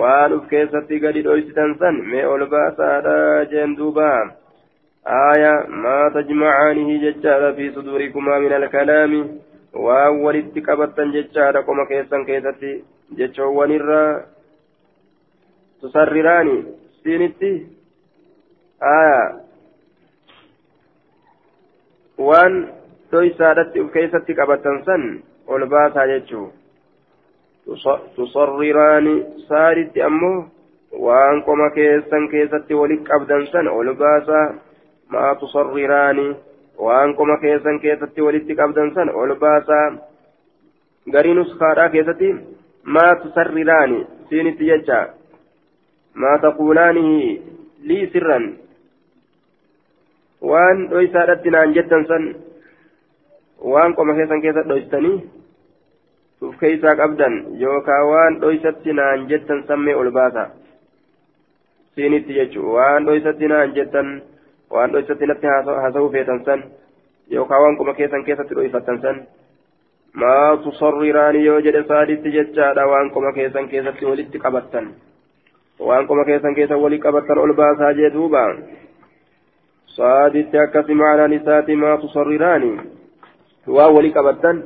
waan 0.00 0.32
uf 0.32 0.48
keessatti 0.48 1.00
gadi 1.00 1.22
dhoysitan 1.24 1.76
san 1.78 2.00
mee 2.10 2.26
ol 2.26 2.46
baasaadha 2.46 3.44
jeen 3.50 3.76
duuba 3.76 4.10
آية 5.06 5.66
ما 5.68 6.08
تجمعانه 6.14 6.88
ججال 7.04 7.54
في 7.56 7.72
صدوركما 7.72 8.38
من 8.38 8.52
الكلام 8.52 9.12
waan 9.74 10.22
walitti 10.22 10.62
qabattan 10.62 11.10
jechaadha 11.12 11.66
qoma 11.66 11.86
keessan 11.86 12.24
keessatti 12.26 12.84
jechoowwanirraa 13.18 14.22
tusarriraani 15.82 16.54
siinitti 17.02 17.50
aya 18.80 19.18
waan 22.18 22.54
dhoysaadhatti 23.14 23.80
uf 23.86 23.92
keessatti 23.96 24.38
qabattan 24.42 24.84
san 24.90 25.08
ol 25.46 25.66
baasaa 25.76 26.06
jechuu 26.12 26.46
tusarriraani 28.16 29.14
saaritti 29.48 30.02
ammoo 30.02 30.38
waan 31.06 31.42
qoma 31.42 31.70
keessan 31.70 32.28
keessatti 32.28 32.74
walitti 32.74 33.08
qabdan 33.10 33.46
san 33.52 33.68
ol 33.68 33.94
baasaa. 33.94 34.54
Maa 35.08 35.34
tusarriraani 35.34 36.36
waan 36.78 37.14
qoma 37.16 37.36
keessan 37.38 37.80
keessatti 37.80 38.22
walitti 38.22 38.54
qabdan 38.54 38.94
san 38.94 39.10
ol 39.10 39.34
baasaa. 39.34 39.86
Garii 41.12 41.34
nuskaadhaa 41.34 41.88
keessatti 41.88 42.34
maa 42.84 43.14
tusarriraani 43.22 44.06
siinitti 44.28 44.66
jecha. 44.66 45.08
Maa 46.14 46.38
taquulaanihi 46.38 47.42
lii 47.82 48.10
sirran. 48.12 48.46
Waan 50.42 50.88
dhoysaadhatti 50.90 51.50
naan 51.50 51.74
jettan 51.74 52.06
san 52.06 52.34
waan 53.74 53.94
qoma 53.94 54.14
keessan 54.14 54.42
keessa 54.42 54.68
dhoystanii 54.68 55.16
uf 56.42 56.56
keeysaa 56.60 56.96
qabdan 57.00 57.34
yookaan 57.62 58.06
waan 58.12 58.40
dhoysatti 58.40 58.92
naan 58.92 59.26
jettan 59.28 59.64
sammee 59.68 59.94
ol 60.02 60.10
baasa 60.10 60.46
siinitti 61.94 62.34
jechuun 62.38 62.72
waan 62.76 63.06
dhoysatti 63.06 63.48
naan 63.48 63.74
jettan. 63.74 64.22
waan 64.74 64.92
dhoysatti 64.92 65.26
natti 65.26 65.46
haasa'uu 65.46 66.10
feetan 66.12 66.44
san 66.44 66.62
yookaan 67.30 67.62
waan 67.62 67.76
qoma 67.78 67.94
keessan 67.94 68.24
keessatti 68.24 68.54
dhoyfattan 68.58 69.00
san 69.02 69.18
maa 70.22 70.56
tusarriraani 70.64 71.44
yoo 71.44 71.58
jedhe 71.66 71.82
saaditti 71.90 72.32
jechaadha 72.36 72.86
waan 72.92 73.10
qoma 73.16 73.32
keessan 73.36 73.68
keessatti 73.68 74.04
walitti 74.10 74.38
qabattan 74.44 74.88
waan 75.88 76.06
qoma 76.08 76.24
keessan 76.30 76.54
keessa 76.58 76.76
walii 76.84 76.98
qabattan 77.06 77.38
ol 77.44 77.52
baasaa 77.60 77.92
jee 78.00 78.10
duuba 78.16 78.42
saaditti 79.96 80.58
akkasi 80.64 80.94
maanaan 81.02 81.32
isaati 81.38 81.76
maa 81.84 81.96
tusarriraani 82.04 82.72
waan 83.66 83.94
walii 83.96 84.12
qabattan 84.12 84.62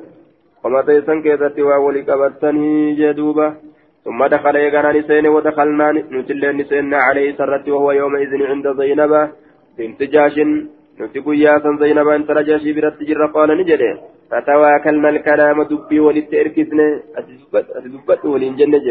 qoma 0.62 0.82
keessan 0.82 1.22
keessatti 1.22 1.62
waan 1.62 1.84
walii 1.86 2.08
qabattanii 2.10 2.96
jee 3.00 3.14
duuba. 3.14 3.54
ثم 4.08 4.26
دخل 4.34 4.56
يغنى 4.56 4.98
نسين 4.98 5.26
ودخلنا 5.34 5.86
نتلين 5.92 6.56
نسين 6.60 6.94
عليه 6.94 7.28
سرت 7.38 7.68
وهو 7.68 7.88
يومئذ 8.00 8.32
عند 8.50 8.66
زينب 8.80 9.12
بنت 9.78 10.00
جاش 10.14 10.36
نتي 11.00 11.18
قياسا 11.26 11.70
زينب 11.80 12.08
انت 12.16 12.30
رجاشي 12.38 12.72
برت 12.76 12.98
جر 13.08 13.22
قال 13.34 13.50
نجري 13.58 13.90
فتواكلنا 14.30 15.08
الكلام 15.14 15.58
دبي 15.70 15.98
ولت 16.06 16.30
اركزنا 16.42 16.86
اتدبت 17.18 18.24
ولين 18.32 18.56
جنة 18.58 18.86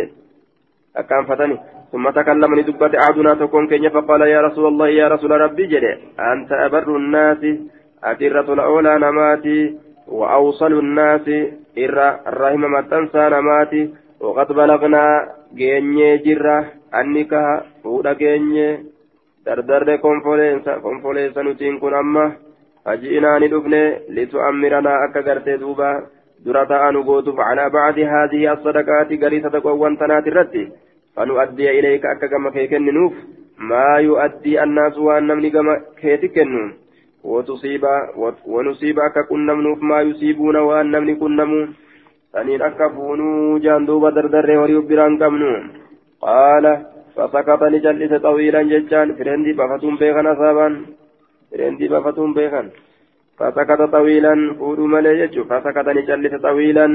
أكان 0.99 1.23
فتني 1.29 1.57
ثم 1.91 2.05
تكلمني 2.17 2.61
دبت 2.67 2.93
أعدنا 3.03 3.33
تكون 3.41 3.67
كينيا 3.69 3.89
فقال 3.95 4.21
يا 4.21 4.39
رسول 4.47 4.65
الله 4.71 4.87
يا 5.01 5.07
رسول 5.13 5.31
ربي 5.45 5.65
جري 5.71 5.91
أنت 6.31 6.51
أبر 6.65 6.87
الناس 7.01 7.41
أترة 8.09 8.47
الأولى 8.53 8.93
نماتي 9.05 9.59
وأوصل 10.08 10.72
الناس 10.72 11.28
إرى 11.78 12.08
الرحم 12.26 12.60
ما 12.60 12.80
تنسى 12.80 13.28
نماتي 13.28 13.94
وقد 14.20 14.48
بلغنا 14.52 15.04
جيني 15.54 16.18
جرة 16.18 16.58
أنك 16.94 17.32
فودا 17.82 18.12
جيني 18.12 18.92
dardarre 19.46 19.98
konfoleessa 19.98 21.42
nutiin 21.42 21.80
kun 21.80 21.94
amma 21.94 22.24
haji'inaa 22.84 23.38
ni 23.38 23.48
dhufne 23.50 23.80
litu'ammiranaa 24.08 25.00
akka 25.06 25.22
gartee 25.28 25.56
duuba 25.62 25.88
dura 26.44 26.62
ta'anu 26.72 27.02
gootuuf 27.08 27.36
calaa 27.36 27.70
bacdi 27.76 28.06
haadihi 28.12 28.46
assadaqaati 28.52 29.18
garii 29.24 29.42
sadaqoowwan 29.46 29.98
tanaati 30.02 30.30
irratti 30.32 30.62
fanu'addiya 31.16 31.72
ilayka 31.78 32.12
akka 32.14 32.28
gama 32.34 32.54
kee 32.54 32.68
kenninuuf 32.74 33.18
maa 33.72 33.98
yu'addii 34.08 34.56
annaasu 34.66 35.06
waan 35.08 35.26
namni 35.30 35.50
gama 35.56 35.76
keeti 36.02 36.32
kennu 36.38 36.62
wanusiiba 37.23 39.05
akka 39.05 39.23
qunnamnuuf 39.31 39.79
maa 39.81 40.01
yusiibuuna 40.01 40.61
waan 40.69 40.91
namni 40.91 41.15
qunnamu 41.15 41.61
saniin 42.33 42.61
akka 42.61 42.89
fuunuu 42.89 43.59
jaan 43.59 43.87
duuba 43.87 44.11
dardarree 44.11 44.61
horii 44.61 44.81
biraan 44.91 45.17
qabnu 45.17 45.51
qaala 46.21 46.75
فسكت 47.17 47.61
نجلس 47.73 48.13
طويلا 48.21 48.61
ججان. 48.61 49.07
فرندي 49.17 49.51
بفتون 49.57 49.95
بيخن 49.97 50.27
أصابا 50.27 50.67
فرندي 51.51 51.87
بفتون 51.87 52.33
بيخن. 52.33 52.67
فسكت 53.39 53.81
طويلا. 53.81 54.33
فودو 54.59 54.85
ملي 54.85 55.13
ججو 55.21 55.43
فسكت 55.49 55.87
نجلس 55.97 56.33
طويلا. 56.47 56.85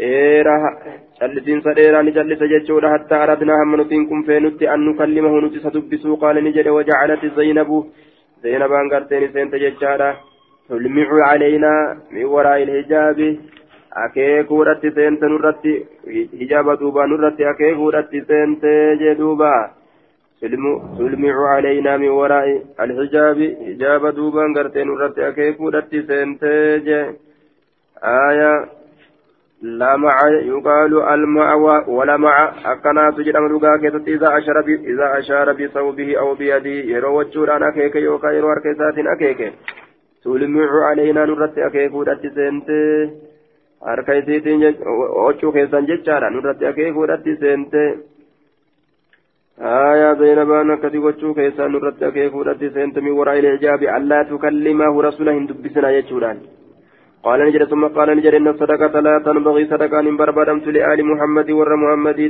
إيرا 0.00 0.56
جلسين 1.20 1.60
سريرا 1.60 2.02
نجلس 2.02 2.40
ججو 2.52 2.80
حتى 2.92 3.14
أردنا 3.14 3.54
هم 3.62 3.72
نتين 3.80 4.02
كن 4.08 4.22
فينتي 4.26 4.64
أن 4.74 4.80
نكلمه 4.86 5.34
نتي 5.44 5.58
ستبسو. 5.60 6.16
قال 6.16 6.36
نجد 6.44 6.68
وجعلت 6.68 7.22
زينب 7.36 7.70
زينب 8.42 8.72
أنقرتين 8.72 9.32
سنت 9.32 9.54
ججارة 9.54 10.10
تلمع 10.68 11.08
علينا 11.30 11.72
من 12.12 12.24
وراء 12.24 12.62
الحجاب 12.62 13.38
akeekuudhatti 14.04 14.90
seente 14.96 15.28
nurratti 15.28 15.72
hijaaba 16.40 16.76
duuba 16.80 17.06
nurratti 17.06 17.44
akeekuudhatti 17.44 18.22
seente 18.28 18.70
jee 19.00 19.14
duuba 19.18 19.50
tulmicu 20.98 21.42
calaynaa 21.48 21.98
min 21.98 22.12
waraa'i 22.20 22.54
alxijaabi 22.84 23.48
hijaaba 23.66 24.14
duubaan 24.18 24.54
gartee 24.56 24.84
nurratti 24.84 25.26
akeekuudhatti 25.28 26.02
seente 26.08 26.52
jee 26.86 27.04
aya 29.62 29.68
لمع 29.68 30.16
يقال 30.42 31.02
المع 31.02 31.54
ولمع 31.88 32.52
أكنات 32.64 33.20
جرم 33.20 33.46
لغا 33.48 33.76
كيست 33.76 34.08
إذا 34.08 34.38
أشار 34.38 34.64
إذا 34.66 35.18
أشار 35.18 35.52
بصوبه 35.52 36.18
أو 36.18 36.34
بيده. 36.34 36.70
يرو 36.70 37.18
وجودان 37.18 37.62
أكيك 37.62 37.96
يوكا 37.96 38.28
يرو 38.28 38.52
أركيسات 38.52 38.98
أكيك. 38.98 39.52
تلمع 40.24 40.70
علينا 40.86 41.24
نرت 41.24 41.58
أكيك 41.58 41.94
ودت 41.94 42.26
سنتي 42.26 43.10
harka 43.82 44.12
isiitiin 44.14 44.62
hoccuu 45.22 45.52
keessan 45.52 45.86
jechaadha 45.90 46.30
nurratti 46.30 46.66
akeekuudhatti 46.66 47.36
seente 47.36 47.82
آية 49.62 50.14
زينبان 50.14 50.70
أكدي 50.70 50.98
وجهه 50.98 51.34
كيسان 51.34 51.72
نرد 51.72 52.02
أكيفو 52.02 52.42
ردي 52.42 52.70
سنت. 52.70 52.98
من 52.98 53.10
وراء 53.10 53.38
الإعجاب 53.38 53.82
ألا 53.82 54.22
تكلمه 54.22 55.02
رسوله 55.02 55.46
دبسنا 55.46 55.90
يجولان 55.90 56.38
قال 57.22 57.40
نجد 57.46 57.64
ثم 57.64 57.86
قال 57.86 58.16
نجد 58.16 58.34
إن 58.34 58.48
الصدقة 58.48 59.00
لا 59.00 59.18
تنبغي 59.18 59.64
صدقة 59.66 60.00
من 60.00 60.16
بربدمت 60.16 60.66
لآل 60.66 61.04
محمد 61.06 61.50
ور 61.50 61.76
محمد 61.76 62.20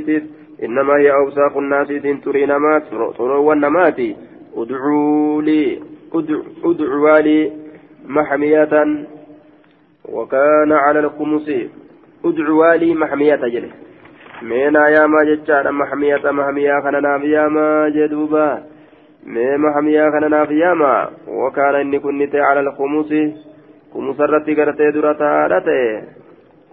إنما 0.63 0.93
هي 0.97 1.11
أوساخ 1.13 1.57
الناس 1.57 1.87
تري 2.23 2.45
نمات 2.45 2.83
تروا 3.17 3.53
النمات 3.53 3.99
ادعوا 4.57 5.41
لي 5.41 5.79
ادعوا 6.63 7.19
لي 7.19 7.51
محمية 8.05 8.73
وكان 10.09 10.71
على 10.71 10.99
الخمس. 10.99 11.49
ادعوا 12.25 12.75
لي 12.75 12.93
محمية 12.95 13.35
جل 13.35 13.69
مينا 14.41 14.87
يا 14.87 15.05
ما 15.07 15.23
جتشان 15.23 15.71
محمية 15.71 16.31
محمية 16.31 16.79
خننا 16.83 17.23
يا 17.23 17.47
ما 17.47 17.89
جدوبا. 17.95 18.63
مي 19.25 19.57
محمية 19.57 20.09
خننا 20.09 20.51
يا 20.51 20.73
ما 20.73 21.09
وكان 21.27 21.75
إني 21.75 21.99
كنت 21.99 22.35
على 22.35 22.59
الخمس. 22.59 23.11
خمس 23.93 24.19
الرتي 24.21 24.53
قرتي 24.55 24.91
درتا 24.91 25.47
رتي 25.47 25.81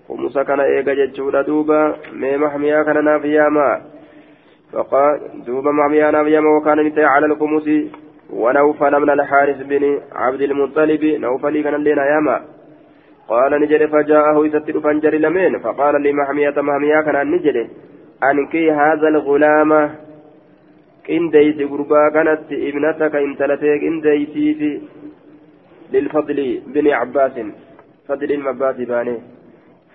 خمس 0.09 0.39
كان 0.39 0.61
إيجا 0.61 0.95
جتشودا 0.95 1.43
دوبا 1.43 1.97
مي 2.21 2.37
محمية 2.37 2.83
خننا 2.83 3.15
يا 3.27 3.49
ما 3.49 3.81
فقال 4.73 5.21
دوبا 5.47 5.71
محمية 5.79 6.11
نافيا 6.11 6.41
ما 6.41 6.51
وكان 6.57 6.79
نتي 6.87 7.05
على 7.05 7.27
الخمس 7.27 7.67
ونوفل 8.33 9.01
من 9.03 9.11
الحارث 9.11 9.59
بن 9.71 10.01
عبد 10.13 10.43
المطلب 10.43 11.05
نوفل 11.05 11.63
كان 11.63 11.75
لنا 11.85 12.05
يا 12.13 12.21
ما 12.27 12.37
قال 13.29 13.53
نجري 13.63 13.87
فجاءه 13.89 14.47
يستر 14.47 14.81
فانجر 14.81 15.15
لمن 15.15 15.59
فقال 15.59 16.03
لي 16.03 16.13
محمية 16.13 17.01
كان 17.07 17.31
نجد 17.31 17.57
أنكي 18.31 18.71
هذا 18.71 19.09
الغلام 19.09 19.73
غربا 21.71 22.09
كانت 22.15 22.53
ابنتك 22.53 23.15
انتلتك 23.17 23.81
قنديسي 23.83 24.55
في 24.59 24.81
للفضل 25.93 26.61
بن 26.75 26.89
عباس 26.89 27.33
فضل 28.09 28.33
المباس 28.33 28.77
باني 28.77 29.17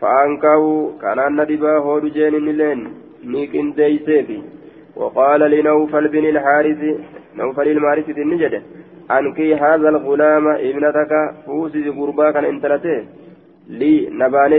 فأنكه 0.02 0.64
كان 1.02 1.20
ندبا 1.42 1.78
هود 1.78 2.06
جين 2.06 2.36
نلين 2.46 2.80
ني 3.32 3.46
قنديسي 3.46 4.42
وقال 4.96 5.42
لنوفل 5.52 6.08
بن 6.08 6.26
الحارث 6.34 6.82
نوفل 7.36 7.68
المارث 7.68 8.10
النجد 8.10 8.54
أنكي 9.12 9.56
هذا 9.56 9.90
الغلام 9.90 10.48
ابنتك 10.48 11.12
فوسي 11.46 11.90
غربا 11.90 12.32
كان 12.32 12.46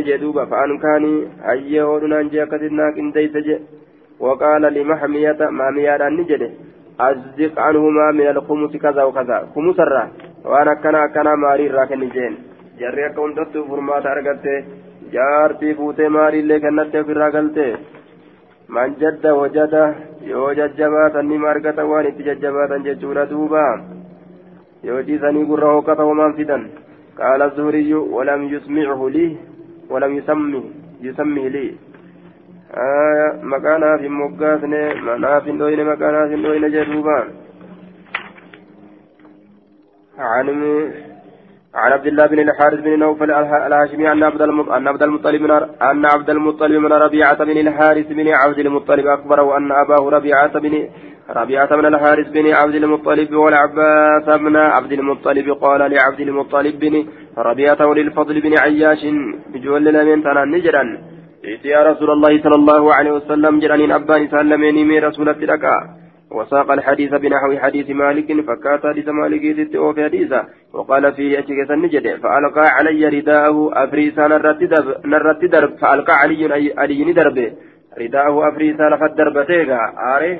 jee 0.06 0.18
duuba 0.18 0.46
fa'aan 0.50 0.78
kaanii 0.84 1.28
hayyee 1.46 1.84
hoodhunaan 1.88 2.30
jee 2.30 2.40
akkasit 2.44 2.72
naa 2.78 2.90
qindeeyse 2.96 3.40
je 3.48 3.56
waqaala 4.24 4.70
limahmiyata 4.76 5.50
mahmiyaadhaan 5.58 6.16
ni 6.18 6.24
jedhe 6.30 6.48
azdiq 7.08 7.60
anhumaa 7.66 8.12
min 8.18 8.26
alkumusi 8.32 8.78
kaza 8.78 9.06
wakaza 9.06 9.38
kumusarraa 9.54 10.08
waan 10.50 10.68
akkana 10.74 11.02
akkana 11.06 11.36
maarii 11.44 11.68
irraa 11.70 11.86
kenni 11.92 12.10
jeen 12.16 12.36
jarri 12.80 13.04
akka 13.08 13.24
hundattuu 13.26 13.66
furmaata 13.68 14.10
argatte 14.14 14.54
jaartii 15.14 15.74
fuutee 15.80 16.08
maariillee 16.16 16.60
kennatte 16.64 17.00
ofirraa 17.02 17.30
galte 17.36 17.66
man 18.78 18.96
jadda 19.02 19.34
wajada 19.40 19.84
yoo 20.30 20.48
jajjabaatan 20.60 21.28
nima 21.32 21.52
argatan 21.54 21.90
waan 21.92 22.10
itti 22.10 22.28
jajjabaatan 22.30 22.88
jechuudha 22.88 23.30
duuba 23.34 23.62
yoo 24.88 25.00
dhiisanii 25.06 25.46
gurra 25.52 25.76
hokkata 25.76 26.10
homaan 26.10 26.36
fidan 26.40 26.66
قال 27.20 27.42
الزهري 27.42 27.94
ولم 27.94 28.42
يسمعه 28.54 29.08
لي 29.08 29.36
ولم 29.90 30.12
يسمي 30.18 30.62
يسمي 31.02 31.48
لي 31.48 31.66
آية 32.74 33.28
مكانا 33.42 33.96
في 33.96 34.08
مقاسنة 34.08 34.94
منا 35.06 35.40
في 35.40 35.50
دوين 35.52 35.80
مكانا 35.86 36.28
في 36.28 36.36
دوين 36.42 36.64
جدوبان 36.74 37.26
عن 40.18 40.48
عن 41.74 41.92
عبد 41.92 42.06
الله 42.06 42.26
بن 42.26 42.38
الحارث 42.38 42.80
بن 42.80 42.98
نوفل 42.98 43.30
الهاشمي 43.30 44.12
أن 44.12 44.22
عبد 44.22 44.42
أن 44.42 44.88
عبد 44.88 45.02
المطلب 45.02 45.42
من 45.42 45.50
أن 45.90 46.06
عبد 46.06 46.30
المطلب 46.30 46.72
من 46.72 46.92
ربيعة 46.92 47.44
بن 47.44 47.58
الحارث 47.58 48.06
بن 48.06 48.28
عبد 48.28 48.58
المطلب 48.58 49.06
أخبره 49.06 49.56
أن 49.56 49.72
أباه 49.72 50.10
ربيعة 50.10 50.58
بن 50.58 50.88
ربيعة 51.30 51.76
بن 51.76 51.86
الحارث 51.86 52.28
بن 52.28 52.46
عبد 52.54 52.74
المطلب 52.74 53.34
والعباس 53.34 54.40
بن 54.40 54.56
عبد 54.56 54.92
المطلب 54.92 55.50
قال 55.50 55.80
لعبد 55.90 56.20
المطلب 56.20 56.78
بن 56.78 57.06
ربيعة 57.38 57.86
وللفضل 57.86 58.40
بن 58.40 58.58
عياش 58.58 59.04
بجول 59.52 60.06
من 60.06 60.22
تنان 60.22 60.50
نجرا. 60.50 60.84
يا 61.64 61.82
رسول 61.90 62.10
الله 62.10 62.42
صلى 62.42 62.54
الله 62.54 62.94
عليه 62.94 63.12
وسلم 63.12 63.60
جرانين 63.60 63.92
أبان 63.92 64.28
سلميني 64.28 64.84
من 64.84 64.98
رسول 65.04 65.28
التلقى 65.28 66.05
وساق 66.30 66.70
الحديث 66.70 67.14
بنحو 67.14 67.58
حديث 67.58 67.90
مالك 67.90 68.46
فكات 68.46 68.86
حديث 68.86 69.08
مالك 69.08 69.42
ست 69.58 69.76
في 69.76 70.04
حديثا 70.04 70.44
وقال 70.72 71.12
فيه 71.12 71.38
أشكس 71.38 71.70
النجد؟ 71.70 72.06
فألقى 72.22 72.66
علي 72.76 73.08
رداءه 73.08 73.70
أفريسا 73.84 74.26
نرت 75.04 75.44
درب 75.44 75.76
فألقى 75.76 76.14
علي 76.14 76.72
علي 76.78 77.12
دربه 77.12 77.52
رداءه 77.98 78.48
أفريسا 78.48 78.82
لفت 78.82 79.12
دربتيغا 79.18 79.80
آره 80.16 80.38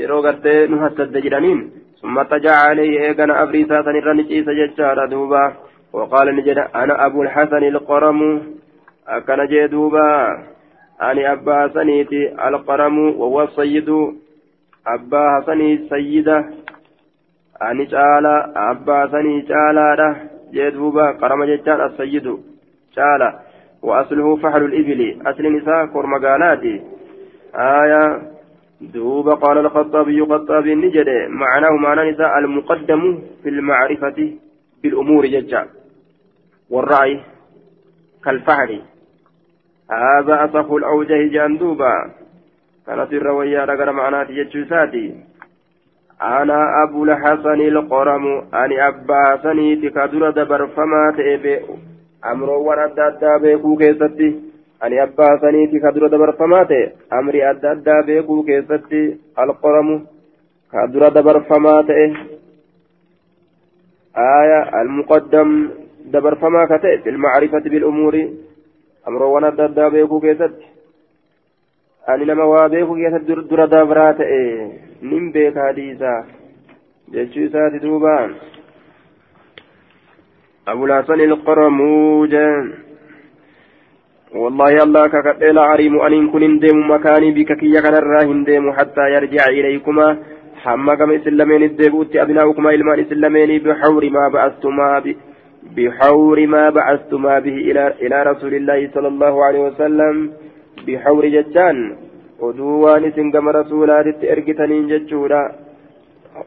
yeroo 0.00 0.22
gartee 0.22 0.68
nu 0.70 0.76
hassadde 0.82 1.18
jedhaniin 1.24 1.60
ثم 2.02 2.18
اتجع 2.18 2.54
عليه 2.68 3.00
إيقنا 3.00 3.42
أبريسا 3.42 3.82
سنرى 3.82 4.12
نجيس 4.14 4.44
ججارة 4.48 5.06
دوبا 5.06 5.52
وقال 5.92 6.36
نجد 6.36 6.58
أنا 6.74 7.06
أبو 7.06 7.22
الحسن 7.22 7.62
القرم. 7.64 8.42
أكن 9.08 9.46
جدوبا 9.46 10.38
أني 11.02 11.32
أبا 11.32 11.68
سنيتي 11.74 12.48
القرم 12.48 12.98
وهو 12.98 13.42
السيد 13.42 13.90
أبا 14.86 15.40
حسني 15.40 15.88
سيدة 15.88 16.44
أني 17.62 17.86
شالا 17.86 18.52
أبا 18.70 19.06
سني 19.06 19.46
شالا 19.48 20.16
جدوبا 20.52 21.10
قرم 21.10 21.44
ججان 21.44 21.80
السيد 21.80 22.36
شالا 22.94 23.40
وأصله 23.82 24.36
فحل 24.36 24.64
الإبل 24.64 25.22
أصل 25.26 25.42
نساء 25.42 25.86
كرمقالاتي 25.86 26.82
آية 27.54 28.22
دوب 28.80 29.28
قال 29.28 29.58
الخطابي 29.58 30.22
خطابي 30.22 30.74
نجد 30.74 31.08
معناه 31.28 31.70
معنى 31.70 32.10
نساء 32.10 32.38
المقدم 32.38 33.18
في 33.42 33.48
المعرفة 33.48 34.32
بالأمور 34.82 35.26
ججا 35.26 35.66
والرأي 36.70 37.20
كالفحل 38.24 38.82
هذا 39.90 40.44
أصح 40.44 40.70
الأوجه 40.70 41.28
جاندوبا 42.89 43.05
كانت 43.05 43.13
الروية 43.13 43.65
رقر 43.65 43.91
معنات 43.91 44.31
ججوساتي 44.31 45.15
أنا 46.21 46.83
أبو 46.83 47.03
الحسن 47.03 47.59
القرم 47.61 48.25
أني 48.53 48.87
أبا 48.87 49.37
سنيتك 49.43 49.97
در 49.97 50.29
دبر 50.29 50.67
فما 50.67 51.13
تئب 51.17 51.45
أمر 52.25 52.49
ورد 52.49 52.99
الدابيكو 52.99 53.75
كيستي 53.77 54.55
ani 54.85 54.99
abbaa 54.99 55.39
saniiti 55.41 55.79
ka 55.79 55.91
dura 55.91 56.09
dabarfamaa 56.09 56.65
ta'e 56.65 56.93
amri 57.09 57.41
adda 57.41 57.71
addaa 57.71 58.03
beekuu 58.03 58.43
keessatti 58.43 59.01
alqoramu 59.35 59.95
ka 60.71 60.87
dura 60.93 61.09
dabarfamaa 61.09 61.83
ta'e 61.83 62.07
آية 64.15 64.81
المقدم 64.81 65.69
دبر 66.05 66.35
فما 66.35 66.65
كتئ 66.65 67.03
في 67.03 67.09
المعرفة 67.09 67.59
بالأمور 67.59 68.29
أمر 69.07 69.23
وانا 69.23 69.49
دادا 69.49 69.87
بيكو 69.87 70.19
أني 72.08 72.24
نما 72.24 72.44
وابيكو 72.44 72.94
كيست 72.94 73.24
در 73.50 73.64
دبرات 73.64 74.20
إيه 74.20 74.72
نم 75.02 75.32
بيك 75.32 75.58
حديثا 75.58 76.14
جيشو 77.12 77.48
ساتي 77.52 77.78
دوبان 77.78 78.30
أبو 80.68 80.84
الحسن 80.86 81.20
القرموجان 81.20 82.64
والله 84.34 84.82
الله 84.84 85.06
ككتل 85.06 85.58
عريم 85.58 86.00
أن 86.00 86.30
كن 86.30 86.42
هندم 86.42 86.90
مكاني 86.90 87.30
بك 87.36 87.52
كي 87.60 87.80
كنرى 87.84 88.20
هندم 88.30 88.72
حتى 88.72 89.04
يرجع 89.14 89.44
إليكما 89.58 90.08
حما 90.62 90.94
كما 90.94 91.16
إسلامين 91.16 91.62
الدبوت 91.62 92.16
أبناؤكما 92.16 92.70
إلمان 92.74 93.00
إسلامين 93.00 93.50
بحور 93.64 94.10
ما 94.10 94.24
بعثتما 94.34 95.02
بحور 95.76 96.46
ما 96.46 96.70
بعثتما 96.70 97.38
به 97.38 97.56
إلى 97.68 97.94
إلى 98.02 98.22
رسول 98.30 98.54
الله 98.54 98.90
صلى 98.94 99.08
الله 99.08 99.44
عليه 99.44 99.60
وسلم 99.68 100.32
بحور 100.87 101.25
جتان 101.35 101.77
oduuwaan 102.47 103.05
isin 103.07 103.31
gama 103.31 103.51
rasuulaatitti 103.55 104.27
ergitaniin 104.33 104.87
jechuudha 104.91 105.41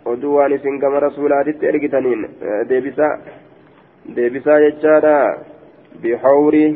oduuwaan 0.04 0.52
isin 0.52 0.76
gama 0.82 1.00
rasuulaatitti 1.00 1.66
ergitaniin 1.70 2.26
deebisaa 2.68 3.14
deebisaa 4.16 4.58
jechaadha 4.64 5.14
bixawri 6.02 6.66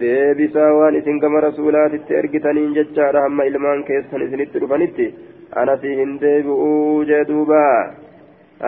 deebisaa 0.00 0.70
waan 0.78 0.96
isin 1.00 1.20
gama 1.24 1.40
rasuulaatitti 1.48 2.14
ergitaniin 2.20 2.72
jechaadha 2.78 3.20
hamma 3.26 3.44
ilmaan 3.50 3.84
keessan 3.90 4.24
isinitti 4.26 4.60
dhufanitti 4.64 5.06
anasi 5.62 5.94
hin 6.00 6.16
deebi'uu 6.24 7.04
jee 7.10 7.22
duuba 7.30 7.62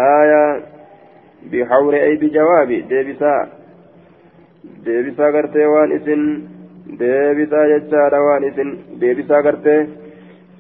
aayaa 0.05 0.51
bixawri 1.51 1.99
ay 2.07 2.15
bijawaabi 2.23 2.85
deebisaa 2.93 3.41
deebisaa 4.87 5.33
gartee 5.39 5.67
waan 5.75 5.93
isin 5.99 6.25
deebisaa 7.02 7.66
jechaadha 7.74 8.22
waan 8.28 8.44
isin 8.50 8.72
deebisaa 9.02 9.42
gartee 9.48 9.80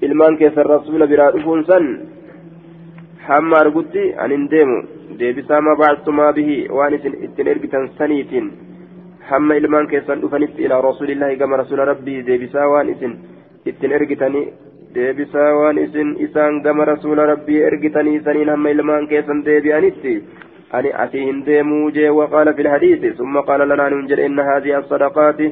ilmaan 0.07 0.37
keessan 0.37 0.65
rasuula 0.73 1.07
biraa 1.07 1.31
dhufuun 1.35 1.65
san 1.69 1.85
hamma 3.27 3.57
argutti 3.63 4.03
an 4.23 4.31
hin 4.31 4.45
deemu. 4.53 4.77
Deebisaa 5.19 5.61
mabaastumaa 5.61 6.33
bihii 6.37 6.67
waan 6.77 6.93
isin 6.97 7.17
ittiin 7.27 7.47
ergitan 7.47 7.89
saniitiin 7.97 8.47
hamma 9.29 9.55
ilmaan 9.61 9.87
keessan 9.91 10.21
dhufanitti 10.21 10.63
ilaa 10.67 10.81
rasuulillaahi 10.87 11.37
gama 11.41 11.57
rasuula 11.61 11.85
rabbii 11.91 12.23
deebisaa 12.29 12.67
waan 12.73 12.89
isin 12.93 13.13
ittiin 13.71 13.91
ergitanii 13.99 14.45
deebisaa 14.95 15.51
waan 15.59 15.77
isin 15.85 16.15
isaan 16.27 16.59
gama 16.65 16.85
rasuula 16.91 17.25
rabbii 17.31 17.61
ergitanii 17.69 18.19
saniin 18.25 18.49
hamma 18.53 18.69
ilmaan 18.75 19.07
keessan 19.13 19.45
deebi'anitti 19.45 20.15
ani 20.77 20.91
asii 21.05 21.25
hin 21.29 21.45
deemuu 21.45 21.91
jee 21.97 22.09
waqaala 22.19 22.53
fi 22.57 22.63
lhadiisi 22.67 23.13
summa 23.17 23.43
qaala 23.49 23.69
lanaa 23.71 23.89
nuun 23.89 24.07
jedhe 24.11 24.25
inna 24.31 24.43
haadihi 24.49 24.75
assadaqaati. 24.81 25.47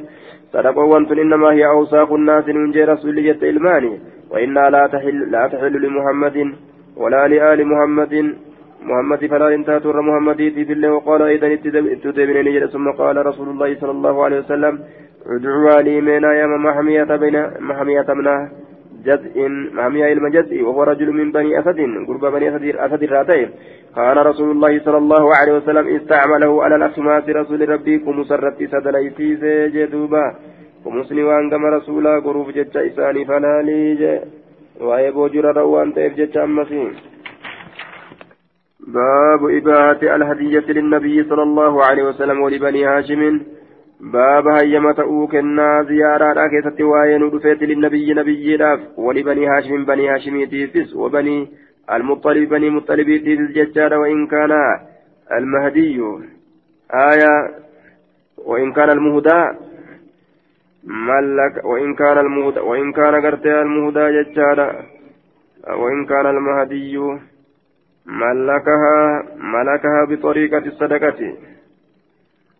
الصدقات 0.53 0.75
صدقوان 0.75 1.19
إنما 1.19 1.51
هي 1.51 1.65
أوساخ 1.65 2.11
الناس 2.11 2.47
من 2.47 2.71
جي 2.71 2.83
رسول 2.83 3.19
إلماني 3.43 3.99
وإنها 4.31 4.69
لا 4.69 4.87
تحل 4.87 5.31
لا 5.31 5.47
تحل 5.47 5.81
لمحمد 5.81 6.55
ولا 6.97 7.27
لآل 7.27 7.67
محمد. 7.67 8.35
محمد 8.83 9.25
فلا 9.25 9.53
انتهت 9.55 9.85
محمد 9.85 10.37
في 10.37 10.73
الله. 10.73 10.91
وقال 10.93 11.21
أيضا 11.21 11.47
اتدبنني 11.93 12.67
ثم 12.67 12.91
قال 12.91 13.25
رسول 13.25 13.49
الله 13.49 13.75
صلى 13.81 13.91
الله 13.91 14.23
عليه 14.23 14.39
وسلم 14.39 14.79
ادعوا 15.25 15.81
لي 15.81 16.01
من 16.01 16.23
يا 16.23 16.45
محمية 16.47 17.03
بين 17.03 17.35
محمية 17.59 18.05
منه 18.09 18.62
جزء 19.05 19.35
محمية 19.75 20.05
علم 20.05 20.27
جزء 20.27 20.61
وهو 20.61 20.83
رجل 20.83 21.11
من 21.11 21.31
بني 21.31 21.59
أسد 21.59 21.79
قرب 22.07 22.23
بني 22.33 22.45
أسد 22.49 22.63
أسد 22.85 23.03
الراتين. 23.03 23.49
كان 23.95 24.17
رسول 24.17 24.51
الله 24.51 24.79
صلى 24.85 24.97
الله 24.97 25.35
عليه 25.35 25.53
وسلم 25.53 25.85
استعمله 25.95 26.63
على 26.63 26.75
الأسماس 26.75 27.29
رسول 27.29 27.69
ربي 27.69 27.99
كمسرت 27.99 28.59
سدليتي 28.73 29.37
سيجدوبا 29.41 30.25
ومسلم 30.85 31.25
وأنقم 31.27 31.65
رسولا 31.65 32.19
قروف 32.25 32.47
جتش 32.57 32.77
إساني 32.77 33.25
فلا 33.25 33.61
ليج 33.61 34.01
وأيبو 34.81 35.27
جرى 35.27 35.51
روان 35.51 35.93
تيف 35.93 36.13
جتش 36.19 36.37
أمسين 36.37 36.91
باب 38.87 39.41
إباحة 39.57 40.01
الهدية 40.15 40.67
للنبي 40.77 41.23
صلى 41.29 41.43
الله 41.43 41.73
عليه 41.85 42.03
وسلم 42.03 42.41
ولبني 42.41 42.85
هاشم. 42.85 43.21
باب 44.11 44.47
هيما 44.47 44.91
تؤوكنا 44.91 45.83
زيارة 45.83 46.47
كيست 46.47 46.81
وين 46.81 47.23
ودفيت 47.23 47.61
للنبي 47.63 48.13
نبي 48.13 48.57
داف 48.57 48.79
ولبني 48.97 49.47
هاشم 49.47 49.85
بني 49.85 50.09
هاشم 50.09 50.45
تيفس 50.45 50.95
وبني 50.95 51.47
المطلب 51.91 52.49
بني 52.49 52.69
مطلب 52.69 53.07
تيفس 53.25 53.51
ججار 53.51 53.93
وإن 53.93 54.27
كان 54.27 54.51
المهدي 55.31 56.01
آية 56.93 57.35
وإن 58.37 58.71
كان 58.73 58.89
المهدى 58.89 59.41
ملك 60.83 61.65
وإن 61.65 61.93
كان 61.95 62.17
المهدى 62.17 62.59
وإن 62.59 62.91
كان 62.91 63.25
قرتي 63.25 63.61
المهدى 63.61 64.05
ججار 64.17 64.59
وإن 65.81 66.05
كان 66.05 66.25
المهدي 66.25 66.97
ملكها 68.05 69.23
ملكها 69.37 70.05
بطريقة 70.09 70.65
الصدقة 70.71 71.19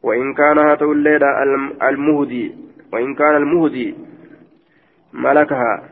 وإن 0.03 0.35
كان 0.35 0.59
هاتو 0.59 0.93
الليلة 0.93 1.43
المهدي 1.89 2.55
وإن 2.93 3.15
كان 3.15 3.37
المهدي 3.37 3.95
ملكها 5.13 5.83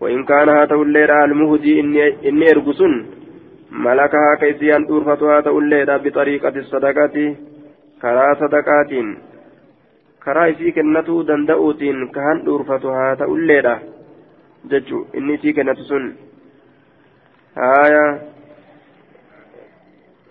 وإن 0.00 0.24
كان 0.24 0.48
هاتو 0.48 0.82
الليلة 0.82 1.24
المهدي 1.24 1.80
إني, 1.80 2.28
إني 2.28 2.50
إرقسن 2.50 3.06
ملكها 3.70 4.34
كيسيان 4.40 4.86
تورفتها 4.86 5.38
هاتو 5.38 5.58
الليلة 5.58 5.96
بطريقة 5.96 6.54
الصدقة 6.56 7.16
كرا 8.02 8.34
صدقات 8.34 8.92
كرا 10.24 10.50
إسي 10.50 10.70
كنتو 10.70 11.22
دندؤوتين 11.22 12.08
كهان 12.08 12.44
تورفتها 12.44 13.10
هاتو 13.10 13.36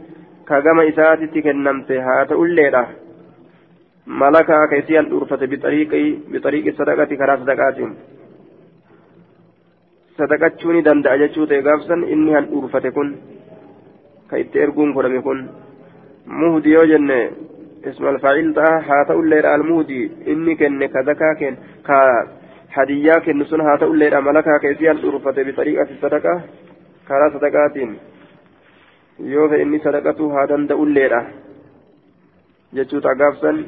كما 0.48 0.90
إساتي 0.90 1.42
كنمت 1.42 1.92
هذا 1.92 2.36
الليلة 2.36 2.88
ملكا 4.08 4.66
كيسيان 4.72 5.06
أرفت 5.14 5.44
بطريق 5.44 5.92
بطريق 6.32 6.66
الصدقة 6.68 7.12
كرا 7.16 7.36
صدقات 7.36 7.78
صدقachuun 10.18 10.74
ni 10.76 10.82
danda'a 10.82 11.18
jechuu 11.22 11.46
ta'e 11.46 11.62
gaafsan 11.62 12.02
inni 12.14 12.34
han 12.34 12.48
dhuurfate 12.50 12.90
kun 12.92 13.10
ka 14.30 14.38
itti 14.44 14.60
erguun 14.60 14.94
godhame 14.94 15.22
kun 15.22 15.40
muhdi 16.26 16.74
yoo 16.74 16.86
jenne 16.92 17.20
ismal 17.86 18.18
faa'il 18.24 18.50
ta'a 18.58 18.80
haa 18.88 19.06
ta'ulleedha 19.10 19.54
almuhdi 19.58 20.00
inni 20.34 20.56
kenne 20.58 20.88
ka 20.94 21.04
zakaa 21.10 21.36
kenne 21.42 21.58
ka 21.88 22.00
malakaa 24.22 24.60
keessi 24.60 24.90
an 24.90 25.02
dhurfate 25.02 25.44
bixariiqati 25.50 26.00
sadaqa 26.02 26.34
karaa 27.08 27.32
sadaqaatiin 27.36 27.98
yoo 29.34 29.48
ta'e 29.50 29.62
inni 29.62 29.80
sadaqatu 29.88 30.30
haa 30.36 30.46
danda'ulleedha 30.54 31.22
jechuu 32.80 33.02
ta'a 33.08 33.20
gaafsan 33.24 33.66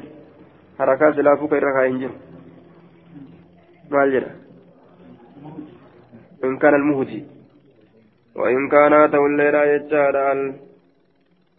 harakaa 0.78 1.12
silaafuu 1.18 1.48
ka 1.48 1.60
irra 1.62 1.76
kaa'in 1.80 2.00
jiru 2.04 2.14
maal 3.90 4.16
jedha 4.16 4.30
in 6.48 6.58
kana 6.64 6.76
almuhdi 6.82 7.20
وإن 8.40 8.68
كان 8.68 9.10
توليرا 9.10 9.64
يجار 9.64 10.16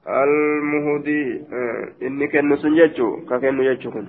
المهدي 0.07 1.41
إني 2.01 2.27
كنو 2.27 2.55
سنججو 2.55 3.07
ككنو 3.29 3.63
يجو 3.63 3.91
كن 3.91 4.07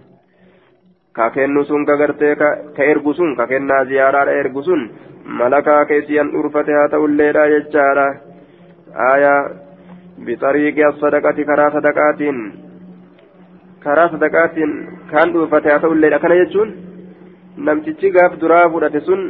ka 1.17 1.31
kennu 1.31 1.65
sun 1.65 1.85
ka 1.87 1.97
gartee 1.97 2.35
ka 2.77 2.83
ergu 2.93 3.15
sun 3.15 3.37
ka 3.37 3.47
kennaa 3.47 3.85
ziyaaraadha 3.85 4.33
ergu 4.43 4.63
sun. 4.63 4.91
Malakaa 5.25 5.85
keessiyan 5.91 6.33
dhurfate 6.33 6.73
haa 6.77 6.89
ta'ulleedha 6.89 7.43
jechaadha. 7.53 8.07
Aayaa 9.09 9.51
bixariiqi 10.27 10.83
as-sadaqati 10.89 11.45
karaa 11.51 11.71
sadaqaatiin. 11.77 12.39
Karaa 13.85 14.09
sadaqaatiin 14.15 14.73
kaan 15.11 15.33
dhurfate 15.35 15.69
haa 15.71 15.79
ta'ulleedha 15.85 16.19
kana 16.25 16.35
jechuun 16.43 16.71
namtichi 17.57 18.11
gaaf 18.17 18.33
duraa 18.41 18.69
fudhate 18.73 19.01
sun 19.07 19.23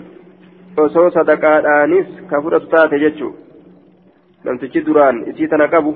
osoo 0.84 1.10
sadaqaadhaanis 1.16 2.08
ka 2.30 2.42
fudhatu 2.42 2.66
taate 2.74 2.98
jechuu. 3.04 3.32
Namtichi 4.44 4.80
duraan 4.86 5.16
isii 5.30 5.48
tana 5.48 5.68
qabu 5.68 5.92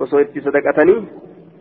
osoo 0.00 0.20
itti 0.24 0.40
sadaqatanii 0.46 0.98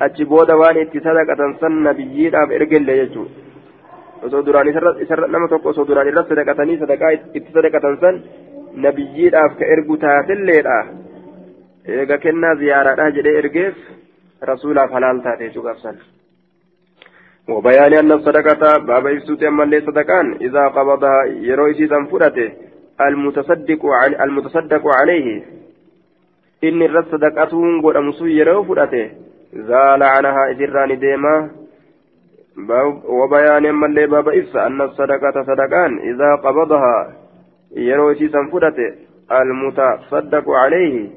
achi 0.05 0.25
booda 0.31 0.57
waan 0.61 0.81
itti 0.83 1.03
sadaqatan 1.07 1.57
san 1.61 1.81
nabiyyiidhaaf 1.87 2.53
ergellee 2.57 2.97
jechuudha 3.01 4.25
osoo 4.27 4.45
duraan 4.45 4.71
isarra 5.05 5.27
nama 5.27 5.47
tokko 5.53 5.73
osoo 5.73 5.87
duraan 5.89 6.09
irra 6.11 6.23
sadaqatanii 6.29 6.79
sadaqaa 6.83 7.11
itti 7.17 7.49
sadaqatan 7.57 7.99
san 8.05 8.23
nabiyyiidhaaf 8.85 9.57
ka 9.59 9.73
ergu 9.75 9.97
taatelleedha 10.05 10.77
eega 11.97 12.17
kennaa 12.25 12.55
ziyaaraadha 12.63 13.11
jedhee 13.19 13.37
ergeef 13.43 13.85
rasuulaaf 14.51 14.97
halaal 14.97 15.21
taate 15.27 15.47
jechuudha 15.47 15.75
san. 15.83 16.01
وبيان 17.49 17.93
أن 17.93 18.11
الصدقة 18.11 18.77
باب 18.77 19.07
إفسوت 19.07 19.43
أما 19.43 19.63
اللي 19.63 19.81
صدقان 19.81 20.33
إذا 20.41 20.67
قبضها 20.67 21.25
يروي 21.25 21.73
سيسا 21.73 22.07
فرته 22.11 22.51
المتصدق 23.01 23.85
عن 23.85 24.11
المتصدق 24.23 24.83
عليه 24.99 25.43
إن 26.63 26.81
الرد 26.81 27.05
صدقته 27.11 27.81
قد 27.83 27.95
أمسو 27.95 28.25
يرو 28.25 28.63
فرته 28.63 29.09
زال 29.53 30.03
عنها 30.03 30.51
إذران 30.51 30.99
ديما 30.99 31.49
وبيان 33.05 33.75
ملي 33.75 34.07
باب 34.07 34.29
إفسا 34.29 34.67
أن 34.67 34.81
الصدقة 34.81 35.43
صدقان 35.43 35.99
إذا 35.99 36.35
قبضها 36.35 37.13
يروي 37.75 38.15
سنفدت 38.15 38.77
المتصدق 39.31 40.49
عليه 40.49 41.09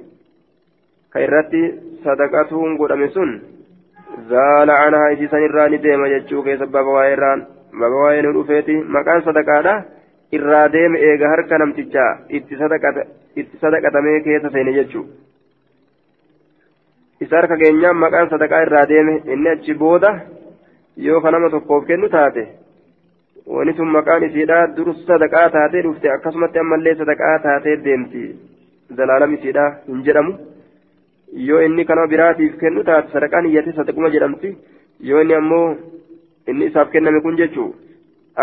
كيرتي 1.12 1.80
صدقتهم 2.04 2.78
قد 2.78 2.92
أمسون 2.92 3.42
زال 4.28 4.70
عنها 4.70 5.10
إذران 5.10 5.44
الران 5.44 5.80
ديما 5.80 6.06
يجو 6.08 6.42
كيس 6.42 6.62
باب 6.62 6.86
وايران 6.86 7.46
باب 7.80 7.92
وايران 7.92 8.36
رفيتي 8.36 8.76
مكان 8.76 9.20
صدقانا 9.20 9.84
irraa 10.36 10.68
deeme 10.74 10.98
eega 11.08 11.28
harka 11.32 11.58
namtichaa 11.62 12.12
itti 12.38 12.56
sadaqatamee 13.62 14.20
keessa 14.26 14.50
seene 14.54 14.72
jechuudha. 14.78 15.12
Isa 17.20 17.36
harka 17.36 17.56
keenyaan 17.62 17.96
maqaan 18.04 18.28
sadaqaa 18.32 18.62
irraa 18.66 18.86
deeme 18.92 19.14
inni 19.34 19.48
achi 19.54 19.74
booda 19.82 20.10
yoo 21.06 21.20
ka 21.20 21.30
nama 21.30 21.50
tokkoof 21.50 21.86
kennu 21.90 22.08
taate 22.14 22.44
wani 23.56 23.72
sun 23.76 23.88
maqaan 23.96 24.22
isiidha 24.28 24.58
dur 24.76 24.88
sadaqaa 25.06 25.48
taatee 25.56 25.82
dhufte 25.86 26.08
akkasumatti 26.16 26.58
ammallee 26.64 26.94
sadaqaa 27.02 27.38
taatee 27.46 27.76
deemti 27.86 28.22
zalaalam 28.98 29.34
isiidha 29.36 29.64
hin 29.88 30.02
jedhamu 30.08 30.32
yoo 31.48 31.60
inni 31.68 31.84
kanama 31.90 32.06
biraatiif 32.14 32.58
kennu 32.62 32.84
taate 32.90 33.12
sadaqaan 33.16 33.46
iyyate 33.50 33.72
sadaquma 33.78 34.10
jedhamti 34.16 34.56
yoo 35.10 35.20
inni 35.24 35.34
ammoo 35.40 35.66
inni 36.52 36.64
isaaf 36.70 36.90
kenname 36.96 37.20
kun 37.26 37.36
jechuu 37.42 37.68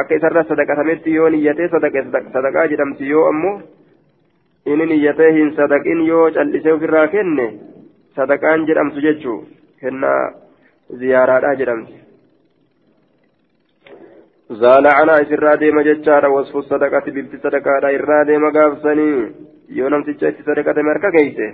akka 0.01 0.15
isarra 0.19 0.43
sadaqatametti 0.53 1.13
yoo 1.17 1.29
niyyatee 1.35 1.67
sadaqaa 1.73 2.67
jedhamti 2.73 3.09
yoo 3.13 3.25
ammoo 3.33 3.55
inni 4.65 4.85
niyyatee 4.93 5.31
hin 5.39 5.53
sadaqin 5.59 6.05
yoo 6.11 6.25
callisee 6.37 6.73
ofirraa 6.77 7.07
kenne 7.15 7.45
sadaqaan 8.21 8.67
jedhamtu 8.69 9.05
jechuu 9.07 9.39
kennaa 9.83 10.21
ziyaaraadha 11.03 11.55
jedhamti 11.63 11.97
zaala 14.61 14.95
canaa 14.99 15.19
isirraa 15.25 15.57
deema 15.65 15.87
jechaadha 15.89 16.33
wasfu 16.37 16.63
sadaqati 16.71 17.17
bifti 17.17 17.43
sadaqaadha 17.47 17.93
irraa 17.97 18.23
deema 18.31 18.55
gaafsanii 18.59 19.19
yoo 19.81 19.91
namticha 19.95 20.33
itti 20.33 20.49
sadaqatame 20.49 20.91
harka 20.93 21.13
geeyse 21.17 21.51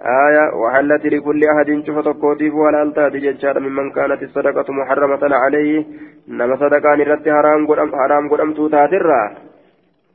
آية 0.00 0.44
وحلت 0.62 1.06
لكل 1.06 1.40
أحد 1.52 1.68
شوف 1.86 1.98
تقوتيف 2.04 2.54
ولا 2.54 2.82
ألتات 2.82 3.12
جتشار 3.24 3.60
ممن 3.60 3.90
كانت 3.90 4.22
الصدقة 4.22 4.72
محرمة 4.72 5.22
عليه 5.42 5.84
نما 6.28 6.56
صدقان 6.56 7.00
رت 7.00 7.26
حرام 7.28 7.66
قدام 7.70 7.90
حرام 8.00 8.24
قدام 8.32 8.50
توتاترا 8.58 9.22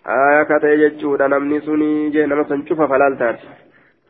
آية 0.08 0.44
كتا 0.50 0.76
جتشور 0.82 1.28
نمني 1.28 1.60
سني 1.66 2.10
جي 2.14 2.26
نما 2.26 2.44
سنشوف 2.50 2.82
فلا 2.82 3.08
ألتات 3.08 3.40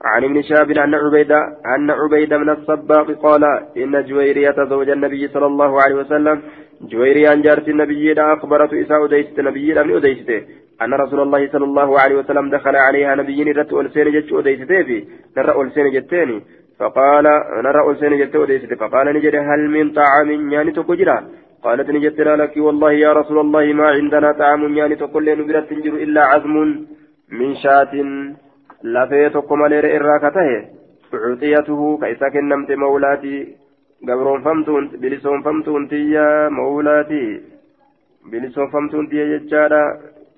عن 0.04 0.24
ابن 0.24 0.42
شهاب 0.42 0.72
أن 0.72 0.94
عبيدة 0.96 1.40
أن 1.76 1.92
عبيدة 1.92 2.38
من 2.38 2.50
الصباق 2.50 3.12
قال 3.12 3.44
إن 3.78 4.06
جويرية 4.06 4.56
زوج 4.70 4.90
النبي 4.90 5.28
صلى 5.28 5.46
الله 5.46 5.82
عليه 5.82 5.96
وسلم 5.96 6.42
جويرية 6.82 7.34
أن 7.34 7.42
جارت 7.42 7.68
النبي 7.70 8.14
أخبرت 8.14 8.74
إساء 8.74 9.06
أديست 9.06 9.40
نبي 9.40 9.74
من 9.74 9.96
أديسته 9.96 10.42
أن 10.82 10.94
رسول 10.94 11.20
الله 11.20 11.48
صلى 11.52 11.66
الله 11.66 12.00
عليه 12.00 12.16
وسلم 12.16 12.50
دخل 12.50 12.76
عليها 12.76 13.16
نبي 13.16 13.52
رت 13.52 13.74
ألسين 13.74 14.12
جت 14.12 14.34
أديسته 14.34 14.84
في 14.84 15.08
نرى 15.38 15.62
ألسين 15.62 15.92
جتين. 15.92 16.42
فقال 16.80 17.24
نرى 17.66 17.92
ألسين 17.92 18.18
جت 18.20 18.36
أديسته 18.36 18.76
فقال 18.76 19.06
نجد 19.16 19.36
هل 19.36 19.70
من 19.70 19.92
طعام 19.92 20.52
يعني 20.54 20.72
تكجرا 20.72 21.28
قالت 21.64 21.90
نجد 21.90 22.22
لك. 22.22 22.54
والله 22.58 22.92
يا 22.92 23.14
رسول 23.14 23.40
الله 23.40 23.74
ما 23.74 23.88
عندنا 23.88 24.32
طعام 24.32 24.78
يعني 24.78 24.96
تقول 24.96 25.26
لنا 25.26 25.44
برت 25.48 25.72
إلا 25.72 26.22
عزم 26.32 26.56
من 27.32 27.56
شاة. 27.64 27.94
Lafee 28.94 29.30
tokko 29.36 29.58
malee 29.58 29.82
irraa 29.98 30.20
ka 30.24 30.32
tahe 30.38 30.58
ucxiyatuhu 31.32 31.98
ka 32.00 32.08
isa 32.14 32.30
kennamte 32.36 32.76
mawlaatii 32.84 33.42
gabroonfamtuun 34.08 34.90
bilisoonfamtuun 35.02 35.88
tiyya 35.92 36.26
mawlaatii 36.58 37.30
bilisoonfamtuun 38.32 39.08
tiyya 39.10 39.26
jechaadha 39.32 39.82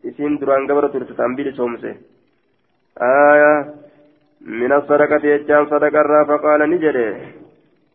isiin 0.03 0.39
duraan 0.39 0.67
gabra 0.69 0.89
turte 0.89 1.13
tan 1.17 1.35
bilisoomse 1.35 1.91
aya 3.09 3.51
min 4.59 4.71
asadaqati 4.79 5.33
jechaan 5.33 5.69
sadaqarraa 5.73 6.25
faqaala 6.31 6.67
ni 6.67 6.79
jedhe 6.85 7.09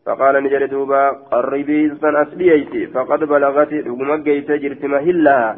فقال 0.05 0.35
نجري 0.43 0.67
دوبا 0.67 1.09
قربي 1.31 1.79
سن 2.01 2.15
أسليتي 2.15 2.87
فقد 2.93 3.19
بلغت 3.23 3.71
رقم 3.87 4.09
جيسة 4.27 4.55
جرتي 4.63 4.87
مهلها 4.87 5.57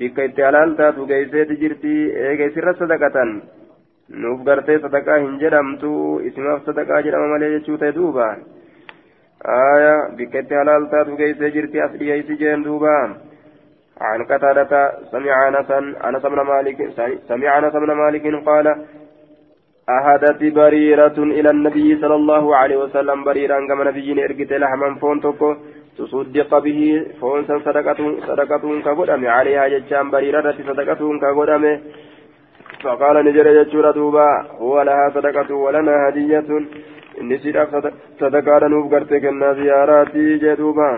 بك 0.00 0.18
اتلال 0.20 0.76
تاتو 0.76 1.06
جيسة 1.06 1.50
جرتي 1.62 1.96
إيه 2.16 2.34
جيسة 2.40 2.72
صدقة 2.80 3.16
nuuf 4.12 4.44
gartee 4.44 4.78
sadaqaa 4.78 5.18
hin 5.24 5.40
jedhamtu 5.42 6.20
isimaaf 6.30 6.64
sadaqaa 6.70 7.02
jedhama 7.08 7.32
malee 7.34 7.52
jechuu 7.58 7.76
ta'e 7.82 7.94
duuba. 7.98 8.30
Aya 9.58 9.94
bikketti 10.16 10.54
halaal 10.54 10.88
taatu 10.94 11.20
jirti 11.58 11.80
as 11.80 11.92
dhiyeeysi 12.00 12.40
jeen 12.44 12.64
duuba. 12.64 12.96
عن 14.00 14.24
قتادة 14.24 14.92
سمع 15.12 15.48
أنسا 15.48 15.78
أنس 16.08 16.22
بن 16.26 16.40
مالك 16.40 16.78
سمع 17.28 17.58
أنس 17.58 17.72
بن 17.72 17.90
مالك 17.92 18.24
قال 18.48 18.66
أهدت 19.88 20.42
بريرة 20.42 21.18
إلى 21.18 21.50
النبي 21.50 22.00
صلى 22.00 22.14
الله 22.14 22.56
عليه 22.56 22.76
وسلم 22.76 23.24
بريرا 23.24 23.66
كما 23.68 23.84
نبي 23.84 24.24
إرقت 24.24 24.52
لحما 24.52 24.94
فون 25.00 25.20
توكو 25.20 25.54
تصدق 25.98 26.58
به 26.58 26.80
فون 27.20 27.42
صدقة 27.66 28.00
صدقة 28.28 28.64
كقدم 28.84 29.26
عليها 29.26 29.68
ججام 29.68 30.10
بريرة 30.10 30.54
صدقة 30.68 31.18
كقدم 31.22 31.64
فقال 32.82 33.24
نجر 33.24 33.46
يجور 33.46 33.90
دوبا 33.90 34.28
هو 34.60 34.82
لها 34.82 35.10
صدقة 35.14 35.54
ولنا 35.54 36.08
هدية. 36.08 36.48
إني 37.20 37.38
سيداف 37.38 37.92
صدقة 38.20 38.68
نوف 38.68 38.94
قرتك 38.94 39.24
زياراتي. 39.58 40.38
جدوبا 40.42 40.90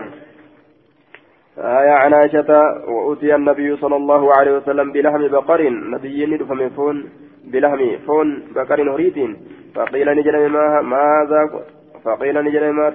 آية 1.57 1.91
عن 1.91 2.13
عائشة 2.13 2.51
وأتي 2.87 3.35
النبي 3.35 3.75
صلى 3.75 3.95
الله 3.95 4.33
عليه 4.33 4.57
وسلم 4.57 4.91
بلحم 4.91 5.27
بقر 5.27 5.69
نبي 5.69 6.25
ندفم 6.25 6.69
فون 6.69 7.09
بلحم 7.51 7.97
فون 8.07 8.43
بقر 8.55 8.79
هريد 8.93 9.37
فقيل 9.75 10.07
نجر 10.17 10.47
ما 10.47 10.81
ماذا 10.81 11.41
فقيل 12.05 12.35
نجر 12.43 12.71
ما 12.71 12.93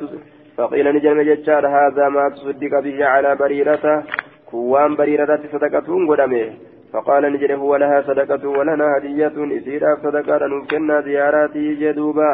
فقيل 0.56 0.86
نجر 0.96 1.22
ججار 1.22 1.66
هذا 1.66 2.08
ما 2.08 2.28
تصدق 2.28 2.80
به 2.80 3.06
على 3.06 3.36
بريرة 3.36 4.04
كوان 4.50 4.96
بريرة 4.96 5.40
صدقة 5.52 5.88
قدمه. 6.08 6.50
فقال 6.92 7.32
نجري 7.32 7.54
هو 7.54 7.76
لها 7.76 8.02
صدقة 8.02 8.48
ولنا 8.48 8.86
هدية 8.96 9.36
إسيرا 9.58 9.96
صدقة 10.02 10.46
نوكلنا 10.46 11.00
زياراتي 11.00 11.74
جدوبا 11.74 12.32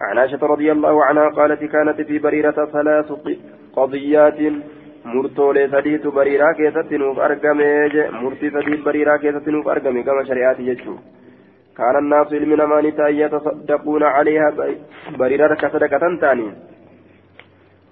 عن 0.00 0.18
عائشة 0.18 0.46
رضي 0.46 0.72
الله 0.72 1.04
عنها 1.04 1.28
قالت 1.28 1.64
كانت 1.64 2.00
في 2.00 2.18
بريرة 2.18 2.58
ثلاث 2.72 3.12
قضيات. 3.76 4.40
مرتولي 5.04 5.68
سديت 5.68 6.06
بريرا 6.06 6.52
كيست 6.52 6.92
نوف 6.92 7.18
أرقمي 7.18 7.70
مرتي 8.22 8.50
سديت 8.50 8.80
بريرا 8.86 9.16
كيست 9.16 9.48
نوف 9.48 9.68
أرقمي 9.68 10.02
كما 10.02 10.24
شريعتي 10.24 10.62
يجو 10.66 10.94
كان 11.76 11.96
الناس 11.98 12.32
من 12.32 12.60
مانتا 12.72 13.08
يتصدقون 13.08 14.02
عليها 14.02 14.48
بريرا 15.18 15.54
كصدقة 15.54 16.04
تاني. 16.20 16.48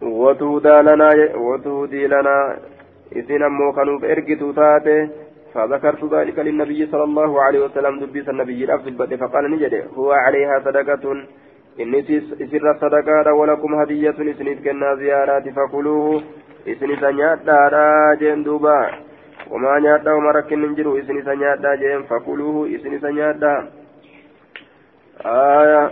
وتودى 0.02 0.76
لنا 0.86 1.10
وتودي 1.34 2.06
لنا. 2.06 2.56
إذن 3.16 3.42
أمو 3.42 3.72
كانوا 3.72 3.98
بإرقتوا 3.98 4.52
تاتي 4.52 4.98
فذكرت 5.54 6.04
ذلك 6.14 6.38
للنبي 6.38 6.86
صلى 6.86 7.04
الله 7.04 7.42
عليه 7.42 7.60
وسلم 7.64 8.00
دبيس 8.00 8.28
النبي 8.28 8.64
الأفضل 8.64 9.18
فقال 9.18 9.50
نجد 9.50 9.74
هو 9.94 10.12
عليها 10.12 10.60
صدقة. 10.66 11.04
إني 11.80 12.02
سر 12.50 12.66
صدقة 12.82 13.32
ولكم 13.32 13.74
هدية 13.74 14.10
إسنيت 14.10 14.58
كنا 14.64 14.94
زيارات 14.94 15.48
فكلوه. 15.48 16.22
إسنيت 16.68 17.04
نياتا 17.04 18.14
جين 18.20 18.42
دوبا. 18.42 18.78
وما 19.50 19.78
نياتا 19.78 20.12
وما 20.12 20.30
ركن 20.30 20.58
ننجرو 20.62 20.98
إسنيت 20.98 21.28
نياتا 21.28 21.74
جين 21.74 22.02
فكلوه 22.10 22.56
إسنيت 22.74 23.04
نياتا 23.04 23.54
آية. 25.26 25.90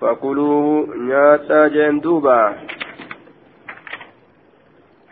فكلوه 0.00 0.96
نياتا 0.96 1.68
جين 1.68 2.00
دوبا. 2.00 2.40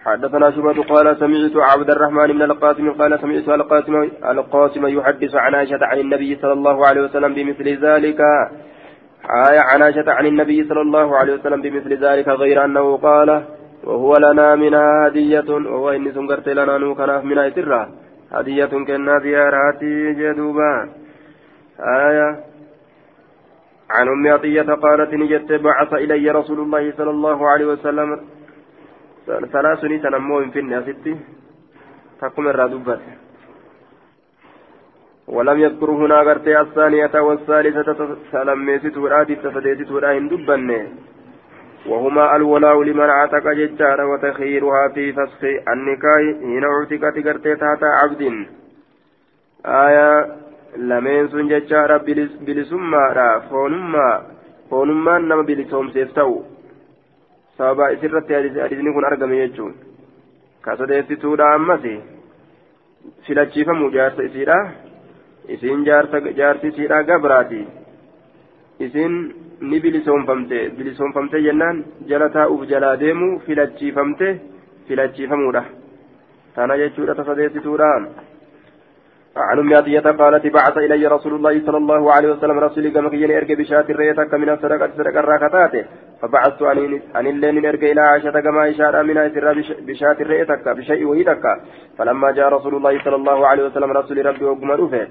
حدثنا 0.06 0.50
شبة 0.50 0.82
قال 0.82 1.16
سمعت 1.16 1.56
عبد 1.56 1.90
الرحمن 1.90 2.26
بن 2.26 2.42
القاسم 2.42 2.90
قال 2.90 3.20
سمعت 3.20 3.48
القاسم 3.48 3.94
القاسم 4.24 4.86
يحدث 4.86 5.34
عن 5.34 5.54
عائشة 5.54 5.78
عن 5.82 5.98
النبي 5.98 6.36
صلى 6.42 6.52
الله 6.52 6.86
عليه 6.86 7.00
وسلم 7.00 7.34
بمثل 7.34 7.68
ذلك. 7.86 8.20
آية 9.48 9.60
عن 9.60 9.82
عائشة 9.82 10.12
عن 10.12 10.26
النبي 10.26 10.64
صلى 10.68 10.80
الله 10.80 11.16
عليه 11.16 11.34
وسلم 11.34 11.62
بمثل 11.62 12.04
ذلك 12.04 12.28
غير 12.28 12.64
أنه 12.64 12.96
قال 12.96 13.42
وهو 13.84 14.16
لنا 14.16 14.54
منها 14.54 15.06
هدية 15.06 15.50
وهو 15.50 15.90
إني 15.90 16.12
سنقرت 16.12 16.48
لنا 16.48 16.78
نوكنا 16.78 17.20
منها 17.20 17.50
سرا 17.50 17.88
هدية 18.32 18.72
كنا 18.86 19.18
زياراتي 19.18 20.12
جدوبا. 20.12 20.72
آية 21.80 22.28
عن 23.90 24.08
أم 24.08 24.32
عطية 24.32 24.62
قالت 24.84 25.14
نجت 25.14 25.52
بعث 25.52 25.92
إلي 25.92 26.30
رسول 26.30 26.60
الله 26.60 26.92
صلى 26.98 27.10
الله 27.10 27.48
عليه 27.48 27.66
وسلم 27.66 28.20
salaasuni 29.51 29.99
san 29.99 30.13
ammoo 30.13 30.41
hin 30.41 30.51
finne 30.51 30.75
asitti 30.81 31.15
takkuma 32.19 32.53
irraa 32.55 32.67
dubbate 32.75 33.17
ولم 35.27 35.59
يذكر 35.59 35.91
هنا 35.91 36.21
غرتي 36.21 36.59
الثانية 36.61 37.11
والثالثة 37.21 38.17
سلميست 38.31 38.97
ورادي 38.97 39.35
تفديت 39.35 39.91
وراهن 39.91 40.27
دبنه 40.27 40.87
وهما 41.85 42.35
الولاء 42.35 42.83
لمن 42.83 43.09
عتق 43.09 43.51
ججار 43.51 44.01
وتخيرها 44.01 44.87
في 44.87 45.13
فسخ 45.13 45.41
النكاح 45.73 46.21
هنا 46.41 46.67
اعتقت 46.67 47.25
غرتي 47.25 47.55
تحت 47.55 47.83
عبد 47.83 48.21
آية 49.65 50.35
لمن 50.77 51.27
سن 51.27 51.47
ججار 51.47 51.97
بلسما 52.41 53.39
فونما 53.49 54.21
فونما 54.69 55.17
نما 55.17 55.41
بلسوم 55.41 55.89
سيفتو 55.89 56.41
sababa 57.57 57.91
isirratti 57.95 58.33
hadiisni 58.33 58.93
kun 58.93 59.05
argame 59.05 59.37
jechuun 59.37 59.73
ka 60.61 60.77
sadeessituudha 60.77 61.53
ammas 61.53 61.85
filachiifamu 63.27 63.89
jaarsa 63.91 64.27
isiidha 64.29 64.57
isiin 65.55 65.85
jaarsi 66.39 66.67
isiidha 66.67 67.03
gabraati 67.03 67.61
isiin 68.79 69.15
ni 69.61 69.79
bilisoomfamte 69.79 70.59
bilisoomfamte 70.77 71.41
jennaan 71.41 71.83
jala 72.07 72.29
taa'uuf 72.29 72.69
jalaa 72.69 72.95
deemu 72.99 73.29
filachiifamte 73.39 74.27
filachiifamuudha 74.87 75.63
tana 76.55 76.77
jechuudha 76.77 77.15
ta 77.15 77.29
sadeessituudha 77.29 77.91
عن 79.37 79.59
أم 79.59 79.73
عطية 79.73 79.99
قالت 79.99 80.47
بعث 80.47 80.77
إلي 80.77 81.07
رسول 81.07 81.33
الله 81.33 81.65
صلى 81.65 81.77
الله 81.77 82.13
عليه 82.13 82.29
وسلم 82.29 82.59
رسولي 82.59 82.91
كما 82.91 83.09
كي 83.09 83.21
يرجع 83.21 83.55
بشاة 83.55 83.85
الريتك 83.89 84.33
من 84.33 84.49
الصدقة 84.49 84.89
صدقة 84.97 85.19
الراكتات 85.19 85.73
فبعثت 86.22 86.62
عن 87.14 87.26
اللين 87.26 87.64
يرجع 87.64 87.88
إلى 87.92 88.00
عائشة 88.00 88.40
كما 88.46 88.70
إشارة 88.70 89.02
من 89.02 89.18
أسر 89.18 89.46
بشاة 89.88 90.18
الريتك 90.20 90.68
بشيء 90.68 91.04
وهيتك 91.06 91.44
فلما 91.98 92.30
جاء 92.30 92.48
رسول 92.48 92.74
الله 92.74 93.04
صلى 93.04 93.16
الله 93.16 93.46
عليه 93.46 93.64
وسلم 93.66 93.90
رسول 93.90 94.26
ربي 94.26 94.44
وقم 94.44 94.70
رفه 94.70 95.08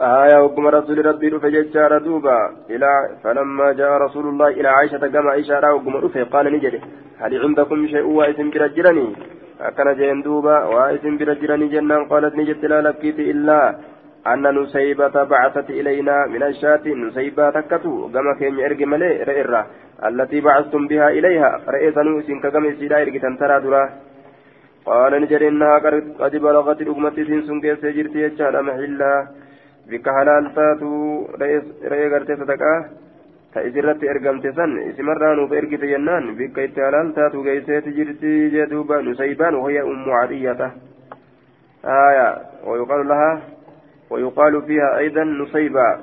آية 0.00 0.38
وقم 0.44 0.66
رسول 0.66 1.06
ربي 1.06 1.28
رفه 1.28 1.48
ججار 1.48 1.98
دوبا 1.98 2.38
إلى 2.70 2.90
فلما 3.24 3.72
جاء 3.72 3.90
رسول 4.06 4.26
الله 4.28 4.48
إلى 4.48 4.68
عائشة 4.68 5.02
كما 5.14 5.40
إشارة 5.40 5.74
وقم 5.74 5.96
رفه 5.96 6.22
قال 6.24 6.52
نجري 6.54 6.80
هل 7.22 7.32
عندكم 7.44 7.86
شيء 7.86 8.06
واسم 8.18 8.50
برجرني 8.50 9.08
akkana 9.62 9.94
jeen 9.94 10.22
duuba 10.26 10.54
waa 10.74 10.90
isin 10.90 11.14
bira 11.18 11.34
jiranii 11.38 11.70
jennaan 11.70 12.08
qaalat 12.10 12.34
ni 12.34 12.46
jette 12.48 12.66
min 16.34 16.42
ashaati 16.50 16.94
nusaybaa 16.94 17.52
takkatu 17.58 17.92
gama 18.14 18.34
keenya 18.40 18.66
erge 18.68 18.86
malee 18.94 19.24
re'irra 19.30 19.62
allatii 20.08 20.44
bacastum 20.46 20.88
bihaa 20.88 21.12
ilayha 21.18 21.50
re'ee 21.76 21.92
sanuu 21.98 22.18
isin 22.22 22.40
ka 22.40 22.50
gama 22.50 22.72
isiidhaa 22.74 23.04
ergitan 23.06 23.38
taraa 23.42 23.60
duraa 23.66 23.86
qaala 24.88 25.20
ni 25.20 25.30
jedhe 25.32 25.52
innahaa 25.52 25.80
qad 26.20 26.34
balagati 26.48 26.90
dhugumatti 26.90 27.24
isin 27.26 27.46
sun 27.46 27.62
geessee 27.64 27.96
jirti 27.98 28.24
jechaadha 28.26 28.66
maxillaa 28.68 29.20
بك 29.90 30.08
حلال 30.08 30.54
تاتو 30.54 30.90
رأي 31.90 32.06
غرتي 32.12 32.36
صدقاء 32.36 32.80
تأذرت 33.54 34.00
إرقمت 34.12 34.46
سن 34.56 34.72
اسمران 34.90 35.38
وفإرقت 35.38 35.82
ينان 35.94 36.24
بك 36.38 36.58
إتحلال 36.58 37.08
تاتو 37.16 37.42
غيسيت 37.46 37.86
جرتي 37.96 38.32
جدوبا 38.54 38.96
نسيبان 39.06 39.54
وهي 39.54 39.78
أم 39.92 40.10
عرية 40.20 40.60
آية 41.84 42.28
ويقال 42.68 43.08
لها 43.10 43.30
ويقال 44.12 44.62
فيها 44.62 44.98
أيضا 44.98 45.24
نصيبا 45.24 46.00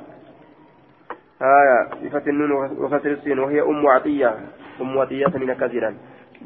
آية 1.42 1.80
بفتح 2.04 2.28
النون 2.28 2.52
وكسر 2.52 3.12
السين 3.12 3.40
وهي 3.40 3.62
أم 3.62 3.88
عطية. 3.88 4.34
أم 4.82 5.00
عطية 5.00 5.34
من 5.36 5.54
كثيرا 5.54 5.96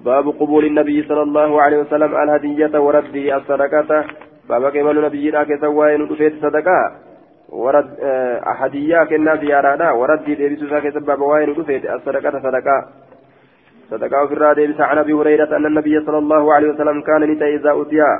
باب 0.05 0.27
قبول 0.27 0.65
النبي 0.65 1.03
صلى 1.03 1.21
الله 1.21 1.61
عليه 1.61 1.77
وسلم 1.77 2.15
الهدية 2.15 2.79
ورده 2.79 3.37
الصدقة. 3.37 4.05
باب 4.49 4.69
كمال 4.69 5.01
نبي 5.01 5.29
راك 5.29 5.59
سواين 5.61 6.01
ودفيت 6.01 6.33
صدقة 6.41 6.79
ورد 7.49 7.89
أحدية 8.51 9.03
كنا 9.03 9.35
زيارة. 9.35 9.93
ورد 9.93 10.23
ديبس 10.25 10.69
ساك 10.69 10.89
سبب 10.89 11.21
وين 11.21 11.49
ودفيت 11.49 11.85
الصدقة 11.85 12.39
صدقة. 12.39 12.77
صدقة 13.91 14.27
في 14.27 14.33
الرادة 14.33 14.85
عن 14.85 14.97
أبي 14.97 15.13
هريرة 15.13 15.57
أن 15.57 15.65
النبي 15.65 16.05
صلى 16.05 16.17
الله 16.17 16.53
عليه 16.53 16.67
وسلم 16.69 17.01
كان 17.01 17.21
نتا 17.31 17.45
إذا 17.45 17.71
أتيا. 17.81 18.11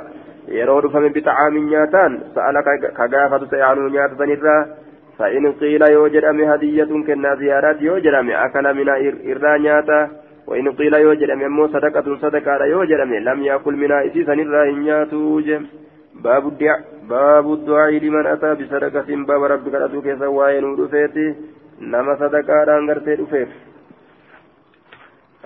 يرود 0.48 0.86
فمن 0.86 1.12
بطعام 1.16 1.58
نياتان 1.58 2.20
سألك 2.34 2.68
كغافة 2.96 3.46
سيعنو 3.50 3.88
نياتا 3.88 4.16
سنرا 4.18 4.66
فإن 5.18 5.52
قيل 5.52 5.82
يوجد 5.82 6.24
أم 6.24 6.40
هدية 6.40 6.84
كنا 7.06 7.34
زيارات 7.34 7.82
يوجد 7.82 8.14
أم 8.14 8.30
أكل 8.30 8.74
من 8.74 8.88
إرى 8.88 9.58
نياتا 9.58 10.00
وإن 10.46 10.72
قيل 10.72 10.94
يوجد 10.94 11.30
أم 11.30 11.40
يمو 11.42 11.66
صدقة 11.68 12.16
صدقة 12.16 12.64
يوجد 12.64 13.00
أم 13.00 13.14
لم 13.14 13.42
يأكل 13.42 13.74
من 13.76 13.92
إسيسا 13.92 14.34
نياتو 14.34 15.40
جم 15.40 15.66
باب 16.24 16.48
الدعاء 16.48 16.80
باب 17.08 17.52
الدعاء 17.52 17.90
لمن 17.90 18.26
أتى 18.26 18.54
بصدقة 18.54 19.08
باب 19.28 19.42
ربك 19.42 19.74
أتوك 19.74 20.06
سواين 20.18 20.64
ودفيتي 20.64 21.34
نما 21.80 22.14
صدقة 22.20 22.64
رانغرتي 22.64 23.14
دفيت 23.16 23.48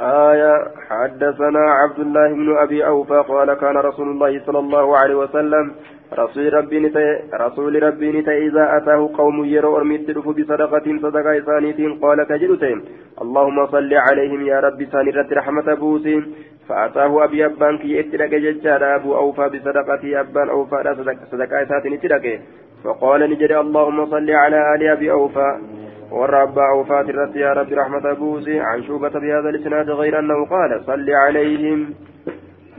آية. 0.00 0.64
حدثنا 0.90 1.60
عبد 1.60 1.98
الله 1.98 2.28
بن 2.34 2.56
أبي 2.58 2.86
أوفى 2.86 3.24
قال 3.28 3.54
كان 3.54 3.76
رسول 3.76 4.08
الله 4.08 4.40
صلى 4.46 4.58
الله 4.58 4.96
عليه 4.96 5.14
وسلم 5.14 5.72
رسول 6.18 6.54
ربي 6.54 6.80
نتي 6.80 7.18
رسول 7.34 7.82
ربي 7.82 8.12
نتي 8.12 8.46
إذا 8.46 8.76
أتاه 8.76 9.10
قوم 9.14 9.44
يروا 9.44 9.78
أرميت 9.78 10.10
بصدقة 10.10 10.98
صدقة 11.02 11.38
إسانيتين 11.38 11.98
قال 12.02 12.24
كجلتين 12.24 12.84
اللهم 13.22 13.66
صل 13.66 13.94
عليهم 13.94 14.46
يا 14.46 14.60
ربي 14.60 14.86
سانرت 14.86 15.32
رحمة 15.32 15.74
بوسي 15.74 16.22
فأتاه 16.68 17.24
أبي 17.24 17.46
أبان 17.46 17.78
كي 17.78 18.00
اتلك 18.00 18.34
ججار 18.34 18.96
أبو 18.96 19.16
أوفى 19.16 19.48
بصدقة 19.48 20.20
أبان 20.20 20.48
أوفى 20.48 20.94
صدقة 21.32 21.62
إساتين 21.62 21.92
اتلك 21.92 22.40
فقال 22.84 23.30
نجري 23.30 23.60
اللهم 23.60 24.06
صل 24.06 24.30
على 24.30 24.74
آل 24.74 24.88
أبي 24.88 25.10
أوفى. 25.10 25.77
والرب 26.10 26.58
أوفى 26.58 27.00
الرت 27.00 27.36
يا 27.36 27.52
ربي 27.52 27.74
رحمة 27.74 28.12
بوسي 28.12 28.60
عن 28.60 28.82
شوبة 28.82 29.08
بهذا 29.08 29.48
الإسناد 29.48 29.90
غير 29.90 30.18
أنه 30.18 30.46
قال 30.46 30.84
صل 30.86 31.10
عليهم. 31.10 31.94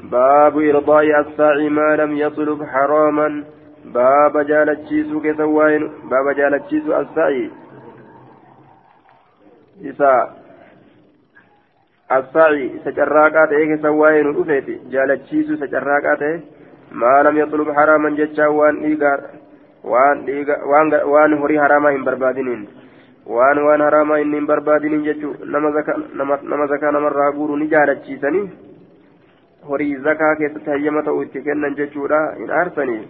باب 0.03 0.57
إرضاء 0.57 1.19
الساعي 1.19 1.69
ما 1.69 1.95
لم 1.95 2.17
يطلب 2.17 2.63
حراما. 2.63 3.43
باب 3.85 4.37
جالتشيسو 4.37 5.21
كسوين 5.21 5.91
باب 6.11 6.35
جالتشيسو 6.35 6.99
الساعي 6.99 7.51
إسا 9.85 10.29
الساعي 12.11 12.71
سجراقات 12.85 13.51
إيه 13.51 13.75
كسوين 13.75 14.29
الأفيت 14.29 14.67
جالتشيسو 14.91 15.55
سجراقات 15.55 16.41
ما 16.91 17.23
لم 17.23 17.37
يطلب 17.37 17.71
حراما 17.71 18.09
جتشا 18.09 18.47
وان 18.47 18.75
إيقار. 18.83 19.19
وان 19.83 20.17
إيقار. 20.27 20.67
وان 20.67 20.93
وان 20.93 21.33
هري 21.33 21.61
حراما 21.61 21.95
هم 21.95 22.03
بربادين 22.03 22.67
waan 23.35 23.59
waan 23.67 23.81
haraamaa 23.85 24.17
inni 24.23 24.37
hin 24.39 24.47
barbaadinin 24.51 25.03
jechuu 25.07 25.33
nama 25.53 26.67
zakaa 26.73 26.91
namarraa 26.97 27.31
guuru 27.37 27.57
ni 27.61 27.67
jaalachiisanii 27.73 28.43
horii 29.69 29.95
zakaa 30.07 30.35
keessatti 30.41 30.69
hayyama 30.73 31.03
ta'u 31.07 31.21
itti 31.25 31.41
kennan 31.47 31.75
jechuudha 31.79 32.19
hin 32.37 32.51
aarsanii. 32.59 33.01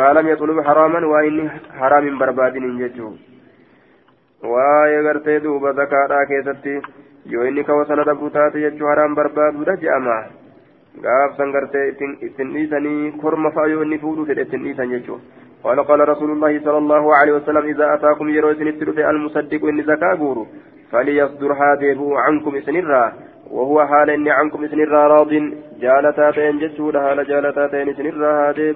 Maalam 0.00 0.28
yaxlub 0.32 0.60
haraaman 0.68 1.04
waa 1.12 1.22
inni 1.30 1.46
haraam 1.80 2.04
hin 2.08 2.18
barbaadinin 2.22 2.78
jechuu. 2.82 3.12
Waa'ee 4.52 5.02
gartee 5.08 5.38
duuba 5.44 5.72
zakaadhaa 5.80 6.26
keessatti 6.32 6.74
yoo 7.34 7.44
inni 7.50 7.64
kawa 7.70 7.86
sana 7.86 8.04
dhabdu 8.10 8.30
taate 8.36 8.60
jechuu 8.66 8.90
haraam 8.92 9.14
barbaaduudha 9.20 9.76
je'ama. 9.84 10.18
Gaafsan 11.06 11.52
gartee 11.56 11.88
ittiin 12.28 12.52
dhiisanii 12.54 13.12
korma 13.22 13.50
fa'a 13.58 13.66
yoo 13.74 13.82
inni 13.88 13.98
fuudhuu 14.04 14.26
fedhe 14.30 14.46
ittiin 14.48 14.64
dhiisan 14.68 14.94
jechuu 14.96 15.20
قال 15.66 15.84
قال 15.84 16.08
رسول 16.08 16.30
الله 16.30 16.60
صلى 16.64 16.78
الله 16.78 17.14
عليه 17.16 17.32
وسلم 17.32 17.64
إذا 17.66 17.94
أتاكم 17.94 18.28
يروي 18.28 18.54
سنتر 18.54 19.10
المصدق 19.10 19.64
إن 19.64 19.82
زكاة 19.82 20.14
غورو 20.14 20.46
فليصدر 20.92 21.52
هذا 21.52 21.96
عنكم 22.26 22.60
سنرا 22.60 23.12
وهو 23.50 23.86
حال 23.86 24.10
إني 24.10 24.30
عنكم 24.30 24.64
إسن 24.64 24.80
راض 24.80 25.32
جالتا 25.80 26.30
تين 26.30 26.58
جتشود 26.58 26.96
حال 26.96 27.26
جالتا 27.26 27.66
تين 27.66 27.88
إسن 27.88 28.06
هذا 28.22 28.74